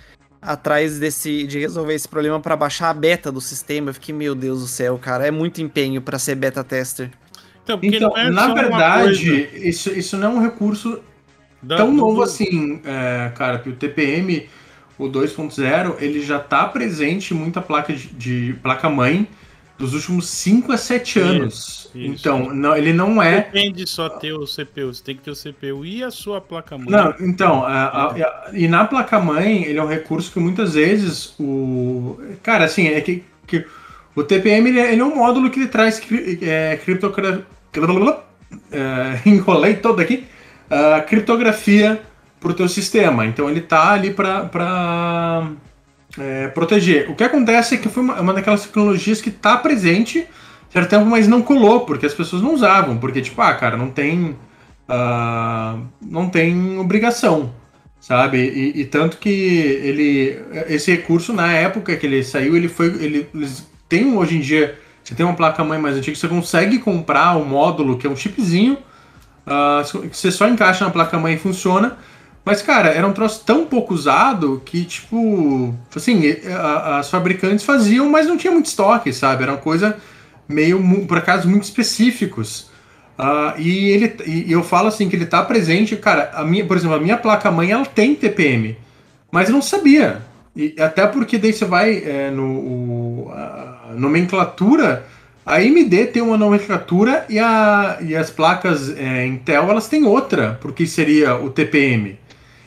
atrás 0.45 0.99
desse 0.99 1.45
de 1.47 1.59
resolver 1.59 1.93
esse 1.93 2.07
problema 2.07 2.39
pra 2.39 2.55
baixar 2.55 2.89
a 2.89 2.93
beta 2.93 3.31
do 3.31 3.41
sistema, 3.41 3.89
eu 3.89 3.93
fiquei, 3.93 4.13
meu 4.13 4.35
Deus 4.35 4.61
do 4.61 4.67
céu, 4.67 4.97
cara, 4.97 5.25
é 5.27 5.31
muito 5.31 5.61
empenho 5.61 6.01
pra 6.01 6.19
ser 6.19 6.35
beta 6.35 6.63
tester. 6.63 7.09
Então, 7.63 7.79
porque 7.79 7.95
Então, 7.95 8.09
não 8.09 8.17
é 8.17 8.29
na 8.29 8.53
verdade, 8.53 9.49
isso, 9.53 9.89
isso 9.91 10.17
não 10.17 10.27
é 10.27 10.31
um 10.35 10.41
recurso 10.41 10.99
da- 11.61 11.77
tão 11.77 11.91
do- 11.91 11.97
novo 11.97 12.21
assim, 12.21 12.81
é, 12.83 13.31
cara, 13.35 13.59
que 13.59 13.69
o 13.69 13.73
TPM, 13.75 14.49
o 14.97 15.07
2.0, 15.07 15.95
ele 15.99 16.21
já 16.21 16.39
tá 16.39 16.65
presente 16.65 17.33
em 17.33 17.37
muita 17.37 17.61
placa 17.61 17.93
de, 17.93 18.07
de 18.09 18.55
placa-mãe 18.61 19.27
dos 19.77 19.93
últimos 19.93 20.27
5 20.27 20.71
a 20.71 20.77
7 20.77 21.19
Isso, 21.19 21.27
anos. 21.27 21.91
isso. 21.95 22.11
Então, 22.19 22.53
não, 22.53 22.75
ele 22.75 22.93
não 22.93 23.21
é. 23.21 23.41
Depende 23.41 23.87
só 23.87 24.07
ter 24.07 24.31
o 24.33 24.45
CPU, 24.45 24.93
você 24.93 25.03
tem 25.03 25.15
que 25.15 25.23
ter 25.23 25.31
o 25.31 25.35
CPU 25.35 25.85
e 25.85 26.03
a 26.03 26.11
sua 26.11 26.39
placa-mãe. 26.39 26.87
Não, 26.89 27.13
então, 27.19 27.65
a- 27.65 27.85
a- 27.85 28.11
a- 28.11 28.49
e 28.53 28.67
na 28.67 28.85
placa-mãe, 28.85 29.63
ele 29.63 29.79
é 29.79 29.83
um 29.83 29.87
recurso 29.87 30.31
que 30.31 30.39
muitas 30.39 30.75
vezes 30.75 31.33
o. 31.39 32.17
Cara, 32.41 32.65
assim, 32.65 32.87
é 32.87 33.01
que, 33.01 33.23
que 33.47 33.65
o 34.15 34.23
TPM 34.23 34.69
ele 34.69 34.79
é, 34.79 34.91
ele 34.93 35.01
é 35.01 35.05
um 35.05 35.15
módulo 35.15 35.49
que 35.49 35.59
ele 35.59 35.67
traz 35.67 35.99
cri, 35.99 36.39
é, 36.43 36.77
criptogra- 36.77 37.45
é, 38.71 39.19
enrolei 39.29 39.75
todo 39.75 39.99
aqui. 39.99 40.25
criptografia 41.07 42.01
para 42.39 42.51
o 42.51 42.53
teu 42.53 42.67
sistema. 42.67 43.25
Então 43.25 43.49
ele 43.49 43.61
tá 43.61 43.93
ali 43.93 44.11
para 44.11 45.49
é, 46.17 46.47
proteger. 46.47 47.09
O 47.09 47.15
que 47.15 47.23
acontece 47.23 47.75
é 47.75 47.77
que 47.77 47.89
foi 47.89 48.03
uma, 48.03 48.19
uma 48.21 48.33
daquelas 48.33 48.63
tecnologias 48.63 49.21
que 49.21 49.31
tá 49.31 49.57
presente 49.57 50.27
certo 50.73 50.89
tempo, 50.89 51.05
mas 51.05 51.27
não 51.27 51.41
colou, 51.41 51.81
porque 51.81 52.05
as 52.05 52.13
pessoas 52.13 52.41
não 52.41 52.55
usavam. 52.55 52.97
Porque, 52.97 53.21
tipo, 53.21 53.39
ah, 53.41 53.53
cara, 53.53 53.77
não 53.77 53.89
tem. 53.91 54.35
ah, 54.89 55.77
não 56.01 56.27
tem 56.29 56.79
obrigação, 56.79 57.53
sabe? 57.99 58.39
E, 58.39 58.81
e 58.81 58.85
tanto 58.85 59.17
que 59.17 59.29
ele. 59.29 60.41
Esse 60.67 60.91
recurso, 60.91 61.31
na 61.31 61.51
época 61.53 61.95
que 61.95 62.05
ele 62.05 62.23
saiu, 62.23 62.57
ele 62.57 62.67
foi. 62.67 62.87
Ele, 62.87 63.27
eles 63.33 63.67
têm 63.87 64.17
hoje 64.17 64.37
em 64.37 64.41
dia. 64.41 64.79
Você 65.03 65.13
tem 65.13 65.25
uma 65.25 65.35
placa-mãe 65.35 65.77
mais 65.77 65.97
antiga, 65.97 66.15
você 66.15 66.29
consegue 66.29 66.79
comprar 66.79 67.35
um 67.35 67.43
módulo 67.43 67.97
que 67.97 68.07
é 68.07 68.09
um 68.09 68.15
chipzinho, 68.15 68.77
ah, 69.45 69.83
que 70.09 70.17
você 70.17 70.31
só 70.31 70.47
encaixa 70.47 70.85
na 70.85 70.91
placa-mãe 70.91 71.35
e 71.35 71.37
funciona. 71.37 71.97
Mas, 72.45 72.61
cara, 72.61 72.89
era 72.89 73.07
um 73.07 73.13
troço 73.13 73.43
tão 73.45 73.65
pouco 73.65 73.93
usado 73.93 74.61
que, 74.65 74.83
tipo, 74.83 75.73
assim, 75.95 76.23
as 76.97 77.09
fabricantes 77.09 77.63
faziam, 77.63 78.09
mas 78.09 78.27
não 78.27 78.35
tinha 78.37 78.51
muito 78.51 78.65
estoque, 78.65 79.13
sabe? 79.13 79.43
Era 79.43 79.53
uma 79.53 79.57
coisa 79.57 79.97
meio, 80.47 80.81
por 81.07 81.17
acaso, 81.17 81.47
muito 81.49 81.63
específicos. 81.63 82.69
Ah, 83.17 83.53
e 83.57 83.89
ele 83.91 84.15
e 84.25 84.51
eu 84.51 84.63
falo 84.63 84.87
assim 84.87 85.07
que 85.07 85.15
ele 85.15 85.25
tá 85.25 85.41
presente, 85.43 85.95
cara, 85.95 86.31
a 86.33 86.43
minha, 86.43 86.65
por 86.65 86.75
exemplo, 86.75 86.95
a 86.97 86.99
minha 86.99 87.15
placa-mãe 87.17 87.71
ela 87.71 87.85
tem 87.85 88.15
TPM, 88.15 88.75
mas 89.31 89.49
eu 89.49 89.53
não 89.55 89.61
sabia. 89.61 90.21
E 90.55 90.75
até 90.79 91.05
porque 91.07 91.37
daí 91.37 91.53
você 91.53 91.63
vai 91.65 91.97
é, 92.03 92.31
no 92.31 92.43
o- 93.27 93.31
a 93.33 93.93
nomenclatura, 93.95 95.05
a 95.45 95.55
AMD 95.55 96.07
tem 96.07 96.21
uma 96.21 96.37
nomenclatura 96.37 97.25
e, 97.29 97.37
a, 97.39 97.97
e 98.01 98.15
as 98.15 98.29
placas 98.31 98.89
é, 98.97 99.25
Intel 99.25 99.69
elas 99.69 99.87
têm 99.87 100.03
outra, 100.05 100.57
porque 100.61 100.87
seria 100.87 101.35
o 101.35 101.49
TPM. 101.49 102.17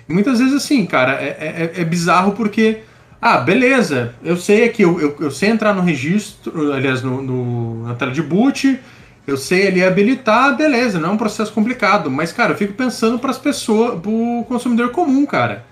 E 0.09 0.13
muitas 0.13 0.39
vezes 0.39 0.55
assim, 0.55 0.87
cara, 0.87 1.13
é, 1.15 1.73
é, 1.77 1.81
é 1.81 1.85
bizarro 1.85 2.33
porque 2.33 2.79
ah, 3.21 3.39
beleza, 3.39 4.15
eu 4.23 4.37
sei 4.37 4.65
aqui, 4.65 4.83
eu, 4.83 5.01
eu, 5.01 5.17
eu 5.19 5.31
sei 5.31 5.49
entrar 5.49 5.75
no 5.75 5.81
registro, 5.83 6.73
aliás, 6.73 7.03
no, 7.03 7.23
no- 7.23 7.87
na 7.87 7.95
tela 7.95 8.13
de 8.13 8.23
boot, 8.23 8.79
eu 9.27 9.37
sei 9.37 9.67
ali 9.67 9.83
habilitar, 9.83 10.57
beleza, 10.57 11.01
não 11.01 11.09
é 11.09 11.13
um 11.13 11.17
processo 11.17 11.53
complicado, 11.53 12.11
mas, 12.11 12.31
cara, 12.31 12.53
eu 12.53 12.57
fico 12.57 12.75
pensando 12.75 13.19
para 13.19 13.31
as 13.31 13.39
pessoas, 13.39 13.99
pro 14.01 14.45
consumidor 14.47 14.91
comum, 14.91 15.27
cara. 15.27 15.65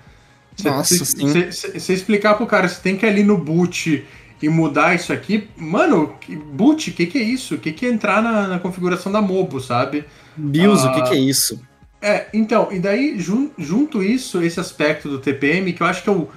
Cê- 0.57 0.69
Nossa, 0.69 0.95
cê- 0.97 1.05
sim. 1.05 1.29
cê- 1.29 1.51
cê- 1.51 1.79
Você 1.79 1.93
explicar 1.93 2.33
pro 2.33 2.45
cara, 2.47 2.67
você 2.67 2.81
tem 2.81 2.97
que 2.97 3.05
ir 3.05 3.09
ali 3.09 3.23
no 3.23 3.37
boot 3.37 4.03
e 4.41 4.49
mudar 4.49 4.93
isso 4.95 5.13
aqui, 5.13 5.47
mano, 5.55 6.13
que- 6.19 6.35
boot, 6.35 6.89
o 6.89 6.93
que, 6.93 7.05
que 7.05 7.17
é 7.17 7.23
isso? 7.23 7.55
O 7.55 7.57
que, 7.57 7.71
que 7.71 7.85
é 7.85 7.89
entrar 7.89 8.21
na, 8.21 8.47
na 8.47 8.59
configuração 8.59 9.11
da 9.11 9.21
Mobo, 9.21 9.61
sabe? 9.61 10.03
Bios, 10.35 10.83
o 10.83 10.91
que, 10.91 10.99
Ah. 10.99 11.03
que 11.03 11.13
é 11.13 11.19
isso? 11.19 11.61
É, 12.05 12.27
então, 12.31 12.67
e 12.71 12.79
daí, 12.79 13.19
jun- 13.19 13.49
junto 13.57 14.03
isso, 14.03 14.43
esse 14.43 14.59
aspecto 14.59 15.09
do 15.09 15.17
TPM, 15.17 15.73
que 15.73 15.81
eu 15.81 15.87
acho 15.87 16.03
que 16.03 16.09
é 16.09 16.13
o, 16.13 16.29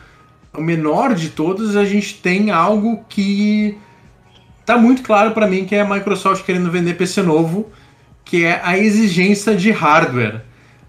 o 0.56 0.62
menor 0.62 1.14
de 1.14 1.28
todos, 1.28 1.76
a 1.76 1.84
gente 1.84 2.14
tem 2.22 2.50
algo 2.50 3.04
que 3.06 3.76
tá 4.66 4.78
muito 4.78 5.02
claro 5.02 5.32
para 5.32 5.46
mim 5.46 5.66
que 5.66 5.74
é 5.74 5.80
a 5.82 5.88
Microsoft 5.88 6.44
querendo 6.44 6.70
vender 6.70 6.94
PC 6.94 7.22
novo, 7.22 7.70
que 8.24 8.44
é 8.44 8.60
a 8.64 8.78
exigência 8.78 9.54
de 9.56 9.70
hardware. 9.70 10.42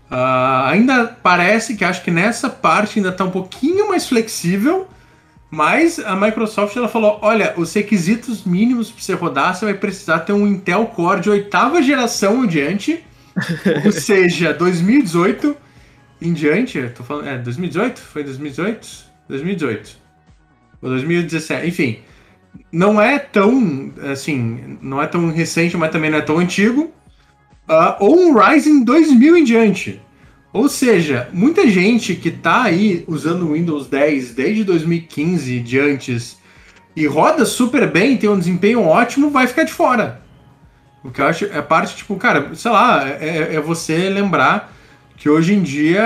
Ah, 0.10 0.70
ainda 0.70 1.06
parece 1.24 1.76
que 1.76 1.86
acho 1.86 2.04
que 2.04 2.12
nessa 2.12 2.50
parte 2.50 3.00
ainda 3.00 3.12
tá 3.12 3.26
um 3.26 3.32
pouquinho 3.32 3.90
mais 3.90 4.08
flexível, 4.08 4.88
mas 5.52 6.00
a 6.00 6.16
Microsoft 6.16 6.76
ela 6.78 6.88
falou: 6.90 7.20
olha, 7.22 7.54
os 7.58 7.74
requisitos 7.74 8.44
mínimos 8.44 8.92
para 8.92 9.02
você 9.04 9.14
rodar, 9.14 9.56
você 9.56 9.66
vai 9.66 9.74
precisar 9.74 10.20
ter 10.20 10.34
um 10.34 10.48
Intel 10.48 10.86
Core 10.88 11.22
de 11.22 11.30
oitava 11.30 11.82
geração 11.82 12.46
em 12.46 12.48
diante, 12.48 13.04
ou 13.86 13.92
seja, 13.92 14.54
2018 14.54 15.56
em 16.22 16.34
diante. 16.34 16.82
Tô 16.96 17.04
falando, 17.04 17.28
é 17.28 17.38
2018? 17.38 18.00
Foi 18.00 18.24
2018? 18.24 18.88
2018. 19.28 19.98
Ou 20.82 20.90
2017, 20.90 21.68
enfim. 21.68 22.00
Não 22.72 23.02
é 23.02 23.20
tão, 23.20 23.94
assim, 24.12 24.78
não 24.82 25.02
é 25.02 25.08
tão 25.08 25.32
recente, 25.32 25.78
mas 25.78 25.92
também 25.92 26.10
não 26.10 26.18
é 26.18 26.22
tão 26.22 26.38
antigo. 26.40 26.92
Ah, 27.68 27.98
ou 28.00 28.20
um 28.20 28.34
Ryzen 28.38 28.84
2000 28.84 29.38
em 29.38 29.44
diante. 29.44 30.02
Ou 30.52 30.68
seja, 30.68 31.30
muita 31.32 31.68
gente 31.70 32.16
que 32.16 32.32
tá 32.32 32.64
aí 32.64 33.04
usando 33.08 33.44
o 33.44 33.54
Windows 33.54 33.88
10 33.88 34.34
desde 34.34 34.64
2015 34.64 35.64
e 35.68 35.80
antes 35.80 36.40
e 36.96 37.06
roda 37.06 37.46
super 37.46 37.90
bem, 37.90 38.18
tem 38.18 38.30
um 38.30 38.40
desempenho 38.40 38.82
ótimo, 38.82 39.30
vai 39.30 39.46
ficar 39.46 39.64
de 39.64 39.72
fora. 39.72 40.22
O 41.04 41.10
que 41.10 41.22
eu 41.22 41.26
acho 41.26 41.46
é 41.46 41.62
parte, 41.62 41.96
tipo, 41.96 42.16
cara, 42.16 42.54
sei 42.56 42.72
lá, 42.72 43.08
é, 43.08 43.56
é 43.56 43.62
você 43.62 44.10
lembrar 44.10 44.74
que 45.16 45.30
hoje 45.30 45.54
em 45.54 45.62
dia 45.62 46.04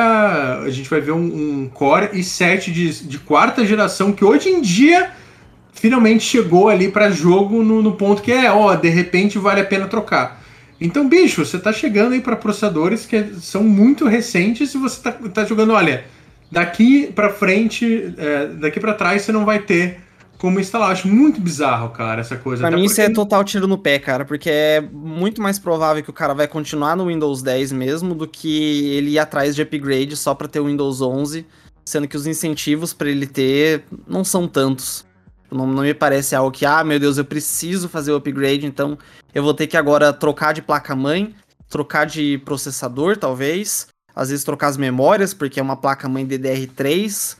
a 0.64 0.70
gente 0.70 0.90
vai 0.90 1.00
ver 1.00 1.12
um, 1.12 1.64
um 1.64 1.70
Core 1.70 2.08
i7 2.10 2.72
de, 2.72 3.08
de 3.08 3.20
quarta 3.20 3.66
geração 3.66 4.12
que 4.12 4.26
hoje 4.26 4.50
em 4.50 4.62
dia 4.62 5.12
finalmente 5.72 6.24
chegou 6.24 6.70
ali 6.70 6.90
para 6.90 7.12
jogo 7.12 7.62
no, 7.62 7.82
no 7.82 7.94
ponto 7.94 8.22
que 8.22 8.32
é, 8.32 8.52
ó, 8.52 8.74
de 8.76 8.90
repente 8.90 9.38
vale 9.38 9.62
a 9.62 9.66
pena 9.66 9.88
trocar. 9.88 10.42
Então, 10.82 11.08
bicho, 11.08 11.46
você 11.46 11.60
tá 11.60 11.72
chegando 11.72 12.14
aí 12.14 12.22
para 12.22 12.36
processadores 12.36 13.06
que 13.06 13.36
são 13.40 13.64
muito 13.64 14.08
recentes 14.08 14.74
e 14.74 14.78
você 14.78 15.02
tá, 15.02 15.12
tá 15.12 15.46
jogando, 15.46 15.74
olha, 15.74 16.06
daqui 16.52 17.12
para 17.14 17.30
frente, 17.30 18.14
é, 18.18 18.48
daqui 18.48 18.80
para 18.80 18.94
trás 18.94 19.22
você 19.22 19.32
não 19.32 19.46
vai 19.46 19.60
ter 19.60 20.00
como 20.44 20.60
instalar. 20.60 20.92
Acho 20.92 21.08
muito 21.08 21.40
bizarro, 21.40 21.90
cara, 21.92 22.20
essa 22.20 22.36
coisa. 22.36 22.60
Pra 22.60 22.68
Até 22.68 22.76
mim 22.76 22.84
porque- 22.84 23.02
isso 23.02 23.10
é 23.10 23.14
total 23.14 23.46
tiro 23.46 23.66
no 23.66 23.78
pé, 23.78 23.98
cara, 23.98 24.26
porque 24.26 24.50
é 24.50 24.82
muito 24.82 25.42
mais 25.42 25.58
provável 25.58 26.04
que 26.04 26.10
o 26.10 26.14
cara 26.14 26.34
vai 26.34 26.50
continuar 26.50 26.98
no 26.98 27.06
Windows 27.08 27.42
10 27.42 27.72
mesmo 27.72 28.14
do 28.14 28.28
que 28.28 28.94
ele 28.94 29.12
ir 29.12 29.20
atrás 29.20 29.56
de 29.56 29.62
upgrade 29.62 30.18
só 30.18 30.36
pra 30.36 30.50
ter 30.50 30.60
o 30.60 30.66
Windows 30.66 31.00
11, 31.02 31.46
sendo 31.86 32.10
que 32.10 32.18
os 32.18 32.28
incentivos 32.28 32.94
pra 32.94 33.10
ele 33.10 33.26
ter 33.26 33.86
não 34.06 34.22
são 34.26 34.46
tantos. 34.46 35.06
Não, 35.50 35.66
não 35.66 35.84
me 35.84 35.94
parece 35.94 36.36
algo 36.36 36.52
que, 36.52 36.66
ah, 36.66 36.84
meu 36.84 37.00
Deus, 37.00 37.18
eu 37.18 37.24
preciso 37.24 37.88
fazer 37.88 38.12
o 38.12 38.18
upgrade, 38.18 38.66
então 38.66 38.98
eu 39.34 39.42
vou 39.44 39.54
ter 39.54 39.66
que 39.68 39.78
agora 39.78 40.12
trocar 40.12 40.52
de 40.54 40.62
placa-mãe, 40.62 41.34
trocar 41.70 42.06
de 42.06 42.38
processador, 42.40 43.16
talvez, 43.16 43.88
às 44.14 44.28
vezes 44.30 44.44
trocar 44.44 44.68
as 44.68 44.76
memórias, 44.76 45.34
porque 45.34 45.58
é 45.60 45.64
uma 45.64 45.78
placa-mãe 45.78 46.26
DDR3, 46.26 47.38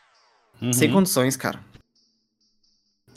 sem 0.72 0.88
Uhum. 0.88 0.94
condições, 0.94 1.36
cara. 1.36 1.60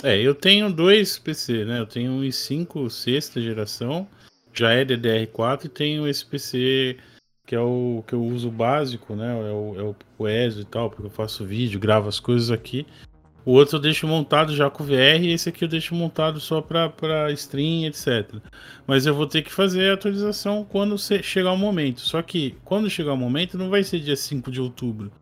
É, 0.02 0.20
eu 0.20 0.34
tenho 0.34 0.72
dois 0.72 1.18
PC, 1.18 1.64
né? 1.64 1.80
Eu 1.80 1.86
tenho 1.86 2.12
um 2.12 2.22
i5 2.22 2.90
sexta 2.90 3.40
geração, 3.40 4.06
já 4.52 4.70
é 4.72 4.84
DDR4, 4.84 5.64
e 5.64 5.68
tenho 5.68 6.06
esse 6.06 6.24
PC 6.24 6.96
que 7.46 7.54
é 7.54 7.60
o 7.60 8.02
que 8.06 8.12
eu 8.12 8.22
uso 8.24 8.50
básico, 8.50 9.14
né? 9.14 9.32
É 9.32 9.52
o, 9.52 9.74
é 9.78 9.82
o, 9.82 9.96
o 10.18 10.28
ESO 10.28 10.60
e 10.62 10.64
tal, 10.64 10.90
porque 10.90 11.06
eu 11.06 11.10
faço 11.10 11.46
vídeo, 11.46 11.78
gravo 11.78 12.08
as 12.08 12.18
coisas 12.18 12.50
aqui. 12.50 12.84
O 13.44 13.52
outro 13.52 13.76
eu 13.76 13.80
deixo 13.80 14.08
montado 14.08 14.56
já 14.56 14.68
com 14.68 14.82
VR 14.82 15.22
e 15.22 15.30
esse 15.30 15.48
aqui 15.48 15.62
eu 15.62 15.68
deixo 15.68 15.94
montado 15.94 16.40
só 16.40 16.60
pra 16.60 17.30
stream, 17.30 17.84
etc. 17.84 18.40
Mas 18.84 19.06
eu 19.06 19.14
vou 19.14 19.24
ter 19.24 19.42
que 19.42 19.52
fazer 19.52 19.88
a 19.88 19.94
atualização 19.94 20.64
quando 20.68 20.98
chegar 20.98 21.52
o 21.52 21.56
momento. 21.56 22.00
Só 22.00 22.20
que 22.22 22.56
quando 22.64 22.90
chegar 22.90 23.12
o 23.12 23.16
momento 23.16 23.56
não 23.56 23.70
vai 23.70 23.84
ser 23.84 24.00
dia 24.00 24.16
5 24.16 24.50
de 24.50 24.60
outubro. 24.60 25.12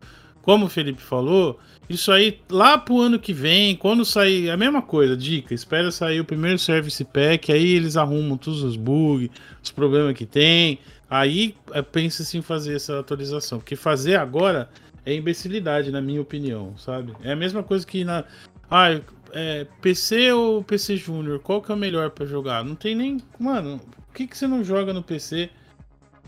Como 0.41 0.65
o 0.65 0.69
Felipe 0.69 1.03
falou, 1.03 1.59
isso 1.89 2.11
aí 2.11 2.39
lá 2.49 2.77
pro 2.77 2.99
ano 2.99 3.19
que 3.19 3.33
vem, 3.33 3.75
quando 3.75 4.03
sair, 4.03 4.49
a 4.49 4.57
mesma 4.57 4.81
coisa, 4.81 5.15
dica, 5.15 5.53
espera 5.53 5.91
sair 5.91 6.19
o 6.19 6.25
primeiro 6.25 6.57
Service 6.57 7.03
Pack, 7.05 7.51
aí 7.51 7.73
eles 7.73 7.95
arrumam 7.95 8.37
todos 8.37 8.63
os 8.63 8.75
bugs, 8.75 9.29
os 9.61 9.71
problemas 9.71 10.15
que 10.15 10.25
tem, 10.25 10.79
aí 11.09 11.55
é, 11.71 11.81
pensa-se 11.81 12.37
em 12.37 12.41
fazer 12.41 12.75
essa 12.75 12.99
atualização, 12.99 13.59
porque 13.59 13.75
fazer 13.75 14.15
agora 14.15 14.69
é 15.05 15.13
imbecilidade, 15.13 15.91
na 15.91 16.01
minha 16.01 16.21
opinião, 16.21 16.75
sabe? 16.77 17.13
É 17.23 17.31
a 17.31 17.35
mesma 17.35 17.61
coisa 17.61 17.85
que 17.85 18.03
na... 18.03 18.23
Ah, 18.69 18.99
é, 19.31 19.67
PC 19.81 20.31
ou 20.31 20.63
PC 20.63 20.97
Júnior, 20.97 21.39
qual 21.39 21.61
que 21.61 21.71
é 21.71 21.75
o 21.75 21.77
melhor 21.77 22.09
pra 22.09 22.25
jogar? 22.25 22.63
Não 22.63 22.73
tem 22.73 22.95
nem... 22.95 23.21
Mano, 23.37 23.79
por 24.07 24.13
que, 24.15 24.25
que 24.25 24.35
você 24.35 24.47
não 24.47 24.63
joga 24.63 24.91
no 24.93 25.03
PC? 25.03 25.49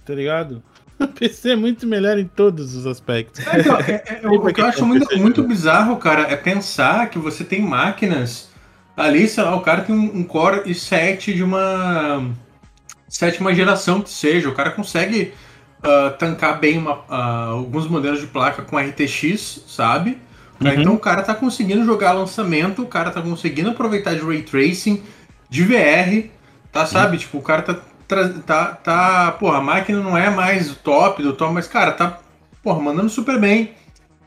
Tá 0.05 0.14
ligado? 0.14 0.62
O 1.00 1.08
PC 1.08 1.52
é 1.52 1.56
muito 1.56 1.86
melhor 1.86 2.18
em 2.18 2.26
todos 2.26 2.76
os 2.76 2.88
aspectos. 2.88 3.45
É, 3.45 3.60
então, 3.60 3.78
é- 3.80 4.04
é- 4.24 4.28
o 4.28 4.54
que 4.54 4.62
eu 4.62 4.66
acho 4.66 4.86
muito, 4.86 5.18
muito 5.18 5.43
bizarro, 5.43 5.95
cara, 5.98 6.24
é 6.24 6.36
pensar 6.36 7.10
que 7.10 7.20
você 7.20 7.43
tem 7.43 7.62
máquinas 7.62 8.50
ali, 8.95 9.28
sei 9.28 9.43
lá, 9.43 9.56
o 9.56 9.62
cara 9.62 9.82
tem 9.84 9.95
um, 9.95 10.18
um 10.20 10.24
Core 10.24 10.62
i7 10.70 11.34
de 11.36 11.43
uma 11.43 12.24
sétima 13.08 13.54
geração 13.54 14.02
que 14.02 14.10
seja, 14.10 14.50
o 14.50 14.54
cara 14.56 14.72
consegue 14.72 15.34
ah, 15.84 16.10
tancar 16.18 16.60
bem 16.60 16.78
uma- 16.80 17.04
ah, 17.08 17.45
alguns 17.52 17.88
modelos 17.88 18.20
de 18.20 18.28
placa 18.28 18.64
com 18.64 18.78
RTX, 18.80 19.64
sabe? 19.68 20.18
Uhum. 20.60 20.72
Então 20.74 20.93
o 20.95 21.00
cara 21.00 21.22
tá 21.22 21.36
conseguindo 21.36 21.86
jogar 21.86 22.14
lançamento, 22.14 22.82
o 22.82 22.88
cara 22.88 23.12
tá 23.12 23.22
conseguindo 23.22 23.70
aproveitar 23.70 24.16
de 24.16 24.22
Ray 24.22 24.41
Tracing, 24.41 25.04
de 25.50 25.64
VR, 25.64 26.32
tá, 26.72 26.86
sabe? 26.88 27.18
Tipo, 27.20 27.38
o 27.38 27.41
cara 27.43 27.62
tá, 27.62 27.80
tá, 28.45 28.66
tá. 28.74 29.32
Porra, 29.39 29.58
a 29.58 29.62
máquina 29.62 29.99
não 30.01 30.18
é 30.18 30.30
mais 30.30 30.72
o 30.72 30.76
top 30.76 31.22
do 31.22 31.34
top, 31.34 31.53
mas, 31.53 31.68
cara, 31.68 31.91
tá, 31.91 32.20
porra, 32.64 32.80
mandando 32.82 33.10
super 33.10 33.39
bem. 33.39 33.72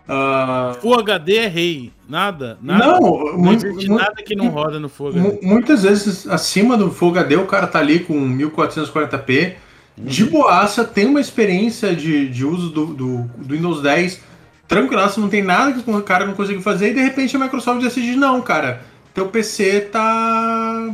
Ah, 0.09 0.73
Full 0.81 0.99
HD 0.99 1.37
é 1.37 1.47
rei. 1.47 1.93
Nada, 2.09 2.59
nada. 2.61 2.85
não, 3.01 3.37
não 3.39 3.53
existe 3.53 3.89
mu- 3.89 3.97
nada 3.97 4.23
que 4.23 4.35
não 4.35 4.49
roda 4.49 4.81
no 4.81 4.89
Full 4.89 5.09
HD. 5.11 5.21
mu- 5.21 5.39
muitas 5.43 5.85
vezes 5.85 6.27
acima 6.27 6.77
do 6.77 6.91
Full 6.91 7.11
HD 7.11 7.37
o 7.37 7.47
cara 7.47 7.67
tá 7.69 7.79
ali 7.79 8.01
com 8.01 8.15
1440p. 8.37 9.55
De 9.97 10.25
boaça, 10.25 10.83
tem 10.85 11.05
uma 11.07 11.21
experiência 11.21 11.95
de, 11.95 12.29
de 12.29 12.45
uso 12.45 12.71
do, 12.71 12.87
do, 12.87 13.19
do 13.37 13.55
Windows 13.55 13.83
10 13.83 14.21
tranquilaço, 14.67 15.21
não 15.21 15.29
tem 15.29 15.43
nada 15.43 15.73
que 15.73 15.91
o 15.91 16.03
cara 16.03 16.25
não 16.25 16.33
consiga 16.33 16.61
fazer, 16.61 16.91
e 16.91 16.95
de 16.95 17.01
repente 17.03 17.35
a 17.37 17.39
Microsoft 17.41 17.83
decide, 17.83 18.15
não, 18.17 18.41
cara, 18.41 18.83
teu 19.13 19.27
PC 19.27 19.81
tá. 19.93 20.91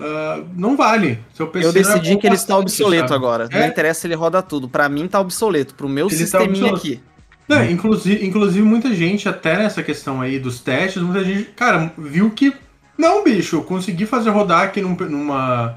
Ah, 0.00 0.42
não 0.54 0.76
vale. 0.76 1.18
Seu 1.34 1.48
PC 1.48 1.66
Eu 1.66 1.70
é 1.70 1.72
decidi 1.72 2.14
bom 2.14 2.18
que 2.18 2.26
ele 2.26 2.36
está 2.36 2.56
obsoleto 2.56 3.08
sabe? 3.08 3.14
agora. 3.14 3.48
É. 3.50 3.60
Não 3.60 3.66
interessa 3.66 4.00
se 4.02 4.06
ele 4.06 4.14
roda 4.14 4.42
tudo. 4.42 4.68
Pra 4.68 4.88
mim 4.88 5.08
tá 5.08 5.20
obsoleto. 5.20 5.74
Pro 5.74 5.88
meu 5.88 6.08
Ele 6.10 6.26
tá 6.28 6.40
sisteminha 6.40 6.72
obsoleto. 6.72 6.76
aqui. 6.76 7.00
Não, 7.48 7.64
inclusive, 7.64 8.26
inclusive, 8.26 8.62
muita 8.62 8.94
gente, 8.94 9.28
até 9.28 9.56
nessa 9.56 9.82
questão 9.82 10.20
aí 10.20 10.38
dos 10.38 10.60
testes, 10.60 11.02
muita 11.02 11.24
gente, 11.24 11.44
cara, 11.56 11.92
viu 11.96 12.30
que. 12.30 12.52
Não, 12.96 13.24
bicho, 13.24 13.56
eu 13.56 13.62
consegui 13.62 14.04
fazer 14.06 14.30
rodar 14.30 14.62
aqui 14.64 14.82
num, 14.82 14.94
numa, 14.94 15.76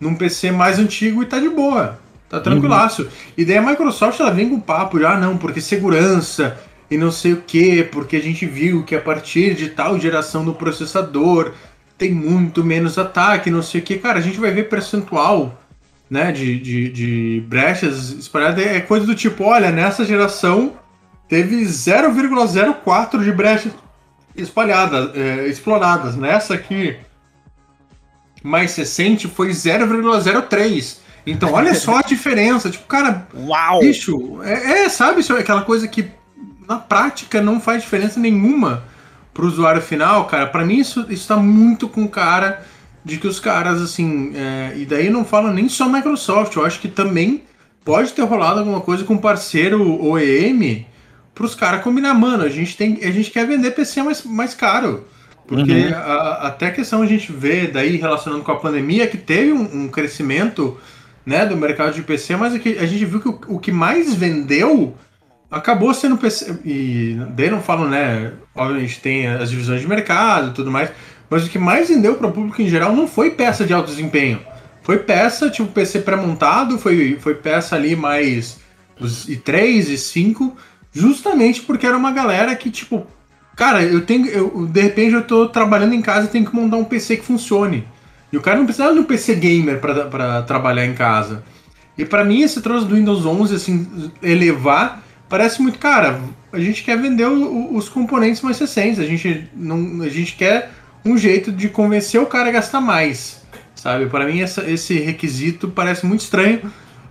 num 0.00 0.14
PC 0.16 0.50
mais 0.50 0.78
antigo 0.78 1.22
e 1.22 1.26
tá 1.26 1.38
de 1.38 1.48
boa. 1.48 1.98
Tá 2.28 2.40
tranquilaço. 2.40 3.06
E 3.36 3.44
daí 3.44 3.58
a 3.58 3.62
Microsoft 3.62 4.18
ela 4.18 4.30
vem 4.30 4.48
com 4.48 4.58
papo 4.58 4.98
de, 4.98 5.04
ah, 5.04 5.16
não, 5.16 5.36
porque 5.36 5.60
segurança 5.60 6.58
e 6.90 6.96
não 6.96 7.12
sei 7.12 7.34
o 7.34 7.42
que, 7.42 7.84
porque 7.84 8.16
a 8.16 8.20
gente 8.20 8.44
viu 8.46 8.82
que 8.82 8.94
a 8.96 9.00
partir 9.00 9.54
de 9.54 9.68
tal 9.68 10.00
geração 10.00 10.44
do 10.44 10.54
processador 10.54 11.52
tem 11.96 12.12
muito 12.12 12.64
menos 12.64 12.98
ataque, 12.98 13.50
não 13.50 13.62
sei 13.62 13.80
o 13.80 13.84
que. 13.84 13.98
Cara, 13.98 14.18
a 14.18 14.22
gente 14.22 14.38
vai 14.38 14.50
ver 14.50 14.68
percentual 14.68 15.58
né, 16.10 16.32
de, 16.32 16.58
de, 16.58 16.88
de 16.90 17.44
brechas 17.46 18.10
espalhadas. 18.10 18.64
É 18.66 18.80
coisa 18.80 19.06
do 19.06 19.14
tipo, 19.14 19.44
olha, 19.44 19.70
nessa 19.70 20.04
geração 20.04 20.74
teve 21.28 21.62
0,04 21.62 23.22
de 23.22 23.32
brechas 23.32 23.72
espalhadas, 24.36 25.14
é, 25.14 25.46
exploradas. 25.46 26.16
Nessa 26.16 26.54
aqui, 26.54 26.96
mais 28.42 28.74
recente, 28.76 29.28
foi 29.28 29.50
0,03. 29.50 30.98
Então, 31.26 31.52
olha 31.52 31.74
só 31.74 31.98
a 31.98 32.02
diferença. 32.06 32.70
Tipo, 32.70 32.86
cara, 32.86 33.26
Uau! 33.34 33.80
bicho, 33.80 34.42
é, 34.42 34.84
é, 34.84 34.88
sabe, 34.88 35.20
isso 35.20 35.32
é 35.32 35.40
aquela 35.40 35.62
coisa 35.62 35.88
que 35.88 36.10
na 36.68 36.76
prática 36.76 37.40
não 37.40 37.60
faz 37.60 37.82
diferença 37.82 38.18
nenhuma 38.18 38.82
pro 39.34 39.46
usuário 39.46 39.82
final, 39.82 40.24
cara. 40.26 40.46
Pra 40.46 40.64
mim, 40.64 40.78
isso, 40.78 41.04
isso 41.10 41.28
tá 41.28 41.36
muito 41.36 41.88
com 41.88 42.06
cara 42.08 42.64
de 43.04 43.18
que 43.18 43.26
os 43.26 43.38
caras, 43.38 43.82
assim, 43.82 44.32
é, 44.34 44.72
e 44.76 44.86
daí 44.86 45.10
não 45.10 45.24
falo 45.26 45.52
nem 45.52 45.68
só 45.68 45.86
Microsoft, 45.88 46.56
eu 46.56 46.64
acho 46.64 46.80
que 46.80 46.88
também 46.88 47.42
pode 47.84 48.12
ter 48.14 48.22
rolado 48.22 48.60
alguma 48.60 48.80
coisa 48.80 49.04
com 49.04 49.18
parceiro 49.18 50.02
OEM 50.02 50.86
pros 51.34 51.54
caras 51.54 51.82
combinar, 51.82 52.14
mano, 52.14 52.44
a 52.44 52.48
gente 52.48 52.76
tem, 52.76 52.98
a 53.02 53.10
gente 53.10 53.30
quer 53.30 53.46
vender 53.46 53.72
PC 53.72 54.02
mais, 54.02 54.22
mais 54.24 54.54
caro. 54.54 55.04
Porque 55.46 55.70
Uhum. 55.72 55.94
a- 55.94 56.46
até 56.46 56.68
a 56.68 56.70
questão 56.70 57.02
a 57.02 57.06
gente 57.06 57.30
vê 57.30 57.66
daí 57.66 57.96
relacionando 57.96 58.42
com 58.42 58.52
a 58.52 58.56
pandemia 58.56 59.06
que 59.06 59.18
teve 59.18 59.52
um, 59.52 59.84
um 59.84 59.88
crescimento 59.88 60.78
né, 61.26 61.44
do 61.44 61.56
mercado 61.56 61.92
de 61.92 62.02
PC, 62.02 62.36
mas 62.36 62.56
que 62.58 62.78
a 62.78 62.86
gente 62.86 63.04
viu 63.04 63.20
que 63.20 63.28
o, 63.28 63.40
o 63.48 63.58
que 63.58 63.72
mais 63.72 64.14
vendeu 64.14 64.96
acabou 65.54 65.92
sendo. 65.94 66.18
E 66.64 67.16
daí 67.30 67.50
não 67.50 67.62
falo, 67.62 67.88
né? 67.88 68.32
Obviamente 68.54 69.00
tem 69.00 69.26
as 69.26 69.50
divisões 69.50 69.80
de 69.80 69.88
mercado 69.88 70.50
e 70.50 70.52
tudo 70.52 70.70
mais, 70.70 70.90
mas 71.30 71.46
o 71.46 71.50
que 71.50 71.58
mais 71.58 71.88
vendeu 71.88 72.16
para 72.16 72.26
o 72.26 72.32
público 72.32 72.60
em 72.60 72.68
geral 72.68 72.94
não 72.94 73.08
foi 73.08 73.30
peça 73.30 73.64
de 73.64 73.72
alto 73.72 73.90
desempenho. 73.90 74.40
Foi 74.82 74.98
peça, 74.98 75.48
tipo 75.48 75.70
PC 75.70 76.00
pré-montado, 76.00 76.78
foi, 76.78 77.16
foi 77.20 77.34
peça 77.34 77.74
ali 77.74 77.96
mais 77.96 78.58
os 79.00 79.26
i3 79.26 79.88
e 79.88 79.96
5, 79.98 80.56
justamente 80.92 81.62
porque 81.62 81.86
era 81.86 81.96
uma 81.96 82.12
galera 82.12 82.54
que, 82.54 82.70
tipo, 82.70 83.06
cara, 83.56 83.82
eu 83.82 84.02
tenho. 84.02 84.26
Eu, 84.26 84.66
de 84.66 84.80
repente 84.80 85.14
eu 85.14 85.22
tô 85.22 85.48
trabalhando 85.48 85.94
em 85.94 86.02
casa 86.02 86.26
e 86.26 86.30
tenho 86.30 86.44
que 86.44 86.54
montar 86.54 86.76
um 86.76 86.84
PC 86.84 87.16
que 87.16 87.24
funcione. 87.24 87.88
E 88.32 88.36
o 88.36 88.40
cara 88.40 88.58
não 88.58 88.64
precisava 88.64 88.92
de 88.92 88.98
um 88.98 89.04
PC 89.04 89.36
gamer 89.36 89.80
pra 89.80 90.42
trabalhar 90.42 90.84
em 90.84 90.94
casa. 90.94 91.44
E 91.96 92.04
pra 92.04 92.24
mim 92.24 92.42
esse 92.42 92.60
troço 92.60 92.84
do 92.84 92.96
Windows 92.96 93.24
11, 93.24 93.54
assim, 93.54 94.10
elevar, 94.20 95.03
parece 95.28 95.60
muito, 95.62 95.78
cara, 95.78 96.20
a 96.52 96.58
gente 96.58 96.82
quer 96.82 96.96
vender 97.00 97.26
o- 97.26 97.74
os 97.74 97.88
componentes 97.88 98.42
mais 98.42 98.58
recentes, 98.58 98.98
a 98.98 99.04
gente, 99.04 99.48
não, 99.54 100.02
a 100.02 100.08
gente 100.08 100.34
quer 100.36 100.70
um 101.04 101.16
jeito 101.18 101.50
de 101.52 101.68
convencer 101.68 102.20
o 102.20 102.26
cara 102.26 102.48
a 102.48 102.52
gastar 102.52 102.80
mais, 102.80 103.42
sabe? 103.74 104.06
Pra 104.06 104.26
mim 104.26 104.40
essa- 104.40 104.68
esse 104.70 104.98
requisito 104.98 105.68
parece 105.68 106.06
muito 106.06 106.20
estranho, 106.20 106.60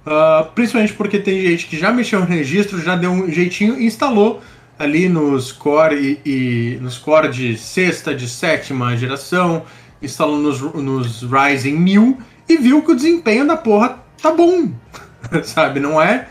ah, 0.05 0.47
principalmente 0.55 0.93
porque 0.93 1.19
tem 1.19 1.41
gente 1.41 1.67
que 1.67 1.77
já 1.77 1.91
mexeu 1.91 2.19
no 2.19 2.25
registro, 2.25 2.81
já 2.81 2.95
deu 2.95 3.11
um 3.11 3.29
jeitinho 3.31 3.79
e 3.79 3.85
instalou 3.85 4.41
ali 4.79 5.07
nos 5.07 5.51
core 5.51 6.19
e, 6.25 6.29
e 6.75 6.77
nos 6.81 6.97
core 6.97 7.27
de 7.29 7.57
sexta, 7.57 8.13
de 8.15 8.27
sétima 8.27 8.97
geração, 8.97 9.63
instalou 10.01 10.37
nos, 10.37 10.59
nos 10.59 11.21
Ryzen 11.23 11.75
1000 11.75 12.17
e 12.49 12.57
viu 12.57 12.81
que 12.81 12.91
o 12.91 12.95
desempenho 12.95 13.45
da 13.47 13.55
porra 13.55 13.99
tá 14.21 14.31
bom, 14.31 14.69
sabe? 15.43 15.79
Não 15.79 16.01
é, 16.01 16.27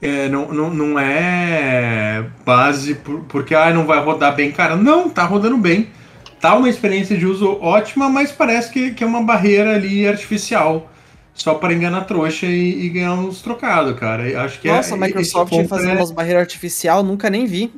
é, 0.00 0.28
não, 0.28 0.52
não, 0.52 0.72
não 0.72 0.98
é 0.98 2.24
base 2.44 2.94
por- 2.94 3.20
porque 3.24 3.54
ah, 3.54 3.72
não 3.72 3.86
vai 3.86 4.02
rodar 4.02 4.34
bem, 4.34 4.50
cara. 4.52 4.76
Não, 4.76 5.08
tá 5.10 5.24
rodando 5.24 5.56
bem. 5.56 5.88
Tá 6.40 6.54
uma 6.56 6.68
experiência 6.70 7.16
de 7.18 7.26
uso 7.26 7.58
ótima, 7.60 8.08
mas 8.08 8.32
parece 8.32 8.72
que, 8.72 8.92
que 8.92 9.04
é 9.04 9.06
uma 9.06 9.22
barreira 9.22 9.74
ali 9.74 10.06
artificial 10.08 10.90
só 11.34 11.54
para 11.54 11.72
enganar 11.72 12.02
trouxa 12.04 12.46
e, 12.46 12.86
e 12.86 12.88
ganhar 12.88 13.14
uns 13.14 13.42
trocados, 13.42 13.98
cara. 13.98 14.42
Acho 14.44 14.58
que 14.60 14.68
é- 14.68 14.72
Nossa, 14.72 14.94
a 14.94 14.96
esse 14.96 15.06
Microsoft 15.06 15.52
fazendo 15.68 15.90
é- 15.92 15.96
umas 15.96 16.10
barreiras 16.10 16.42
artificial, 16.42 17.02
nunca 17.02 17.28
nem 17.28 17.44
vi. 17.46 17.72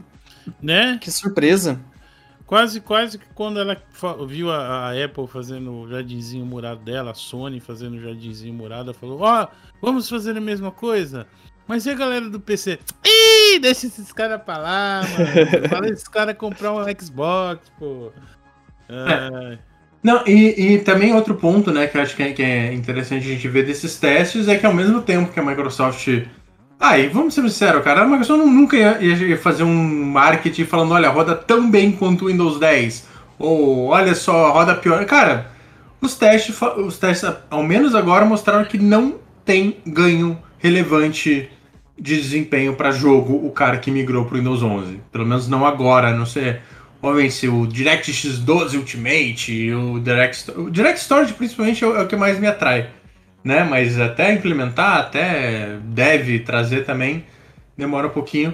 Né? 0.60 0.98
Que 1.00 1.10
surpresa. 1.10 1.80
Quase, 2.46 2.80
quase 2.80 3.18
que 3.18 3.24
quando 3.34 3.58
ela 3.58 3.80
viu 4.28 4.50
a, 4.50 4.90
a 4.90 5.04
Apple 5.04 5.26
fazendo 5.26 5.72
o 5.72 5.88
jardinzinho 5.88 6.44
murado 6.44 6.80
dela, 6.84 7.12
a 7.12 7.14
Sony 7.14 7.60
fazendo 7.60 7.96
o 7.96 8.00
jardinzinho 8.00 8.52
murado, 8.52 8.90
ela 8.90 8.94
falou: 8.98 9.20
Ó, 9.22 9.46
vamos 9.80 10.08
fazer 10.08 10.36
a 10.36 10.40
mesma 10.40 10.70
coisa? 10.70 11.26
Mas 11.72 11.86
e 11.86 11.90
a 11.90 11.94
galera 11.94 12.28
do 12.28 12.38
PC? 12.38 12.78
Ih, 13.02 13.58
deixa 13.58 13.86
esses 13.86 14.12
caras 14.12 14.42
pra 14.42 14.58
lá, 14.58 15.00
mano. 15.10 15.68
Fala 15.70 15.88
esses 15.88 16.06
caras 16.06 16.36
comprar 16.36 16.70
um 16.70 16.84
Xbox, 17.00 17.62
pô. 17.78 18.12
Ah, 18.90 19.56
Não, 20.02 20.22
e, 20.26 20.74
e 20.74 20.78
também 20.80 21.14
outro 21.14 21.34
ponto, 21.34 21.72
né, 21.72 21.86
que 21.86 21.96
eu 21.96 22.02
acho 22.02 22.14
que 22.14 22.24
é, 22.24 22.32
que 22.34 22.42
é 22.42 22.74
interessante 22.74 23.24
a 23.26 23.32
gente 23.32 23.48
ver 23.48 23.64
desses 23.64 23.98
testes 23.98 24.48
é 24.48 24.58
que 24.58 24.66
ao 24.66 24.74
mesmo 24.74 25.00
tempo 25.00 25.32
que 25.32 25.40
a 25.40 25.42
Microsoft. 25.42 26.26
Ah, 26.78 26.98
e 26.98 27.08
vamos 27.08 27.32
ser 27.32 27.40
sinceros, 27.40 27.82
cara, 27.82 28.02
a 28.02 28.06
Microsoft 28.06 28.44
nunca 28.44 28.76
ia, 28.76 29.00
ia 29.00 29.38
fazer 29.38 29.62
um 29.62 30.04
marketing 30.04 30.66
falando, 30.66 30.92
olha, 30.92 31.08
roda 31.08 31.34
tão 31.34 31.70
bem 31.70 31.90
quanto 31.90 32.26
o 32.26 32.28
Windows 32.28 32.60
10. 32.60 33.08
Ou 33.38 33.86
olha 33.86 34.14
só, 34.14 34.52
roda 34.52 34.74
pior. 34.74 35.02
Cara, 35.06 35.50
os 36.02 36.14
testes, 36.16 36.54
os 36.76 36.98
testes, 36.98 37.34
ao 37.48 37.62
menos 37.62 37.94
agora, 37.94 38.26
mostraram 38.26 38.66
que 38.66 38.76
não 38.76 39.14
tem 39.42 39.78
ganho 39.86 40.38
relevante 40.58 41.48
de 42.02 42.16
desempenho 42.16 42.74
para 42.74 42.90
jogo 42.90 43.46
o 43.46 43.52
cara 43.52 43.78
que 43.78 43.88
migrou 43.88 44.24
pro 44.24 44.36
Windows 44.36 44.60
11. 44.60 45.00
Pelo 45.12 45.24
menos 45.24 45.46
não 45.46 45.64
agora, 45.64 46.12
não 46.12 46.26
sei. 46.26 46.56
Obviamente, 47.00 47.34
se 47.34 47.48
o 47.48 47.64
DirectX 47.64 48.40
12 48.40 48.76
Ultimate, 48.76 49.72
o 49.72 50.00
Direct, 50.00 50.50
o 50.50 50.68
Direct 50.68 51.00
Storage 51.00 51.32
principalmente 51.34 51.84
é 51.84 51.86
o, 51.86 51.96
é 51.96 52.02
o 52.02 52.06
que 52.08 52.16
mais 52.16 52.40
me 52.40 52.48
atrai, 52.48 52.90
né? 53.44 53.62
Mas 53.62 54.00
até 54.00 54.32
implementar, 54.32 54.98
até 54.98 55.78
deve 55.84 56.40
trazer 56.40 56.84
também, 56.84 57.24
demora 57.76 58.08
um 58.08 58.10
pouquinho. 58.10 58.52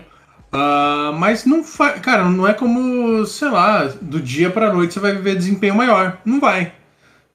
Ah, 0.53 1.15
mas 1.19 1.47
não 1.47 1.65
faz, 1.65 2.01
cara, 2.01 2.25
não 2.25 2.47
é 2.47 2.53
como, 2.53 3.25
sei 3.25 3.49
lá, 3.49 3.85
do 4.01 4.21
dia 4.21 4.51
para 4.51 4.73
noite 4.73 4.93
você 4.95 5.01
vai 5.01 5.15
ver 5.15 5.37
desempenho 5.37 5.75
maior, 5.75 6.19
não 6.25 6.39
vai, 6.39 6.73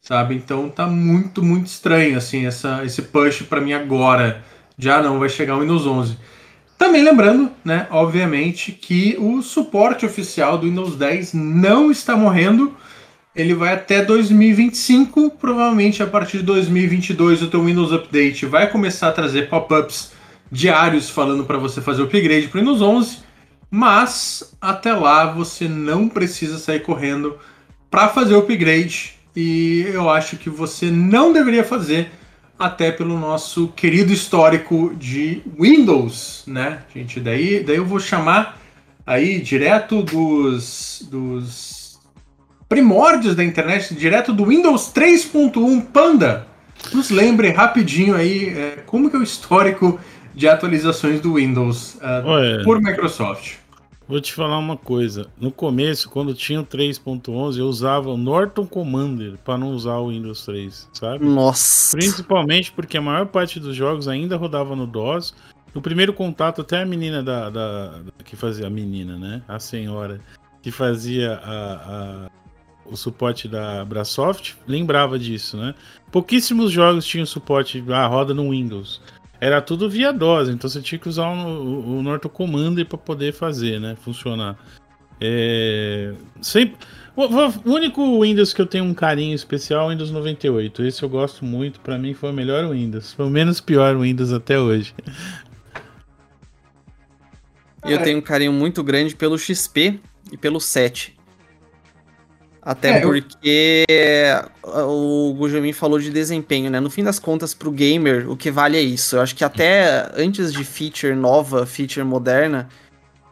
sabe? 0.02 0.36
Então 0.36 0.70
tá 0.70 0.86
muito, 0.88 1.44
muito 1.44 1.68
estranho 1.68 2.18
assim 2.18 2.46
essa, 2.46 2.84
esse 2.86 3.02
push 3.02 3.44
para 3.44 3.62
mim 3.62 3.74
agora. 3.74 4.44
Já 4.78 5.02
não 5.02 5.20
vai 5.20 5.30
chegar 5.30 5.58
o 5.58 5.62
Windows 5.62 5.86
11. 5.86 6.18
Também 6.78 7.04
lembrando, 7.04 7.52
né, 7.64 7.88
obviamente, 7.92 8.72
que 8.72 9.16
o 9.18 9.42
suporte 9.42 10.06
oficial 10.06 10.58
do 10.58 10.68
Windows 10.68 10.96
10 10.96 11.34
não 11.34 11.92
está 11.92 12.16
morrendo. 12.16 12.76
Ele 13.36 13.54
vai 13.54 13.74
até 13.74 14.04
2025. 14.04 15.32
Provavelmente 15.32 16.04
a 16.04 16.08
partir 16.08 16.40
de 16.40 16.44
2022 16.44 17.42
o 17.42 17.48
teu 17.48 17.64
Windows 17.64 17.92
Update 17.92 18.46
vai 18.46 18.70
começar 18.70 19.10
a 19.10 19.12
trazer 19.14 19.50
pop-ups 19.50 20.12
diários 20.52 21.10
falando 21.10 21.46
para 21.46 21.58
você 21.58 21.82
fazer 21.82 22.02
o 22.02 22.06
upgrade 22.06 22.48
para 22.48 22.58
o 22.58 22.62
Windows 22.62 22.82
11. 22.82 23.20
Mas 23.72 24.56
até 24.62 24.94
lá 24.94 25.26
você 25.26 25.68
não 25.68 26.08
precisa 26.10 26.60
sair 26.60 26.82
correndo 26.82 27.38
para 27.90 28.10
fazer 28.10 28.34
o 28.36 28.40
upgrade. 28.40 29.16
E 29.36 29.86
eu 29.88 30.10
acho 30.10 30.38
que 30.38 30.50
você 30.50 30.92
não 30.92 31.32
deveria 31.32 31.64
fazer 31.64 32.12
até 32.58 32.92
pelo 32.92 33.18
nosso 33.20 33.68
querido 33.70 34.14
histórico 34.14 34.94
de 34.96 35.42
Windows, 35.60 36.44
né, 36.48 36.80
gente? 36.94 37.20
Daí, 37.20 37.64
daí 37.64 37.78
eu 37.78 37.86
vou 37.86 38.00
chamar 38.00 38.60
aí 39.06 39.40
direto 39.40 40.02
dos, 40.02 41.08
dos 41.10 42.00
primórdios 42.70 43.36
da 43.36 43.44
internet, 43.44 43.94
direto 43.94 44.34
do 44.34 44.46
Windows 44.46 44.92
3.1 44.94 45.86
Panda. 45.92 46.48
Nos 46.94 47.10
lembre 47.10 47.50
rapidinho 47.50 48.16
aí 48.16 48.50
é, 48.50 48.84
como 48.86 49.10
que 49.10 49.16
é 49.16 49.20
o 49.20 49.24
histórico 49.24 50.00
de 50.34 50.48
atualizações 50.48 51.22
do 51.22 51.36
Windows 51.36 51.98
Olha. 52.02 52.64
por 52.64 52.82
Microsoft. 52.82 53.63
Vou 54.08 54.20
te 54.20 54.34
falar 54.34 54.58
uma 54.58 54.76
coisa. 54.76 55.28
No 55.40 55.50
começo, 55.52 56.10
quando 56.10 56.34
tinha 56.34 56.60
o 56.60 56.66
3.11, 56.66 57.58
eu 57.60 57.68
usava 57.68 58.10
o 58.10 58.18
Norton 58.18 58.66
Commander 58.66 59.38
para 59.44 59.58
não 59.58 59.72
usar 59.72 59.98
o 59.98 60.10
Windows 60.10 60.44
3, 60.46 60.90
sabe? 60.94 61.26
Nossa. 61.26 61.96
Principalmente 61.98 62.72
porque 62.74 62.98
a 62.98 63.02
maior 63.02 63.28
parte 63.28 63.60
dos 63.60 63.76
jogos 63.76 64.08
ainda 64.08 64.36
rodava 64.36 64.76
no 64.76 64.86
DOS. 64.86 65.34
No 65.74 65.82
primeiro 65.82 66.14
contato, 66.14 66.62
até 66.62 66.82
a 66.82 66.86
menina 66.86 67.24
da, 67.24 67.50
da- 67.50 67.88
da- 67.90 68.12
que 68.24 68.36
fazia 68.36 68.68
a 68.68 68.70
menina, 68.70 69.18
né? 69.18 69.42
A 69.48 69.58
senhora 69.58 70.20
que 70.62 70.70
fazia 70.70 71.36
a- 71.44 71.74
a- 72.28 72.30
o 72.86 72.96
suporte 72.98 73.48
da 73.48 73.82
Abrasoft 73.82 74.54
lembrava 74.68 75.18
disso, 75.18 75.56
né? 75.58 75.74
Pouquíssimos 76.12 76.72
jogos 76.72 77.06
tinham 77.06 77.26
suporte 77.26 77.84
a 77.90 78.06
roda 78.06 78.34
no 78.34 78.50
Windows. 78.52 79.02
Era 79.44 79.62
tudo 79.62 79.90
via 79.90 80.14
DOS, 80.14 80.48
então 80.48 80.70
você 80.70 80.82
tinha 80.82 80.98
que 80.98 81.10
usar 81.10 81.28
o, 81.28 81.36
o, 81.36 81.98
o 81.98 82.02
Norton 82.02 82.30
Commander 82.30 82.86
para 82.86 82.98
poder 82.98 83.34
fazer, 83.34 83.78
né? 83.78 83.98
Funcionar. 84.02 84.58
É, 85.20 86.14
sempre, 86.42 86.78
o, 87.14 87.24
o 87.24 87.74
único 87.74 88.22
Windows 88.22 88.54
que 88.54 88.62
eu 88.62 88.66
tenho 88.66 88.86
um 88.86 88.94
carinho 88.94 89.36
especial 89.36 89.82
é 89.82 89.88
o 89.88 89.90
Windows 89.90 90.12
98. 90.12 90.86
Esse 90.86 91.04
eu 91.04 91.10
gosto 91.10 91.44
muito. 91.44 91.82
Pra 91.82 91.98
mim 91.98 92.14
foi 92.14 92.30
o 92.30 92.34
melhor 92.34 92.70
Windows. 92.70 93.12
Foi 93.12 93.26
o 93.26 93.30
menos 93.30 93.60
pior 93.60 93.98
Windows 93.98 94.32
até 94.32 94.58
hoje. 94.58 94.96
Eu 97.84 98.02
tenho 98.02 98.20
um 98.20 98.22
carinho 98.22 98.54
muito 98.54 98.82
grande 98.82 99.14
pelo 99.14 99.38
XP 99.38 100.00
e 100.32 100.38
pelo 100.38 100.62
7. 100.62 101.13
Até 102.66 103.00
É, 103.00 103.04
eu- 103.04 103.10
porque 103.10 103.86
o 104.64 105.34
Gujamin 105.38 105.74
falou 105.74 106.00
de 106.00 106.10
desempenho, 106.10 106.72
né? 106.72 106.80
No 106.80 106.90
fim 106.90 107.04
das 107.04 107.20
contas, 107.20 107.54
pro 107.54 107.70
gamer, 107.72 108.30
o 108.30 108.38
que 108.38 108.50
vale 108.50 108.78
é 108.78 108.82
isso. 108.82 109.18
Eu 109.18 109.22
acho 109.22 109.36
que 109.36 109.44
até 109.44 110.10
antes 110.16 110.54
de 110.54 110.64
feature 110.64 111.14
nova, 111.14 111.66
feature 111.66 112.06
moderna, 112.06 112.70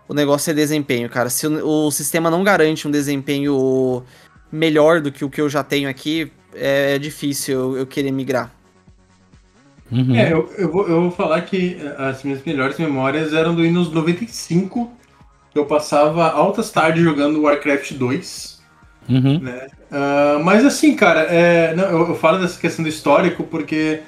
o 0.08 0.14
negócio 0.14 0.52
é 0.52 0.54
desempenho, 0.54 1.10
cara. 1.10 1.30
Se 1.30 1.48
o, 1.48 1.66
o 1.88 1.92
sistema 1.92 2.30
não 2.30 2.44
garante 2.44 2.88
um 2.88 2.92
desempenho 2.92 4.04
melhor 4.52 5.00
do 5.00 5.12
que 5.12 5.24
o 5.24 5.30
que 5.30 5.40
eu 5.40 5.48
já 5.50 5.64
tenho 5.64 5.90
aqui, 5.90 6.30
é 6.54 7.00
difícil 7.00 7.58
eu, 7.58 7.78
eu 7.78 7.88
querer 7.88 8.12
migrar. 8.12 8.52
Uhum. 9.90 10.16
É, 10.16 10.32
eu, 10.32 10.54
eu, 10.58 10.72
vou, 10.72 10.88
eu 10.88 11.02
vou 11.04 11.12
falar 11.12 11.42
que 11.42 11.78
eh, 11.82 11.96
as 11.98 12.24
minhas 12.24 12.44
melhores 12.44 12.78
memórias 12.78 13.34
eram 13.34 13.54
do 13.56 13.62
Windows 13.62 13.90
95. 13.92 14.92
Eu 15.54 15.66
passava 15.66 16.30
altas 16.30 16.70
tardes 16.72 17.04
jogando 17.04 17.42
Warcraft 17.42 17.94
2. 17.94 18.61
Uhum. 19.10 19.50
Ah, 19.90 20.40
mas 20.44 20.66
assim, 20.66 20.96
cara, 20.96 21.22
é, 21.24 21.76
não, 21.76 21.84
eu, 21.86 22.10
eu 22.10 22.16
falo 22.16 22.40
dessa 22.40 22.60
questão 22.60 22.84
do 22.84 22.90
histórico 22.90 23.44
porque 23.44 24.04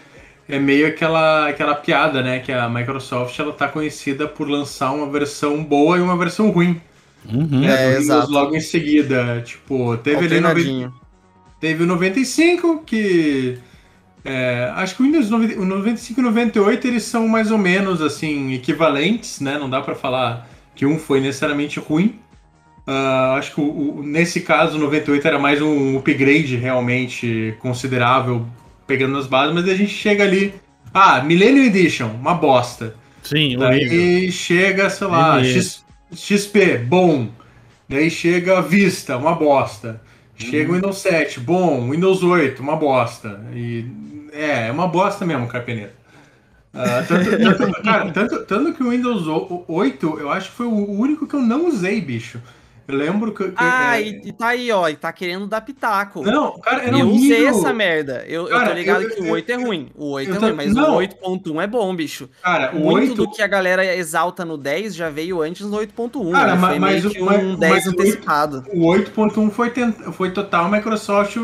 é 0.48 0.60
meio 0.60 0.88
aquela, 0.88 1.50
aquela 1.50 1.76
piada, 1.76 2.22
né? 2.24 2.40
Que 2.40 2.52
a 2.52 2.70
Microsoft 2.70 3.38
ela 3.40 3.54
tá 3.54 3.68
conhecida 3.70 4.28
por 4.28 4.50
lançar 4.50 4.92
uma 4.94 5.10
versão 5.12 5.64
boa 5.64 5.98
e 5.98 6.02
uma 6.02 6.18
versão 6.18 6.50
ruim. 6.52 6.82
Uhum. 7.26 7.66
Né, 7.66 7.94
É, 7.94 7.98
exato. 7.98 8.32
logo 8.32 8.56
em 8.56 8.62
seguida. 8.62 9.42
Tipo, 9.44 9.98
teve 9.98 10.26
ali 10.26 10.40
90, 10.40 10.72
Alternadinho. 10.74 10.94
Teve 11.60 11.84
o 11.84 11.88
95, 11.88 12.84
que. 12.86 13.64
é, 14.26 14.72
acho 14.76 14.96
que 14.96 15.04
o 15.04 15.06
Windows 15.06 15.30
90 15.30 15.60
o 15.62 15.66
95 15.66 16.20
e 16.22 16.24
o 16.24 16.26
98 16.28 16.88
eles 16.88 17.04
são 17.04 17.28
mais 17.28 17.52
ou 17.52 17.58
menos 17.58 18.02
assim 18.02 18.54
equivalentes, 18.54 19.40
né? 19.42 19.58
Não 19.58 19.70
dá 19.70 19.82
pra 19.82 19.96
falar 19.96 20.50
que 20.76 20.86
um 20.86 21.00
foi 21.00 21.22
necessariamente 21.22 21.80
ruim. 21.80 22.23
Ah, 22.86 23.36
acho 23.38 23.54
que 23.56 23.62
o- 23.62 23.98
o- 24.00 24.04
nesse 24.04 24.42
caso 24.42 24.76
o 24.78 24.80
98 24.80 25.26
era 25.28 25.40
mais 25.40 25.62
um 25.62 25.98
upgrade 25.98 26.56
realmente 26.58 27.56
considerável, 27.60 28.46
pegando 28.86 29.18
as 29.18 29.26
bases, 29.28 29.54
mas 29.56 29.68
a 29.70 29.76
gente 29.76 29.94
chega 29.94 30.24
ali. 30.24 30.54
Ah, 30.94 31.22
Millennium 31.24 31.64
Edition, 31.66 32.08
uma 32.08 32.34
bosta. 32.36 32.96
Sim, 33.24 33.56
horrível. 33.58 33.88
Daí 33.98 34.32
chega, 34.32 34.90
sei 34.90 35.08
lá. 35.08 35.44
X- 35.44 35.84
XP, 36.14 36.78
bom. 36.80 37.30
Daí 37.88 38.10
chega 38.12 38.62
Vista, 38.62 39.18
uma 39.18 39.34
bosta. 39.34 40.02
Chega 40.36 40.72
o 40.72 40.76
Windows 40.76 40.98
7, 40.98 41.40
bom. 41.40 41.90
Windows 41.90 42.22
8, 42.22 42.62
uma 42.62 42.76
bosta. 42.76 43.40
E 43.54 43.86
é, 44.34 44.68
é 44.68 44.72
uma 44.72 44.88
bosta 44.88 45.26
mesmo, 45.26 45.48
Carpeneiro. 45.48 45.92
Ah, 46.74 47.04
tanto, 47.08 47.30
tanto- 47.58 47.82
cara, 47.82 48.12
tanto, 48.12 48.44
tanto 48.46 48.74
que 48.74 48.84
o 48.84 48.90
Windows 48.90 49.26
o- 49.28 49.64
8, 49.68 50.18
eu 50.20 50.30
acho 50.30 50.50
que 50.50 50.56
foi 50.58 50.66
o 50.66 50.92
único 50.92 51.26
que 51.26 51.36
eu 51.36 51.40
não 51.42 51.68
usei, 51.68 52.02
bicho. 52.02 52.42
Eu 52.88 52.98
lembro 52.98 53.34
que. 53.34 53.46
que- 53.46 53.54
Ah, 53.56 53.98
é, 53.98 54.02
e, 54.04 54.22
e 54.26 54.32
tá 54.34 54.48
aí, 54.50 54.70
ó, 54.72 54.90
e 54.90 54.96
tá 54.96 55.12
querendo 55.14 55.48
dar 55.48 55.62
pitaco. 55.62 56.22
Não, 56.24 56.60
cara, 56.60 56.84
era 56.84 56.98
eu 57.00 57.08
horrível. 57.08 57.16
usei 57.38 57.46
essa 57.48 57.74
merda. 57.74 58.26
Eu, 58.28 58.44
eu 58.50 58.58
Cara, 58.58 58.68
tô 58.70 58.74
ligado 58.74 59.02
eu- 59.04 59.10
que 59.10 59.22
o 59.22 59.26
eu- 59.28 59.34
8 59.34 59.50
é 59.52 59.56
ruim. 59.56 59.90
O 59.96 60.12
8 60.12 60.30
eu 60.32 60.36
é 60.36 60.40
tô- 60.40 60.46
ruim, 60.48 60.56
mas 60.56 60.74
não. 60.74 60.92
o 60.94 60.96
8.1 60.98 61.62
é 61.62 61.68
bom, 61.68 61.96
bicho. 61.96 62.30
Cara, 62.42 62.72
o 62.76 62.80
Muito 62.80 63.12
8, 63.12 63.16
do 63.16 63.32
que 63.32 63.42
a 63.42 63.48
galera 63.48 63.86
exalta 63.96 64.44
no 64.44 64.58
10 64.58 64.94
já 64.96 65.10
veio 65.10 65.42
antes 65.42 65.66
no 65.66 65.78
8.1. 65.78 66.32
Cara, 66.34 66.56
né? 66.56 66.80
mas 66.80 67.06
que 67.06 67.22
um 67.22 67.26
mas- 67.26 67.58
10 67.60 67.74
mas 67.74 67.86
o 67.86 67.90
8 67.90 68.02
antecipado. 68.02 68.66
O 68.74 68.86
8.1 68.88 69.50
foi, 69.50 69.70
tent- 69.70 70.12
foi 70.12 70.32
total 70.32 70.70
Microsoft, 70.70 71.38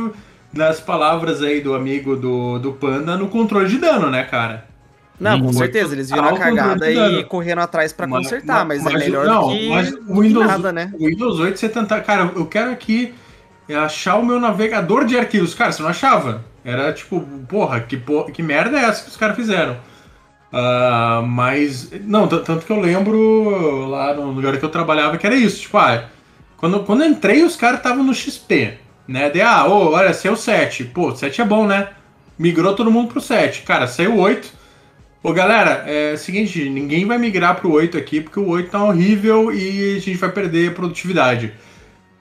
nas 0.53 0.79
palavras 0.79 1.41
aí 1.43 1.61
do 1.61 1.73
amigo 1.75 2.15
do, 2.15 2.59
do 2.59 2.73
Panda, 2.73 3.15
no 3.15 3.27
controle 3.29 3.69
de 3.69 3.77
dano, 3.77 4.09
né, 4.09 4.23
cara? 4.23 4.65
Não, 5.19 5.41
com 5.41 5.51
certeza, 5.53 5.93
eles 5.93 6.09
viram 6.09 6.29
a 6.29 6.37
cagada 6.37 6.89
e 6.91 7.23
correram 7.25 7.61
atrás 7.61 7.91
pra 7.91 8.07
Mas- 8.07 8.23
consertar, 8.23 8.65
mas, 8.65 8.81
mas- 8.83 8.93
é 8.93 8.97
melhor 8.97 9.25
não, 9.25 9.49
que, 9.49 9.69
mas 9.69 9.93
o 9.93 10.21
Windows- 10.21 10.47
nada, 10.47 10.71
né? 10.71 10.93
O 10.97 11.05
Windows 11.07 11.39
8 11.39 11.59
você 11.59 11.67
tentar. 11.67 12.01
Cara, 12.01 12.31
eu 12.35 12.45
quero 12.45 12.71
aqui 12.71 13.13
achar 13.77 14.15
o 14.15 14.25
meu 14.25 14.39
navegador 14.39 15.05
de 15.05 15.17
arquivos. 15.17 15.53
Cara, 15.53 15.71
você 15.71 15.81
não 15.81 15.89
achava? 15.89 16.43
Era 16.63 16.93
tipo, 16.93 17.19
porra, 17.47 17.79
que, 17.81 17.97
porra, 17.97 18.31
que 18.31 18.41
merda 18.41 18.77
é 18.79 18.85
essa 18.85 19.03
que 19.03 19.09
os 19.09 19.17
caras 19.17 19.35
fizeram? 19.35 19.77
Uh, 20.51 21.21
mas, 21.27 21.91
não, 22.05 22.27
tanto 22.27 22.65
que 22.65 22.71
eu 22.71 22.79
lembro 22.79 23.85
lá 23.85 24.13
no 24.15 24.31
lugar 24.31 24.57
que 24.57 24.65
eu 24.65 24.69
trabalhava 24.69 25.17
que 25.17 25.27
era 25.27 25.35
isso, 25.35 25.61
tipo, 25.61 25.77
ah, 25.77 26.05
quando, 26.57 26.79
quando 26.83 27.03
eu 27.03 27.09
entrei 27.09 27.43
os 27.43 27.55
caras 27.55 27.77
estavam 27.77 28.03
no 28.03 28.13
XP, 28.13 28.73
né? 29.07 29.29
De, 29.29 29.41
ah, 29.41 29.65
oh, 29.67 29.91
olha, 29.91 30.13
saiu 30.13 30.35
7, 30.35 30.85
pô, 30.85 31.15
7 31.15 31.41
é 31.41 31.45
bom, 31.45 31.67
né? 31.67 31.89
Migrou 32.37 32.73
todo 32.73 32.89
mundo 32.89 33.09
pro 33.09 33.21
7, 33.21 33.61
cara, 33.61 33.85
saiu 33.85 34.17
8. 34.17 34.51
Pô, 35.21 35.33
galera, 35.33 35.83
é 35.85 36.13
o 36.13 36.17
seguinte, 36.17 36.69
ninguém 36.69 37.05
vai 37.05 37.17
migrar 37.17 37.55
pro 37.55 37.71
8 37.71 37.97
aqui, 37.97 38.21
porque 38.21 38.39
o 38.39 38.47
8 38.47 38.71
tá 38.71 38.81
horrível 38.81 39.51
e 39.51 39.97
a 39.97 39.99
gente 39.99 40.17
vai 40.17 40.31
perder 40.31 40.73
produtividade. 40.73 41.51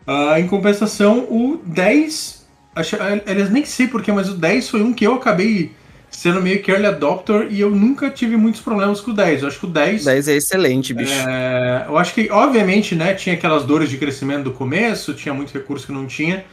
Uh, 0.04 0.36
em 0.38 0.48
compensação, 0.48 1.20
o 1.30 1.60
10, 1.64 2.44
acho, 2.74 2.96
aliás, 3.00 3.50
nem 3.50 3.64
sei 3.64 3.86
porquê, 3.86 4.10
mas 4.10 4.28
o 4.28 4.34
10 4.34 4.68
foi 4.68 4.82
um 4.82 4.92
que 4.92 5.06
eu 5.06 5.14
acabei 5.14 5.70
sendo 6.10 6.42
meio 6.42 6.60
que 6.60 6.72
early 6.72 6.86
adopter 6.86 7.46
e 7.50 7.60
eu 7.60 7.70
nunca 7.70 8.10
tive 8.10 8.36
muitos 8.36 8.60
problemas 8.60 9.00
com 9.00 9.12
o 9.12 9.14
10. 9.14 9.42
Eu 9.42 9.48
acho 9.48 9.60
que 9.60 9.66
o 9.66 9.68
10. 9.68 10.04
10 10.04 10.28
é 10.28 10.36
excelente, 10.36 10.92
bicho. 10.92 11.12
É, 11.12 11.84
eu 11.86 11.96
acho 11.96 12.12
que, 12.12 12.28
obviamente, 12.32 12.96
né, 12.96 13.14
tinha 13.14 13.36
aquelas 13.36 13.64
dores 13.64 13.90
de 13.90 13.96
crescimento 13.96 14.44
do 14.44 14.52
começo, 14.52 15.14
tinha 15.14 15.32
muito 15.32 15.52
recurso 15.52 15.86
que 15.86 15.92
não 15.92 16.06
tinha, 16.06 16.44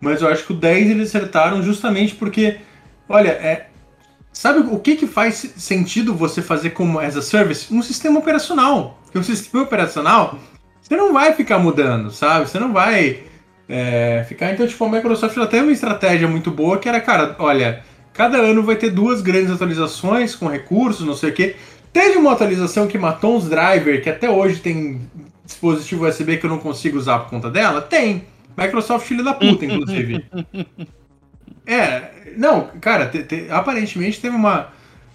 mas 0.00 0.22
eu 0.22 0.28
acho 0.28 0.46
que 0.46 0.52
o 0.54 0.56
10 0.56 0.90
eles 0.90 1.08
acertaram 1.08 1.62
justamente 1.62 2.14
porque, 2.14 2.56
olha, 3.08 3.30
é, 3.30 3.66
sabe 4.32 4.60
o 4.60 4.78
que, 4.78 4.96
que 4.96 5.06
faz 5.06 5.52
sentido 5.56 6.14
você 6.14 6.42
fazer 6.42 6.70
como 6.70 6.98
as 6.98 7.16
a 7.16 7.22
service? 7.22 7.72
Um 7.72 7.82
sistema 7.82 8.18
operacional. 8.18 8.98
Porque 9.04 9.18
um 9.18 9.22
sistema 9.22 9.64
operacional, 9.64 10.38
você 10.80 10.96
não 10.96 11.12
vai 11.12 11.34
ficar 11.34 11.58
mudando, 11.58 12.10
sabe? 12.10 12.48
Você 12.48 12.58
não 12.58 12.72
vai 12.72 13.24
é, 13.68 14.24
ficar. 14.28 14.52
Então, 14.52 14.66
tipo, 14.66 14.84
a 14.84 14.88
Microsoft 14.88 15.34
já 15.34 15.46
tem 15.46 15.60
uma 15.60 15.72
estratégia 15.72 16.26
muito 16.26 16.50
boa 16.50 16.78
que 16.78 16.88
era, 16.88 17.00
cara, 17.00 17.36
olha 17.38 17.84
Cada 18.12 18.38
ano 18.38 18.62
vai 18.62 18.76
ter 18.76 18.90
duas 18.90 19.22
grandes 19.22 19.50
atualizações 19.50 20.34
com 20.34 20.46
recursos, 20.46 21.06
não 21.06 21.14
sei 21.14 21.30
o 21.30 21.32
que. 21.32 21.56
Teve 21.92 22.18
uma 22.18 22.32
atualização 22.32 22.86
que 22.86 22.98
matou 22.98 23.36
uns 23.36 23.48
drivers 23.48 24.02
que 24.02 24.10
até 24.10 24.28
hoje 24.28 24.60
tem 24.60 25.00
dispositivo 25.44 26.06
USB 26.06 26.36
que 26.36 26.46
eu 26.46 26.50
não 26.50 26.58
consigo 26.58 26.98
usar 26.98 27.20
por 27.20 27.30
conta 27.30 27.50
dela? 27.50 27.80
Tem. 27.80 28.24
Microsoft 28.56 29.06
filho 29.06 29.24
da 29.24 29.32
puta, 29.32 29.64
inclusive. 29.64 30.24
É, 31.66 32.34
não, 32.36 32.68
cara, 32.80 33.06
te, 33.06 33.22
te, 33.22 33.46
aparentemente 33.50 34.20
teve 34.20 34.34
uma, 34.34 34.68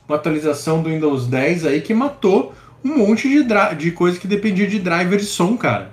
uma 0.08 0.16
atualização 0.16 0.82
do 0.82 0.90
Windows 0.90 1.28
10 1.28 1.66
aí 1.66 1.82
que 1.82 1.94
matou 1.94 2.54
um 2.84 2.98
monte 2.98 3.28
de, 3.28 3.46
de 3.78 3.92
coisa 3.92 4.20
que 4.20 4.28
dependia 4.28 4.68
de 4.68 4.80
driver 4.80 5.18
de 5.18 5.26
som, 5.26 5.58
cara. 5.58 5.92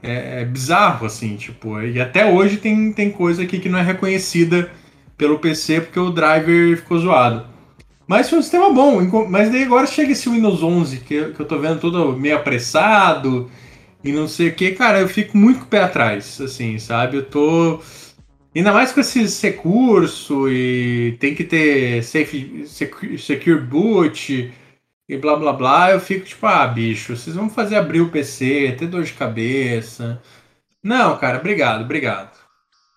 É, 0.00 0.42
é, 0.42 0.44
bizarro, 0.44 1.06
assim, 1.06 1.36
tipo, 1.36 1.80
e 1.82 2.00
até 2.00 2.24
hoje 2.24 2.58
tem, 2.58 2.92
tem 2.92 3.10
coisa 3.10 3.42
aqui 3.42 3.58
que 3.58 3.68
não 3.68 3.80
é 3.80 3.82
reconhecida 3.82 4.70
pelo 5.16 5.40
PC 5.40 5.80
porque 5.80 5.98
o 5.98 6.10
driver 6.10 6.76
ficou 6.76 6.98
zoado. 7.00 7.44
Mas 8.06 8.30
foi 8.30 8.38
um 8.38 8.42
sistema 8.42 8.72
bom, 8.72 9.02
mas 9.28 9.50
daí 9.50 9.64
agora 9.64 9.86
chega 9.86 10.12
esse 10.12 10.30
Windows 10.30 10.62
11 10.62 10.98
que, 11.00 11.32
que 11.32 11.40
eu 11.40 11.46
tô 11.46 11.58
vendo 11.58 11.80
todo 11.80 12.16
meio 12.16 12.36
apressado 12.36 13.50
e 14.02 14.12
não 14.12 14.28
sei 14.28 14.48
o 14.48 14.54
que, 14.54 14.70
cara, 14.72 15.00
eu 15.00 15.08
fico 15.08 15.36
muito 15.36 15.60
com 15.60 15.66
o 15.66 15.68
pé 15.68 15.82
atrás, 15.82 16.40
assim, 16.40 16.78
sabe? 16.78 17.18
Eu 17.18 17.24
tô. 17.24 17.80
Ainda 18.58 18.72
mais 18.72 18.90
com 18.90 18.98
esses 18.98 19.40
recursos 19.40 20.50
e 20.50 21.16
tem 21.20 21.32
que 21.32 21.44
ter 21.44 22.02
safe, 22.02 22.66
secure, 22.66 23.60
boot 23.60 24.52
e 25.08 25.16
blá 25.16 25.36
blá 25.36 25.52
blá. 25.52 25.92
Eu 25.92 26.00
fico 26.00 26.26
tipo, 26.26 26.44
ah, 26.44 26.66
bicho, 26.66 27.16
vocês 27.16 27.36
vão 27.36 27.48
fazer 27.48 27.76
abrir 27.76 28.00
o 28.00 28.10
PC, 28.10 28.74
ter 28.76 28.88
dor 28.88 29.04
de 29.04 29.12
cabeça. 29.12 30.20
Não, 30.82 31.16
cara, 31.18 31.38
obrigado, 31.38 31.82
obrigado. 31.82 32.36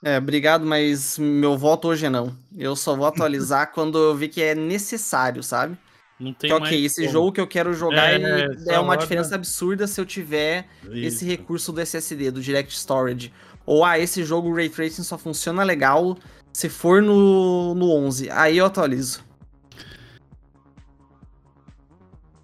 É, 0.04 0.18
obrigado, 0.18 0.66
mas 0.66 1.20
meu 1.20 1.56
voto 1.56 1.90
hoje 1.90 2.08
é 2.08 2.10
não. 2.10 2.36
Eu 2.58 2.76
só 2.76 2.96
vou 2.96 3.06
atualizar 3.06 3.70
quando 3.72 4.00
eu 4.00 4.16
vi 4.16 4.30
que 4.30 4.42
é 4.42 4.56
necessário, 4.56 5.44
sabe? 5.44 5.78
Não 6.20 6.34
tem 6.34 6.50
que, 6.50 6.56
ok, 6.56 6.86
esse 6.86 7.02
como. 7.02 7.14
jogo 7.14 7.32
que 7.32 7.42
eu 7.42 7.48
quero 7.48 7.72
jogar 7.74 8.20
é, 8.20 8.48
é 8.68 8.80
uma 8.80 8.96
diferença 8.96 9.36
absurda 9.36 9.86
se 9.86 10.02
eu 10.02 10.06
tiver 10.06 10.68
Isso. 10.84 10.94
esse 10.94 11.26
recurso 11.26 11.72
do 11.72 11.82
SSD, 11.82 12.32
do 12.32 12.42
Direct 12.42 12.76
Storage. 12.76 13.32
Ou, 13.66 13.86
ah, 13.86 14.00
esse 14.00 14.24
jogo 14.24 14.50
o 14.50 14.56
Ray 14.56 14.70
Tracing 14.70 15.04
só 15.04 15.18
funciona 15.18 15.64
legal 15.64 16.18
se 16.54 16.70
for 16.70 17.02
no, 17.02 17.74
no 17.76 17.92
11. 17.92 18.30
Aí 18.30 18.58
eu 18.58 18.66
atualizo. 18.66 19.24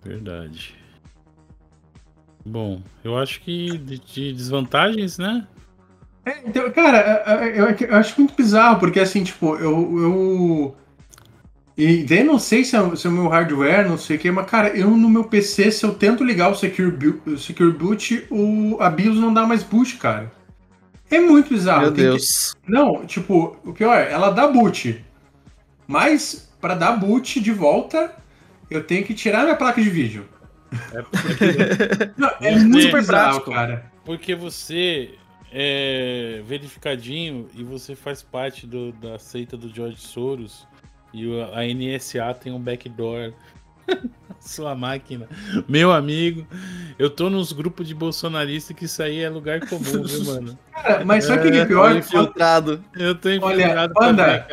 Verdade. 0.04 0.76
Bom, 2.46 2.82
eu 3.04 3.18
acho 3.18 3.42
que 3.42 3.78
de, 3.78 4.00
de 4.00 4.34
desvantagens, 4.34 5.18
né? 5.18 5.46
É, 6.26 6.42
então, 6.46 6.70
cara, 6.72 6.98
é, 6.98 7.34
é, 7.34 7.60
eu, 7.60 7.90
eu, 7.90 7.96
acho 7.96 8.20
muito 8.20 8.34
bizarro, 8.34 8.80
porque 8.80 9.00
assim, 9.00 9.24
tipo, 9.24 9.56
eu. 9.56 10.00
eu... 10.00 10.76
E 11.76 12.04
daí 12.04 12.24
não 12.24 12.40
sei 12.40 12.64
se 12.64 12.76
é, 12.76 12.96
se 12.96 13.06
é 13.06 13.10
o 13.10 13.14
meu 13.14 13.28
hardware, 13.28 13.88
não 13.88 13.98
sei 13.98 14.16
o 14.18 14.20
que, 14.20 14.32
mas 14.32 14.50
cara, 14.50 14.70
eu 14.70 14.90
no 14.90 15.10
meu 15.10 15.26
PC, 15.26 15.72
se 15.72 15.86
eu 15.86 15.94
tento 15.94 16.24
ligar 16.24 16.50
o 16.50 16.56
Secure, 16.56 17.22
o 17.26 17.38
Secure 17.38 17.72
Boot, 17.72 18.26
o, 18.32 18.78
a 18.80 18.90
BIOS 18.90 19.18
não 19.18 19.34
dá 19.34 19.46
mais 19.46 19.62
boot, 19.62 19.98
cara. 19.98 20.32
É 21.10 21.20
muito 21.20 21.50
bizarro. 21.50 21.84
Meu 21.84 21.92
Deus. 21.92 22.54
Que... 22.54 22.72
Não, 22.72 23.06
tipo, 23.06 23.58
o 23.64 23.74
pior, 23.74 23.98
ela 23.98 24.30
dá 24.30 24.48
boot. 24.48 25.04
Mas, 25.88 26.50
para 26.60 26.76
dar 26.76 26.94
boot 26.94 27.40
de 27.40 27.52
volta, 27.52 28.14
eu 28.70 28.84
tenho 28.84 29.06
que 29.06 29.14
tirar 29.14 29.44
minha 29.44 29.56
placa 29.56 29.82
de 29.82 29.90
vídeo. 29.90 30.28
É, 30.94 31.02
porque... 31.02 32.12
não, 32.18 32.30
é 32.42 32.60
muito 32.60 32.92
bizarro, 32.92 33.42
prático. 33.42 33.52
cara. 33.52 33.92
Porque 34.04 34.36
você 34.36 35.16
é 35.52 36.42
verificadinho 36.46 37.48
e 37.56 37.64
você 37.64 37.96
faz 37.96 38.22
parte 38.22 38.68
do, 38.68 38.92
da 38.92 39.18
seita 39.18 39.56
do 39.56 39.74
George 39.74 40.02
Soros 40.02 40.68
e 41.14 41.26
a 41.54 41.62
NSA 41.64 42.34
tem 42.34 42.52
um 42.52 42.60
backdoor 42.60 43.34
sua 44.40 44.76
máquina. 44.76 45.28
Meu 45.68 45.92
amigo, 45.92 46.48
eu 46.98 47.10
tô 47.10 47.30
nos 47.30 47.52
grupos 47.52 47.88
de 47.88 47.94
bolsonaristas 47.94 48.76
que 48.76 48.86
isso 48.86 49.02
aí 49.04 49.20
é 49.22 49.30
lugar 49.30 49.60
comum, 49.68 50.04
viu, 50.04 50.24
mano? 50.26 50.58
Cara, 50.72 51.06
mas 51.06 51.30
o 51.30 51.38
que 51.40 51.48
é 51.50 51.66
pior? 51.66 51.96
Infiltrado. 51.96 52.84
Eu 52.96 53.16
tô 53.16 53.30
infiltrado. 53.30 53.94
Olha, 53.98 54.14
Panda, 54.16 54.48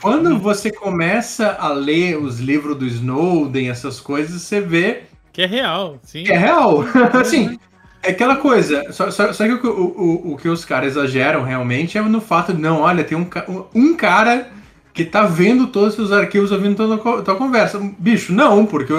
quando 0.00 0.38
você 0.38 0.70
começa 0.70 1.56
a 1.58 1.68
ler 1.68 2.16
os 2.16 2.40
livros 2.40 2.76
do 2.76 2.86
Snowden, 2.86 3.70
essas 3.70 4.00
coisas, 4.00 4.42
você 4.42 4.60
vê... 4.60 5.04
Que 5.32 5.42
é 5.42 5.46
real, 5.46 5.98
sim. 6.02 6.24
Que 6.24 6.32
é 6.32 6.36
real. 6.36 6.84
assim, 7.14 7.58
é 8.02 8.10
aquela 8.10 8.36
coisa, 8.36 8.92
só, 8.92 9.10
só, 9.10 9.32
só 9.32 9.44
que 9.44 9.66
o, 9.66 9.70
o, 9.70 10.32
o, 10.32 10.36
que 10.36 10.48
os 10.48 10.62
caras 10.64 10.90
exageram 10.90 11.42
realmente 11.42 11.96
é 11.96 12.02
no 12.02 12.20
fato 12.20 12.52
de, 12.52 12.60
não, 12.60 12.80
olha, 12.80 13.02
tem 13.02 13.16
um, 13.16 13.26
um 13.74 13.96
cara 13.96 14.50
que 14.92 15.04
tá 15.04 15.24
vendo 15.24 15.68
todos 15.68 15.98
os 15.98 16.12
arquivos, 16.12 16.52
ouvindo 16.52 16.76
toda 16.76 16.94
a 16.94 17.22
tua 17.22 17.34
conversa. 17.36 17.80
Bicho, 17.98 18.32
não, 18.32 18.66
porque 18.66 18.92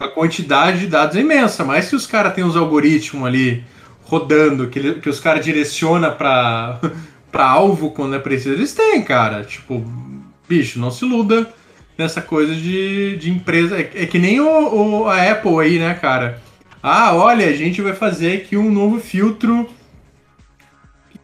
a 0.00 0.08
quantidade 0.08 0.80
de 0.80 0.86
dados 0.86 1.16
é 1.16 1.20
imensa, 1.20 1.64
mas 1.64 1.86
se 1.86 1.96
os 1.96 2.06
caras 2.06 2.34
têm 2.34 2.44
os 2.44 2.56
algoritmos 2.56 3.26
ali 3.26 3.64
rodando, 4.04 4.68
que, 4.68 4.94
que 4.94 5.08
os 5.08 5.20
caras 5.20 5.44
direcionam 5.44 6.14
pra 6.16 6.80
alvo 7.34 7.90
quando 7.90 8.16
é 8.16 8.18
preciso, 8.18 8.54
eles 8.54 8.72
têm, 8.72 9.02
cara. 9.02 9.44
Tipo, 9.44 9.84
bicho, 10.48 10.78
não 10.78 10.90
se 10.90 11.04
iluda 11.04 11.52
nessa 11.98 12.22
coisa 12.22 12.54
de, 12.54 13.16
de 13.16 13.30
empresa. 13.30 13.76
É, 13.78 13.90
é 13.94 14.06
que 14.06 14.18
nem 14.18 14.40
o, 14.40 14.46
o, 14.46 15.06
a 15.06 15.30
Apple 15.30 15.60
aí, 15.60 15.78
né, 15.78 15.94
cara? 15.94 16.40
Ah, 16.82 17.14
olha, 17.14 17.46
a 17.46 17.52
gente 17.52 17.82
vai 17.82 17.94
fazer 17.94 18.36
aqui 18.36 18.56
um 18.56 18.70
novo 18.70 19.00
filtro 19.00 19.68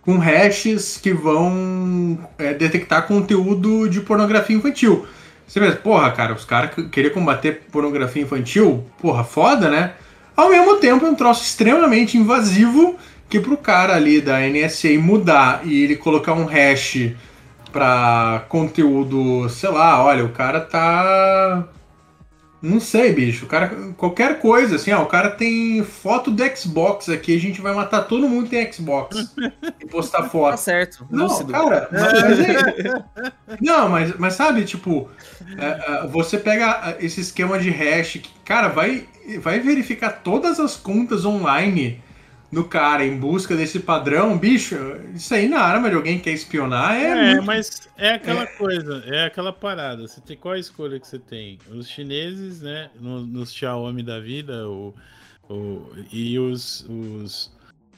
com 0.03 0.19
hashes 0.19 0.99
que 1.01 1.13
vão 1.13 2.19
é, 2.37 2.53
detectar 2.53 3.07
conteúdo 3.07 3.89
de 3.89 4.01
pornografia 4.01 4.57
infantil. 4.57 5.07
Você 5.47 5.61
pensa, 5.61 5.77
porra, 5.77 6.11
cara, 6.11 6.35
os 6.35 6.45
caras 6.45 6.71
queriam 6.91 7.15
combater 7.15 7.63
pornografia 7.71 8.23
infantil, 8.23 8.85
porra, 9.01 9.23
foda, 9.23 9.71
né? 9.71 9.93
Ao 10.37 10.51
mesmo 10.51 10.77
tempo, 10.77 11.07
é 11.07 11.11
um 11.11 11.15
troço 11.15 11.43
extremamente 11.43 12.17
invasivo 12.17 12.97
que 13.29 13.39
pro 13.39 13.57
cara 13.57 13.95
ali 13.95 14.21
da 14.21 14.41
NSA 14.41 14.99
mudar 14.99 15.61
e 15.65 15.85
ele 15.85 15.97
colocar 15.97 16.33
um 16.33 16.45
hash 16.45 17.13
pra 17.71 18.45
conteúdo, 18.49 19.49
sei 19.49 19.71
lá, 19.71 20.05
olha, 20.05 20.25
o 20.25 20.31
cara 20.31 20.61
tá 20.61 21.65
não 22.63 22.79
sei, 22.79 23.13
bicho. 23.13 23.45
O 23.45 23.49
cara, 23.49 23.69
qualquer 23.97 24.39
coisa, 24.39 24.77
assim, 24.77 24.93
ó, 24.93 25.03
o 25.03 25.07
cara 25.07 25.31
tem 25.31 25.83
foto 25.83 26.31
do 26.31 26.57
Xbox 26.57 27.09
aqui, 27.09 27.35
a 27.35 27.41
gente 27.41 27.61
vai 27.61 27.75
matar 27.75 28.03
todo 28.03 28.29
mundo 28.29 28.45
que 28.45 28.51
tem 28.51 28.73
Xbox 28.73 29.35
e 29.81 29.87
postar 29.87 30.25
foto. 30.31 30.53
Tá 30.53 30.57
certo. 30.57 31.05
Não, 31.11 31.27
lúcido. 31.27 31.53
cara, 31.53 31.89
mas, 31.93 32.41
é, 32.41 33.33
não, 33.61 33.89
mas, 33.89 34.17
mas 34.17 34.35
sabe, 34.35 34.65
tipo, 34.65 35.11
é, 35.59 36.05
é, 36.05 36.07
você 36.07 36.39
pega 36.39 36.97
esse 37.01 37.21
esquema 37.21 37.59
de 37.59 37.69
hash 37.69 38.13
que, 38.13 38.31
cara, 38.45 38.69
vai, 38.69 39.09
vai 39.41 39.59
verificar 39.59 40.21
todas 40.23 40.61
as 40.61 40.77
contas 40.77 41.25
online 41.25 42.01
no 42.53 42.65
cara 42.65 43.03
em 43.03 43.19
busca 43.19 43.57
desse 43.57 43.81
padrão, 43.81 44.37
bicho, 44.37 44.77
isso 45.15 45.33
aí 45.33 45.49
na 45.49 45.61
arma 45.61 45.89
de 45.89 45.97
alguém 45.97 46.19
que 46.19 46.25
quer 46.25 46.33
espionar 46.33 46.95
é. 46.95 47.07
É, 47.07 47.33
muito... 47.33 47.47
mas 47.47 47.89
é 47.97 48.11
aquela 48.11 48.43
é. 48.43 48.47
coisa, 48.47 49.03
é 49.07 49.25
aquela 49.25 49.55
parada. 49.55 50.07
Você 50.07 50.21
tem 50.21 50.37
qual 50.37 50.53
a 50.53 50.59
escolha 50.59 51.01
que 51.01 51.09
você 51.09 51.19
tem? 51.19 51.59
Os 51.71 51.89
chineses, 51.89 52.61
né? 52.61 52.91
Nos, 53.01 53.27
nos 53.27 53.55
Xiaomi 53.55 54.03
da 54.03 54.21
vida, 54.21 54.69
o, 54.69 54.95
o, 55.49 55.91
e 56.13 56.39
os, 56.39 56.85
os 56.91 57.51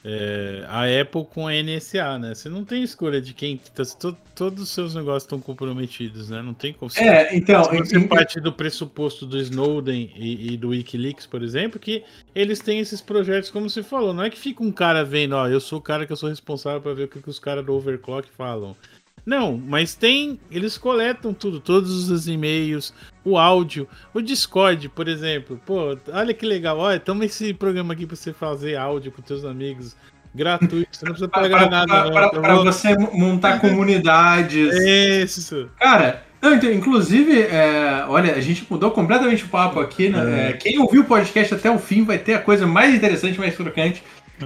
é, 0.07 0.63
a 0.67 1.01
Apple 1.01 1.25
com 1.25 1.47
a 1.47 1.51
NSA, 1.51 2.19
né? 2.19 2.35
Você 2.35 2.47
não 2.47 2.63
tem 2.63 2.83
escolha 2.83 3.19
de 3.19 3.33
quem. 3.33 3.57
Tá, 3.57 3.83
to, 3.83 4.15
todos 4.35 4.61
os 4.61 4.69
seus 4.69 4.93
negócios 4.93 5.23
estão 5.23 5.41
comprometidos, 5.41 6.29
né? 6.29 6.43
Não 6.43 6.53
tem 6.53 6.73
como. 6.73 6.91
É, 6.95 7.35
então. 7.35 7.63
Se 7.63 7.79
você 7.79 7.99
parte 8.01 8.39
do 8.39 8.53
pressuposto 8.53 9.25
do 9.25 9.35
Snowden 9.39 10.11
e, 10.15 10.53
e, 10.53 10.57
do 10.57 10.69
Wikileaks, 10.69 11.25
por 11.25 11.41
exemplo, 11.41 11.79
que 11.79 12.03
eles 12.35 12.59
têm 12.59 12.79
esses 12.79 13.01
projetos, 13.01 13.49
como 13.49 13.67
você 13.67 13.81
falou. 13.81 14.13
Não 14.13 14.23
é 14.23 14.29
que 14.29 14.37
fica 14.37 14.63
um 14.63 14.71
cara 14.71 15.03
vendo, 15.03 15.33
ó, 15.33 15.47
eu 15.47 15.59
sou 15.59 15.79
o 15.79 15.81
cara 15.81 16.05
que 16.05 16.11
eu 16.11 16.17
sou 16.17 16.29
responsável 16.29 16.81
para 16.81 16.93
ver 16.93 17.05
o 17.05 17.07
que, 17.07 17.19
que 17.19 17.29
os 17.29 17.39
caras 17.39 17.65
do 17.65 17.73
Overclock 17.73 18.29
falam. 18.37 18.77
Não, 19.25 19.57
mas 19.57 19.95
tem. 19.95 20.39
Eles 20.51 20.77
coletam 20.77 21.33
tudo, 21.33 21.59
todos 21.59 22.09
os 22.09 22.27
e-mails, 22.27 22.93
o 23.23 23.37
áudio, 23.37 23.87
o 24.13 24.21
Discord, 24.21 24.87
por 24.89 25.07
exemplo. 25.07 25.59
Pô, 25.65 25.97
olha 26.13 26.33
que 26.33 26.45
legal. 26.45 26.77
Olha, 26.77 26.99
toma 26.99 27.25
esse 27.25 27.53
programa 27.53 27.93
aqui 27.93 28.05
pra 28.05 28.15
você 28.15 28.31
fazer 28.31 28.75
áudio 28.75 29.11
com 29.11 29.21
teus 29.21 29.43
amigos. 29.43 29.95
Gratuito, 30.33 30.89
você 30.91 31.05
não 31.05 31.13
precisa 31.13 31.29
pagar 31.29 31.57
pra, 31.57 31.69
nada. 31.69 32.11
Pra, 32.11 32.29
pra, 32.29 32.41
pra 32.41 32.55
você 32.55 32.95
montar 33.13 33.59
comunidades. 33.59 34.75
Isso. 34.75 35.69
Cara, 35.79 36.23
não, 36.41 36.53
então, 36.53 36.71
inclusive, 36.71 37.41
é, 37.41 38.05
olha, 38.07 38.35
a 38.35 38.41
gente 38.41 38.67
mudou 38.69 38.91
completamente 38.91 39.45
o 39.45 39.47
papo 39.47 39.79
aqui. 39.79 40.09
Né? 40.09 40.49
É. 40.49 40.53
quem 40.53 40.77
ouviu 40.77 41.01
o 41.01 41.05
podcast 41.05 41.55
até 41.55 41.71
o 41.71 41.79
fim 41.79 42.03
vai 42.03 42.19
ter 42.19 42.35
a 42.35 42.39
coisa 42.39 42.67
mais 42.67 42.93
interessante, 42.93 43.39
mais 43.39 43.55
trocante. 43.55 44.03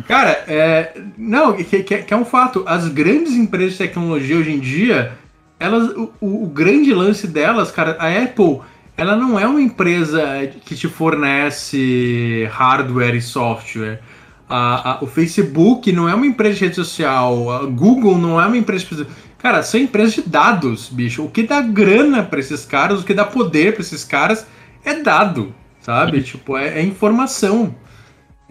Cara, 0.07 0.43
é, 0.47 0.93
não, 1.17 1.53
que, 1.53 1.83
que, 1.83 2.13
é 2.13 2.17
um 2.17 2.25
fato. 2.25 2.63
As 2.67 2.87
grandes 2.87 3.33
empresas 3.33 3.73
de 3.73 3.79
tecnologia 3.79 4.37
hoje 4.37 4.51
em 4.51 4.59
dia, 4.59 5.13
elas, 5.59 5.89
o, 5.95 6.11
o, 6.21 6.47
grande 6.47 6.93
lance 6.93 7.27
delas, 7.27 7.71
cara, 7.71 7.97
a 7.99 8.23
Apple, 8.23 8.59
ela 8.95 9.15
não 9.15 9.39
é 9.39 9.47
uma 9.47 9.61
empresa 9.61 10.21
que 10.63 10.75
te 10.75 10.87
fornece 10.87 12.47
hardware 12.51 13.15
e 13.15 13.21
software. 13.21 13.99
A, 14.47 14.91
a, 14.91 15.03
o 15.03 15.07
Facebook 15.07 15.91
não 15.91 16.07
é 16.07 16.13
uma 16.13 16.25
empresa 16.25 16.55
de 16.55 16.65
rede 16.65 16.75
social. 16.75 17.51
A 17.51 17.65
Google 17.65 18.17
não 18.17 18.39
é 18.39 18.45
uma 18.45 18.57
empresa 18.57 18.85
de. 18.95 19.07
Cara, 19.39 19.63
são 19.63 19.79
empresas 19.79 20.15
de 20.15 20.21
dados, 20.21 20.89
bicho. 20.89 21.23
O 21.23 21.31
que 21.31 21.43
dá 21.43 21.61
grana 21.61 22.23
para 22.23 22.39
esses 22.39 22.65
caras, 22.65 23.01
o 23.01 23.05
que 23.05 23.13
dá 23.13 23.25
poder 23.25 23.73
para 23.73 23.81
esses 23.81 24.03
caras 24.03 24.45
é 24.83 24.95
dado, 24.95 25.53
sabe? 25.81 26.21
tipo, 26.23 26.57
é, 26.57 26.79
é 26.79 26.83
informação. 26.83 27.73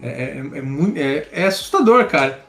É, 0.01 0.07
é, 0.07 0.57
é, 0.59 0.61
muito, 0.61 0.97
é, 0.97 1.27
é 1.31 1.45
assustador, 1.45 2.05
cara. 2.05 2.45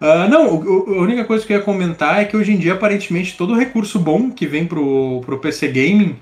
Uh, 0.00 0.28
não, 0.28 0.56
o, 0.56 0.98
a 0.98 1.02
única 1.02 1.24
coisa 1.24 1.46
que 1.46 1.52
eu 1.52 1.58
ia 1.58 1.62
comentar 1.62 2.20
é 2.20 2.24
que 2.24 2.36
hoje 2.36 2.52
em 2.52 2.58
dia, 2.58 2.72
aparentemente, 2.72 3.36
todo 3.36 3.54
recurso 3.54 3.98
bom 3.98 4.30
que 4.30 4.46
vem 4.46 4.66
pro, 4.66 5.20
pro 5.24 5.38
PC 5.38 5.68
Gaming, 5.68 6.16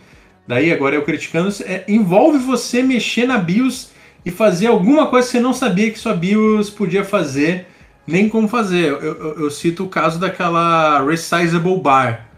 daí 0.47 0.73
agora 0.73 0.95
eu 0.95 1.03
criticando, 1.03 1.53
é, 1.65 1.85
envolve 1.89 2.39
você 2.39 2.83
mexer 2.83 3.27
na 3.27 3.39
BIOS 3.39 3.91
e 4.25 4.31
fazer 4.31 4.69
alguma 4.69 5.07
coisa 5.07 5.27
que 5.27 5.33
você 5.33 5.41
não 5.41 5.53
sabia 5.53 5.91
que 5.91 5.99
sua 5.99 6.15
BIOS 6.15 6.71
podia 6.71 7.05
fazer, 7.05 7.67
nem 8.07 8.29
como 8.29 8.47
fazer. 8.47 8.89
Eu, 8.89 9.01
eu, 9.01 9.41
eu 9.45 9.51
cito 9.51 9.85
o 9.85 9.89
caso 9.89 10.19
daquela 10.19 11.05
Resizable 11.05 11.79
Bar, 11.79 12.29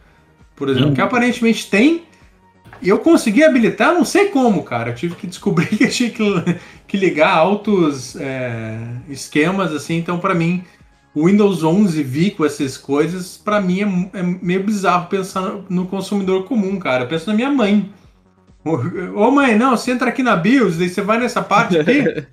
por 0.54 0.68
exemplo, 0.68 0.90
hum. 0.90 0.94
que 0.94 1.00
aparentemente 1.00 1.68
tem, 1.68 2.03
eu 2.82 2.98
consegui 2.98 3.42
habilitar, 3.42 3.94
não 3.94 4.04
sei 4.04 4.28
como, 4.28 4.62
cara. 4.62 4.90
Eu 4.90 4.94
tive 4.94 5.14
que 5.14 5.26
descobrir 5.26 5.66
que 5.66 5.86
tinha 5.88 6.10
que, 6.10 6.24
que 6.86 6.96
ligar 6.96 7.34
altos 7.34 8.16
é, 8.16 8.78
esquemas, 9.08 9.72
assim. 9.72 9.96
Então, 9.96 10.18
para 10.18 10.34
mim, 10.34 10.64
o 11.14 11.26
Windows 11.26 11.62
11 11.62 12.02
vi 12.02 12.30
com 12.32 12.44
essas 12.44 12.76
coisas, 12.76 13.36
para 13.36 13.60
mim 13.60 14.10
é, 14.12 14.18
é, 14.18 14.22
meio 14.22 14.64
bizarro 14.64 15.08
pensar 15.08 15.60
no 15.68 15.86
consumidor 15.86 16.44
comum, 16.44 16.78
cara. 16.78 17.04
Eu 17.04 17.08
penso 17.08 17.28
na 17.28 17.34
minha 17.34 17.50
mãe. 17.50 17.92
Ô 19.14 19.30
mãe, 19.30 19.56
não, 19.56 19.76
você 19.76 19.92
entra 19.92 20.08
aqui 20.08 20.22
na 20.22 20.34
BIOS, 20.34 20.78
daí 20.78 20.88
você 20.88 21.02
vai 21.02 21.18
nessa 21.18 21.42
parte 21.42 21.78
aqui 21.78 22.02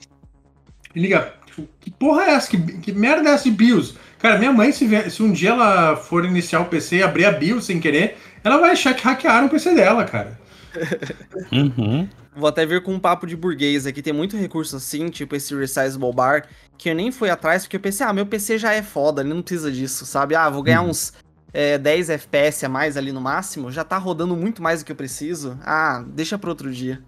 e 0.95 0.99
liga. 0.99 1.33
Tipo, 1.45 1.67
que 1.79 1.91
porra 1.91 2.23
é 2.23 2.29
essa? 2.31 2.49
Que, 2.49 2.57
que 2.57 2.91
merda 2.93 3.29
é 3.29 3.33
essa 3.33 3.43
de 3.43 3.51
BIOS? 3.51 3.95
Cara, 4.17 4.37
minha 4.37 4.53
mãe, 4.53 4.71
se, 4.71 5.09
se 5.09 5.21
um 5.21 5.31
dia 5.31 5.49
ela 5.49 5.95
for 5.95 6.23
iniciar 6.25 6.61
o 6.61 6.65
PC 6.65 6.97
e 6.97 7.03
abrir 7.03 7.25
a 7.25 7.31
BIOS 7.31 7.65
sem 7.65 7.79
querer, 7.79 8.17
ela 8.43 8.57
vai 8.57 8.71
achar 8.71 8.93
que 8.93 9.03
hackearam 9.03 9.47
o 9.47 9.49
PC 9.49 9.73
dela, 9.75 10.03
cara. 10.05 10.39
Uhum. 11.51 12.07
Vou 12.33 12.47
até 12.47 12.65
vir 12.65 12.81
com 12.81 12.93
um 12.93 12.99
papo 12.99 13.27
de 13.27 13.35
burguês 13.35 13.85
aqui. 13.85 14.01
Tem 14.01 14.13
muito 14.13 14.37
recurso 14.37 14.77
assim, 14.77 15.09
tipo 15.09 15.35
esse 15.35 15.53
Resizable 15.53 16.13
Bar, 16.13 16.47
que 16.77 16.89
eu 16.89 16.95
nem 16.95 17.11
fui 17.11 17.29
atrás 17.29 17.63
porque 17.63 17.75
eu 17.75 17.81
pensei, 17.81 18.05
ah, 18.05 18.13
meu 18.13 18.25
PC 18.25 18.57
já 18.57 18.71
é 18.71 18.81
foda, 18.81 19.21
ele 19.21 19.33
não 19.33 19.41
precisa 19.41 19.69
disso, 19.69 20.05
sabe? 20.05 20.33
Ah, 20.33 20.49
vou 20.49 20.63
ganhar 20.63 20.81
uhum. 20.81 20.89
uns 20.89 21.13
é, 21.53 21.77
10 21.77 22.09
FPS 22.09 22.65
a 22.65 22.69
mais 22.69 22.95
ali 22.95 23.11
no 23.11 23.19
máximo, 23.19 23.71
já 23.71 23.83
tá 23.83 23.97
rodando 23.97 24.35
muito 24.35 24.63
mais 24.63 24.81
do 24.81 24.85
que 24.85 24.91
eu 24.91 24.95
preciso. 24.95 25.59
Ah, 25.61 26.03
deixa 26.07 26.37
para 26.37 26.49
outro 26.49 26.71
dia. 26.71 27.01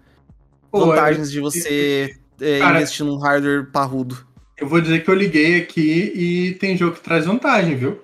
Pô, 0.70 0.86
Vantagens 0.86 1.28
eu, 1.28 1.32
de 1.32 1.40
você 1.40 2.16
é, 2.40 2.58
cara, 2.58 2.76
investir 2.76 3.06
num 3.06 3.18
hardware 3.18 3.70
parrudo. 3.70 4.26
Eu 4.58 4.68
vou 4.68 4.80
dizer 4.80 5.02
que 5.02 5.10
eu 5.10 5.14
liguei 5.14 5.60
aqui 5.60 6.12
e 6.14 6.54
tem 6.54 6.76
jogo 6.76 6.96
que 6.96 7.02
traz 7.02 7.24
vantagem, 7.24 7.76
viu? 7.76 8.03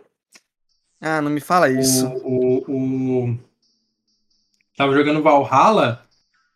Ah, 1.01 1.23
não 1.23 1.31
me 1.31 1.41
fala 1.41 1.71
isso. 1.71 2.07
O, 2.07 2.65
o, 2.69 3.31
o... 3.31 3.39
Tava 4.77 4.93
jogando 4.95 5.23
Valhalla 5.23 6.03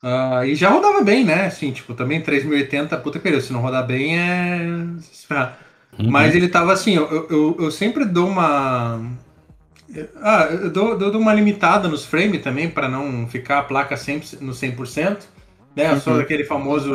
uh, 0.02 0.44
e 0.44 0.54
já 0.54 0.70
rodava 0.70 1.02
bem, 1.02 1.24
né? 1.24 1.46
Assim, 1.46 1.72
tipo, 1.72 1.94
também 1.94 2.20
3080, 2.20 2.96
puta 2.98 3.18
que 3.18 3.24
pariu, 3.24 3.40
se 3.40 3.52
não 3.52 3.60
rodar 3.60 3.86
bem 3.86 4.18
é. 4.18 4.66
Uhum. 5.98 6.10
Mas 6.10 6.34
ele 6.34 6.48
tava 6.48 6.72
assim, 6.72 6.94
eu, 6.94 7.28
eu, 7.30 7.56
eu 7.58 7.70
sempre 7.70 8.04
dou 8.04 8.28
uma. 8.28 9.00
Ah, 10.16 10.48
eu 10.50 10.70
dou, 10.70 10.98
dou 10.98 11.20
uma 11.20 11.32
limitada 11.32 11.88
nos 11.88 12.04
frames 12.04 12.42
também, 12.42 12.68
para 12.68 12.88
não 12.88 13.28
ficar 13.28 13.60
a 13.60 13.62
placa 13.62 13.96
sempre 13.96 14.28
no 14.40 14.52
100%. 14.52 15.18
Né? 15.76 15.92
Eu 15.92 16.00
sou 16.00 16.18
aquele 16.20 16.44
famoso. 16.44 16.92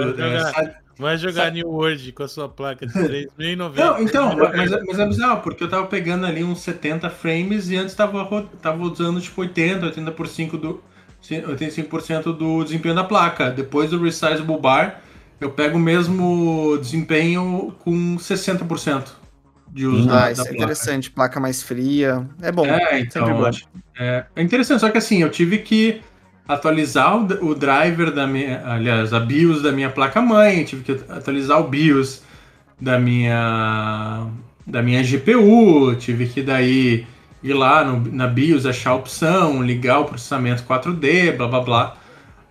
Vai 1.00 1.18
jogar 1.18 1.50
New 1.50 1.70
World 1.70 2.12
com 2.12 2.24
a 2.24 2.28
sua 2.28 2.50
placa 2.50 2.86
de 2.86 2.92
3.090. 3.40 3.76
Não, 3.76 4.02
então, 4.02 4.36
mas, 4.36 4.70
mas 4.86 5.00
é 5.00 5.06
bizarro, 5.06 5.42
porque 5.42 5.64
eu 5.64 5.70
tava 5.70 5.88
pegando 5.88 6.26
ali 6.26 6.44
uns 6.44 6.60
70 6.60 7.10
frames 7.10 7.70
e 7.70 7.78
antes 7.78 7.96
tava, 7.96 8.44
tava 8.62 8.84
usando 8.84 9.22
tipo 9.22 9.40
80, 9.40 9.90
80% 9.92 10.52
do, 10.60 10.84
85% 11.24 12.36
do 12.36 12.64
desempenho 12.66 12.96
da 12.96 13.06
placa. 13.06 13.50
Depois 13.50 13.90
do 13.90 14.04
Resizable 14.04 14.60
Bar, 14.60 15.02
eu 15.40 15.50
pego 15.50 15.78
o 15.78 15.80
mesmo 15.80 16.78
desempenho 16.82 17.74
com 17.80 18.18
60% 18.18 19.08
de 19.72 19.86
uso 19.86 20.10
ah, 20.10 20.14
da, 20.14 20.32
isso 20.32 20.44
da 20.44 20.50
é 20.50 20.52
placa. 20.52 20.58
interessante. 20.58 21.12
Placa 21.12 21.40
mais 21.40 21.64
fria. 21.64 22.28
É 22.42 22.52
bom. 22.52 22.66
É, 22.66 23.00
então. 23.00 23.50
É, 23.98 24.26
é 24.36 24.42
interessante, 24.42 24.82
só 24.82 24.90
que 24.90 24.98
assim, 24.98 25.22
eu 25.22 25.30
tive 25.30 25.60
que 25.60 26.02
atualizar 26.50 27.16
o, 27.16 27.52
o 27.52 27.54
driver 27.54 28.12
da 28.12 28.26
minha, 28.26 28.64
aliás, 28.66 29.14
a 29.14 29.20
BIOS 29.20 29.62
da 29.62 29.72
minha 29.72 29.92
placa-mãe, 29.92 30.64
tive 30.64 30.84
que 30.84 31.04
atualizar 31.08 31.60
o 31.60 31.68
BIOS 31.68 32.24
da 32.82 32.98
minha 32.98 34.26
da 34.66 34.82
minha 34.82 35.04
GPU, 35.04 35.96
tive 35.96 36.28
que 36.28 36.42
daí 36.42 37.06
ir 37.44 37.54
lá 37.54 37.84
no, 37.84 38.12
na 38.12 38.28
BIOS 38.28 38.66
achar 38.66 38.92
a 38.92 38.96
opção, 38.96 39.64
ligar 39.64 40.00
o 40.00 40.06
processamento 40.06 40.64
4D, 40.64 41.38
blá 41.38 41.48
blá 41.48 41.62
blá. 41.62 41.98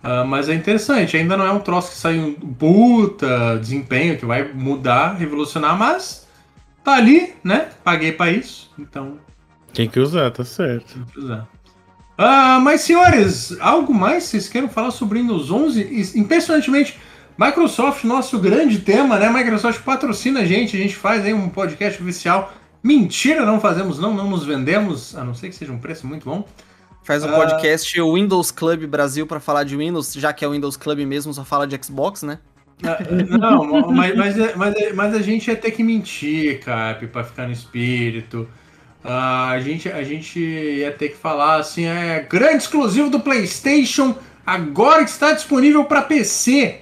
Uh, 0.01 0.25
mas 0.25 0.47
é 0.47 0.53
interessante, 0.53 1.17
ainda 1.17 1.35
não 1.35 1.45
é 1.45 1.51
um 1.51 1.59
troço 1.59 1.91
que 1.91 1.97
sai 1.97 2.17
um 2.17 2.33
puta 2.33 3.57
desempenho 3.59 4.17
que 4.17 4.25
vai 4.25 4.49
mudar, 4.53 5.15
revolucionar, 5.15 5.77
mas 5.77 6.25
tá 6.85 6.95
ali, 6.95 7.33
né? 7.43 7.69
Paguei 7.83 8.13
para 8.13 8.31
isso, 8.31 8.71
então. 8.79 9.17
Tem 9.73 9.89
que 9.89 9.99
usar, 9.99 10.31
tá 10.31 10.45
certo. 10.45 10.93
Tem 10.93 11.03
que 11.03 11.19
usar. 11.19 11.47
Uh, 12.19 12.59
mas, 12.59 12.81
senhores, 12.81 13.55
algo 13.61 13.93
mais 13.93 14.25
vocês 14.25 14.49
querem 14.49 14.67
falar 14.67 14.91
sobre 14.91 15.21
Windows 15.21 15.49
11? 15.49 16.11
Impressionantemente, 16.19 16.99
Microsoft, 17.37 18.03
nosso 18.03 18.37
grande 18.37 18.79
tema, 18.79 19.17
né? 19.17 19.29
Microsoft 19.29 19.81
patrocina 19.83 20.41
a 20.41 20.45
gente, 20.45 20.75
a 20.75 20.79
gente 20.81 20.97
faz 20.97 21.23
aí 21.23 21.33
um 21.33 21.47
podcast 21.47 22.03
oficial. 22.03 22.51
Mentira, 22.83 23.45
não 23.45 23.61
fazemos, 23.61 23.97
não, 23.97 24.13
não 24.13 24.29
nos 24.29 24.43
vendemos, 24.43 25.15
a 25.15 25.23
não 25.23 25.33
ser 25.33 25.47
que 25.47 25.55
seja 25.55 25.71
um 25.71 25.79
preço 25.79 26.05
muito 26.05 26.25
bom. 26.25 26.45
Faz 27.03 27.23
o 27.23 27.27
um 27.27 27.31
uh, 27.31 27.35
podcast 27.35 28.01
Windows 28.01 28.51
Club 28.51 28.85
Brasil 28.85 29.25
para 29.25 29.39
falar 29.39 29.63
de 29.63 29.77
Windows, 29.77 30.11
já 30.13 30.33
que 30.33 30.43
é 30.43 30.47
o 30.47 30.51
Windows 30.51 30.75
Club 30.75 30.99
mesmo, 31.05 31.33
só 31.33 31.45
fala 31.45 31.65
de 31.65 31.79
Xbox, 31.81 32.23
né? 32.23 32.39
Uh, 32.83 33.37
não, 33.37 33.63
mas, 33.95 34.13
mas, 34.17 34.55
mas, 34.57 34.75
mas, 34.93 35.15
a 35.15 35.21
gente 35.21 35.47
ia 35.47 35.55
ter 35.55 35.71
que 35.71 35.81
mentir, 35.81 36.59
Cap, 36.59 37.07
para 37.07 37.23
ficar 37.23 37.47
no 37.47 37.53
espírito. 37.53 38.45
Uh, 39.03 39.07
a, 39.07 39.59
gente, 39.59 39.89
a 39.89 40.03
gente 40.03 40.39
ia 40.39 40.91
ter 40.91 41.09
que 41.09 41.17
falar 41.17 41.57
assim, 41.57 41.85
é 41.85 42.25
grande 42.29 42.63
exclusivo 42.63 43.09
do 43.09 43.19
PlayStation, 43.19 44.15
agora 44.45 45.03
que 45.03 45.09
está 45.09 45.31
disponível 45.31 45.85
para 45.85 46.01
PC. 46.01 46.81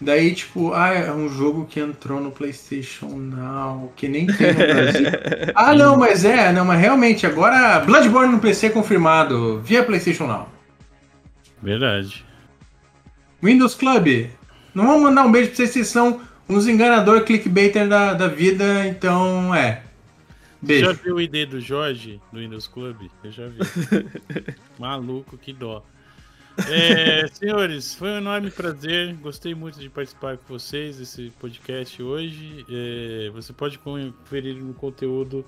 Daí, 0.00 0.32
tipo, 0.32 0.72
ah, 0.72 0.94
é 0.94 1.12
um 1.12 1.28
jogo 1.28 1.66
que 1.66 1.80
entrou 1.80 2.20
no 2.20 2.30
PlayStation 2.30 3.08
Now, 3.08 3.92
que 3.96 4.06
nem 4.06 4.26
tem 4.26 4.52
no 4.52 4.58
Brasil. 4.58 5.06
ah, 5.54 5.74
não, 5.74 5.96
mas 5.96 6.24
é, 6.24 6.52
não, 6.52 6.64
mas 6.64 6.80
realmente, 6.80 7.26
agora 7.26 7.80
Bloodborne 7.80 8.32
no 8.32 8.38
PC 8.38 8.70
confirmado, 8.70 9.60
via 9.60 9.82
PlayStation 9.82 10.26
Now. 10.26 10.48
Verdade. 11.60 12.24
Windows 13.42 13.74
Club, 13.74 14.30
não 14.72 14.86
vamos 14.86 15.02
mandar 15.02 15.24
um 15.24 15.32
beijo 15.32 15.48
pra 15.48 15.56
vocês, 15.56 15.70
vocês 15.70 15.88
são 15.88 16.20
uns 16.48 16.68
enganadores 16.68 17.24
clickbaiter 17.24 17.88
da, 17.88 18.14
da 18.14 18.28
vida, 18.28 18.86
então 18.86 19.52
é. 19.52 19.82
Beijo. 20.60 20.86
Já 20.86 20.92
viu 20.92 21.16
o 21.16 21.20
ID 21.20 21.48
do 21.48 21.60
Jorge 21.60 22.20
do 22.32 22.40
Windows 22.40 22.66
Club? 22.66 23.08
Eu 23.22 23.30
já 23.30 23.46
vi. 23.46 23.58
Maluco, 24.78 25.38
que 25.38 25.52
dó. 25.52 25.84
É, 26.66 27.28
senhores, 27.28 27.94
foi 27.94 28.08
um 28.08 28.16
enorme 28.16 28.50
prazer. 28.50 29.14
Gostei 29.14 29.54
muito 29.54 29.78
de 29.78 29.88
participar 29.88 30.36
com 30.36 30.44
vocês 30.48 30.98
desse 30.98 31.30
podcast 31.38 32.02
hoje. 32.02 32.66
É, 32.68 33.30
você 33.30 33.52
pode 33.52 33.78
conferir 33.78 34.56
no 34.56 34.74
conteúdo 34.74 35.44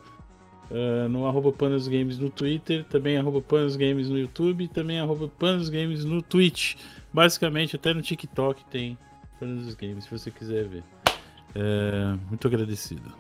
uh, 0.71 1.09
no 1.09 1.27
arroba 1.27 1.53
Panos 1.53 1.89
Games 1.89 2.19
no 2.19 2.31
Twitter, 2.31 2.85
também 2.85 3.19
arroba 3.19 3.41
Panos 3.41 3.77
Games 3.77 4.09
no 4.09 4.19
YouTube, 4.19 4.69
também 4.69 5.01
arroba 5.01 5.29
Panos 5.29 5.69
Games 5.69 6.05
no 6.05 6.23
Twitch. 6.23 6.77
Basicamente, 7.13 7.75
até 7.75 7.93
no 7.93 8.03
TikTok 8.03 8.65
tem 8.67 8.97
Panos 9.39 9.75
Games, 9.75 10.05
se 10.05 10.11
você 10.11 10.31
quiser 10.31 10.69
ver. 10.69 10.85
É, 11.55 12.17
muito 12.29 12.47
agradecido. 12.47 13.13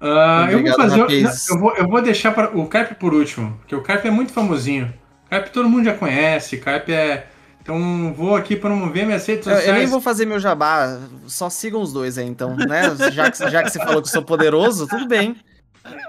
Uh, 0.00 0.50
eu, 0.50 0.62
vou 0.62 0.74
fazer, 0.74 1.00
rapaz. 1.00 1.48
eu, 1.48 1.58
vou, 1.58 1.76
eu 1.76 1.88
vou 1.88 2.02
deixar 2.02 2.32
para 2.32 2.56
o 2.56 2.66
Carpe 2.66 2.94
por 2.96 3.14
último, 3.14 3.56
porque 3.58 3.74
o 3.74 3.82
Carpe 3.82 4.08
é 4.08 4.10
muito 4.10 4.32
famosinho. 4.32 4.92
Carpe 5.30 5.50
todo 5.50 5.68
mundo 5.68 5.84
já 5.84 5.94
conhece, 5.94 6.58
Carpe 6.58 6.92
é. 6.92 7.26
Então 7.62 8.14
vou 8.14 8.36
aqui 8.36 8.54
promover 8.54 9.04
minhas 9.04 9.26
redes 9.26 9.46
Eu, 9.46 9.54
sociais. 9.54 9.68
eu 9.68 9.74
nem 9.74 9.86
vou 9.88 10.00
fazer 10.00 10.24
meu 10.24 10.38
jabá, 10.38 11.00
só 11.26 11.50
sigam 11.50 11.82
os 11.82 11.92
dois 11.92 12.16
aí, 12.16 12.26
então, 12.26 12.54
né? 12.56 12.94
Já 13.10 13.30
que, 13.30 13.50
já 13.50 13.62
que 13.62 13.70
você 13.70 13.78
falou 13.78 14.00
que 14.00 14.08
eu 14.08 14.12
sou 14.12 14.22
poderoso, 14.22 14.86
tudo 14.86 15.08
bem. 15.08 15.34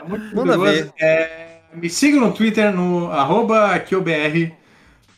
Muito 0.07 0.35
Manda 0.35 0.57
ver. 0.57 0.91
É, 0.99 1.57
me 1.73 1.89
sigam 1.89 2.19
no 2.21 2.31
Twitter, 2.31 2.71
no 2.71 3.11
arroba 3.11 3.73
AquilBR. 3.73 4.53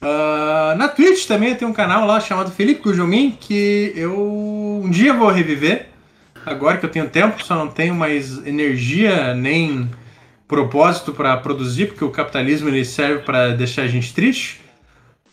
Ah, 0.02 0.76
na 0.78 0.88
Twitch 0.88 1.26
também 1.28 1.56
tem 1.56 1.68
um 1.68 1.74
canal 1.74 2.06
lá 2.06 2.20
chamado 2.20 2.52
Felipe 2.52 2.82
Cujomin, 2.82 3.38
que 3.40 3.92
eu 3.96 4.18
um 4.84 4.90
dia 4.90 5.14
vou 5.14 5.30
reviver. 5.30 5.90
Agora 6.46 6.78
que 6.78 6.86
eu 6.86 6.90
tenho 6.90 7.10
tempo, 7.10 7.44
só 7.44 7.56
não 7.56 7.68
tenho 7.68 7.94
mais 7.94 8.46
energia 8.46 9.34
nem 9.34 9.90
propósito 10.48 11.14
para 11.14 11.38
produzir, 11.38 11.88
porque 11.88 12.04
o 12.04 12.10
capitalismo 12.10 12.70
ele 12.70 12.84
serve 12.84 13.24
para 13.24 13.50
deixar 13.50 13.84
a 13.84 13.88
gente 13.88 14.14
triste. 14.14 14.62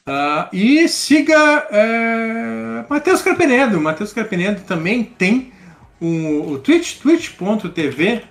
Ah, 0.07 0.49
e 0.53 0.87
siga 0.89 1.67
é, 1.71 2.85
Matheus 2.89 3.23
Carpenedo. 3.23 3.81
Matheus 3.81 4.13
Carpenedo 4.13 4.61
também 4.63 5.03
tem 5.03 5.53
o, 6.01 6.53
o 6.53 6.59
Twitch, 6.59 6.99
twitch.tv 7.01 8.23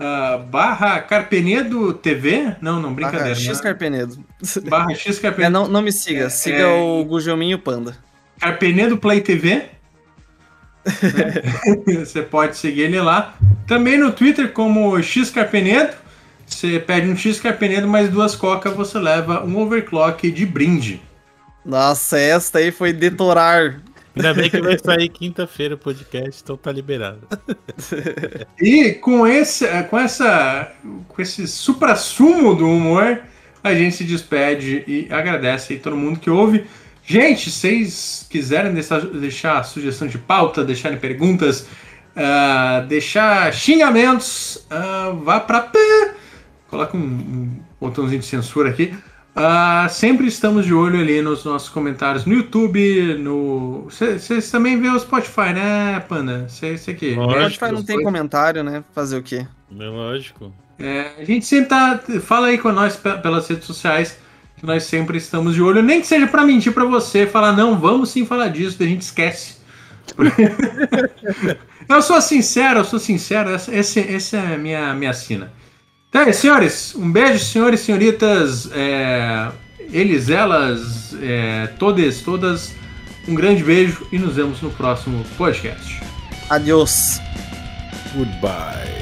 ah, 0.00 0.38
barra 0.38 0.98
Carpenedo 1.00 1.92
TV. 1.92 2.56
Não, 2.60 2.80
não, 2.80 2.94
brincadeira. 2.94 3.26
Barra 3.26 3.34
X 3.34 3.58
né? 3.58 3.62
Carpenedo. 3.62 4.24
Barra 4.68 4.94
X 4.94 5.18
É, 5.18 5.20
Carpenedo. 5.20 5.52
não, 5.52 5.68
não 5.68 5.82
me 5.82 5.92
siga, 5.92 6.30
siga 6.30 6.62
é- 6.62 6.80
o 6.80 7.04
Gujominho 7.04 7.58
Panda. 7.58 7.96
Carpenedo 8.40 8.96
Play 8.96 9.20
TV. 9.20 9.64
Você 11.86 12.22
pode 12.22 12.56
seguir 12.56 12.82
ele 12.82 13.00
lá. 13.00 13.36
Também 13.66 13.98
no 13.98 14.12
Twitter 14.12 14.52
como 14.52 15.00
X 15.02 15.30
Carpenedo. 15.30 15.94
Você 16.46 16.80
pede 16.80 17.08
um 17.08 17.16
X 17.16 17.40
Carpenedo 17.40 17.86
mais 17.86 18.08
duas 18.08 18.34
coca, 18.34 18.70
você 18.70 18.98
leva 18.98 19.44
um 19.44 19.56
overclock 19.58 20.30
de 20.30 20.44
brinde. 20.44 21.00
Nossa, 21.64 22.18
esta 22.18 22.58
aí 22.58 22.72
foi 22.72 22.92
detorar. 22.92 23.80
Ainda 24.16 24.34
bem 24.34 24.50
que 24.50 24.60
vai 24.60 24.76
sair 24.76 25.08
quinta-feira 25.08 25.76
o 25.76 25.78
podcast, 25.78 26.42
então 26.42 26.56
tá 26.56 26.72
liberado. 26.72 27.20
E 28.60 28.92
com 28.94 29.26
esse, 29.26 29.66
com 29.84 29.98
essa, 29.98 30.72
com 31.08 31.22
esse 31.22 31.46
supra-sumo 31.46 32.54
do 32.54 32.68
humor, 32.68 33.22
a 33.62 33.74
gente 33.74 33.96
se 33.96 34.04
despede 34.04 34.84
e 34.86 35.08
agradece 35.10 35.72
aí 35.72 35.78
todo 35.78 35.96
mundo 35.96 36.18
que 36.18 36.28
ouve. 36.28 36.66
Gente, 37.10 37.50
se 37.50 37.58
vocês 37.58 38.26
quiserem 38.30 38.72
deixar, 38.72 39.00
deixar 39.00 39.62
sugestão 39.64 40.06
de 40.06 40.16
pauta, 40.16 40.64
deixarem 40.64 40.96
perguntas, 40.96 41.66
ah, 42.14 42.84
deixar 42.88 43.52
xingamentos, 43.52 44.64
ah, 44.70 45.12
vá 45.24 45.40
pra 45.40 45.60
pé. 45.62 46.14
Coloca 46.68 46.96
um, 46.96 47.00
um 47.00 47.50
botãozinho 47.80 48.20
de 48.20 48.26
censura 48.26 48.70
aqui. 48.70 48.94
Ah, 49.34 49.88
sempre 49.90 50.26
estamos 50.26 50.64
de 50.64 50.72
olho 50.72 51.00
ali 51.00 51.20
nos 51.20 51.44
nossos 51.44 51.68
comentários 51.68 52.24
no 52.24 52.34
YouTube, 52.34 53.14
no. 53.18 53.88
Vocês 53.90 54.50
também 54.50 54.80
vê 54.80 54.88
o 54.88 54.98
Spotify, 54.98 55.52
né, 55.54 56.00
Panda? 56.08 56.48
Você 56.48 56.76
aqui. 56.90 57.14
Lógico. 57.14 57.50
Spotify 57.54 57.72
não 57.72 57.82
tem 57.84 58.02
comentário, 58.02 58.62
né? 58.62 58.84
Fazer 58.94 59.18
o 59.18 59.22
quê? 59.22 59.46
É 59.78 59.84
lógico. 59.84 60.52
É, 60.78 61.12
a 61.18 61.24
gente 61.24 61.44
sempre 61.44 61.66
tá. 61.70 62.00
Fala 62.22 62.48
aí 62.48 62.58
com 62.58 62.70
nós 62.72 62.96
pe- 62.96 63.18
pelas 63.18 63.48
redes 63.48 63.64
sociais, 63.66 64.16
que 64.60 64.66
nós 64.66 64.84
sempre 64.84 65.16
estamos 65.16 65.54
de 65.54 65.62
olho. 65.62 65.82
Nem 65.82 66.02
que 66.02 66.06
seja 66.06 66.26
pra 66.26 66.44
mentir 66.44 66.72
pra 66.72 66.84
você, 66.84 67.26
falar, 67.26 67.52
não, 67.52 67.78
vamos 67.78 68.10
sim 68.10 68.26
falar 68.26 68.48
disso, 68.48 68.78
daí 68.78 68.88
a 68.88 68.90
gente 68.90 69.02
esquece. 69.02 69.54
eu 71.88 72.02
sou 72.02 72.20
sincero, 72.20 72.80
eu 72.80 72.84
sou 72.84 72.98
sincero, 72.98 73.50
essa, 73.50 73.74
esse, 73.74 74.00
essa 74.00 74.36
é 74.36 74.54
a 74.54 74.58
minha, 74.58 74.94
minha 74.94 75.14
sina. 75.14 75.50
Então, 76.08 76.22
é 76.22 76.30
isso, 76.30 76.40
senhores, 76.40 76.94
um 76.94 77.10
beijo, 77.10 77.42
senhores 77.44 77.80
e 77.80 77.84
senhoritas, 77.84 78.70
é, 78.72 79.48
eles, 79.92 80.28
elas, 80.28 81.16
é, 81.22 81.68
todas, 81.78 82.20
todas. 82.20 82.74
Um 83.28 83.34
grande 83.34 83.62
beijo 83.62 84.06
e 84.10 84.18
nos 84.18 84.36
vemos 84.36 84.60
no 84.60 84.70
próximo 84.70 85.24
podcast. 85.36 86.00
Adiós. 86.48 87.20
Goodbye. 88.14 88.99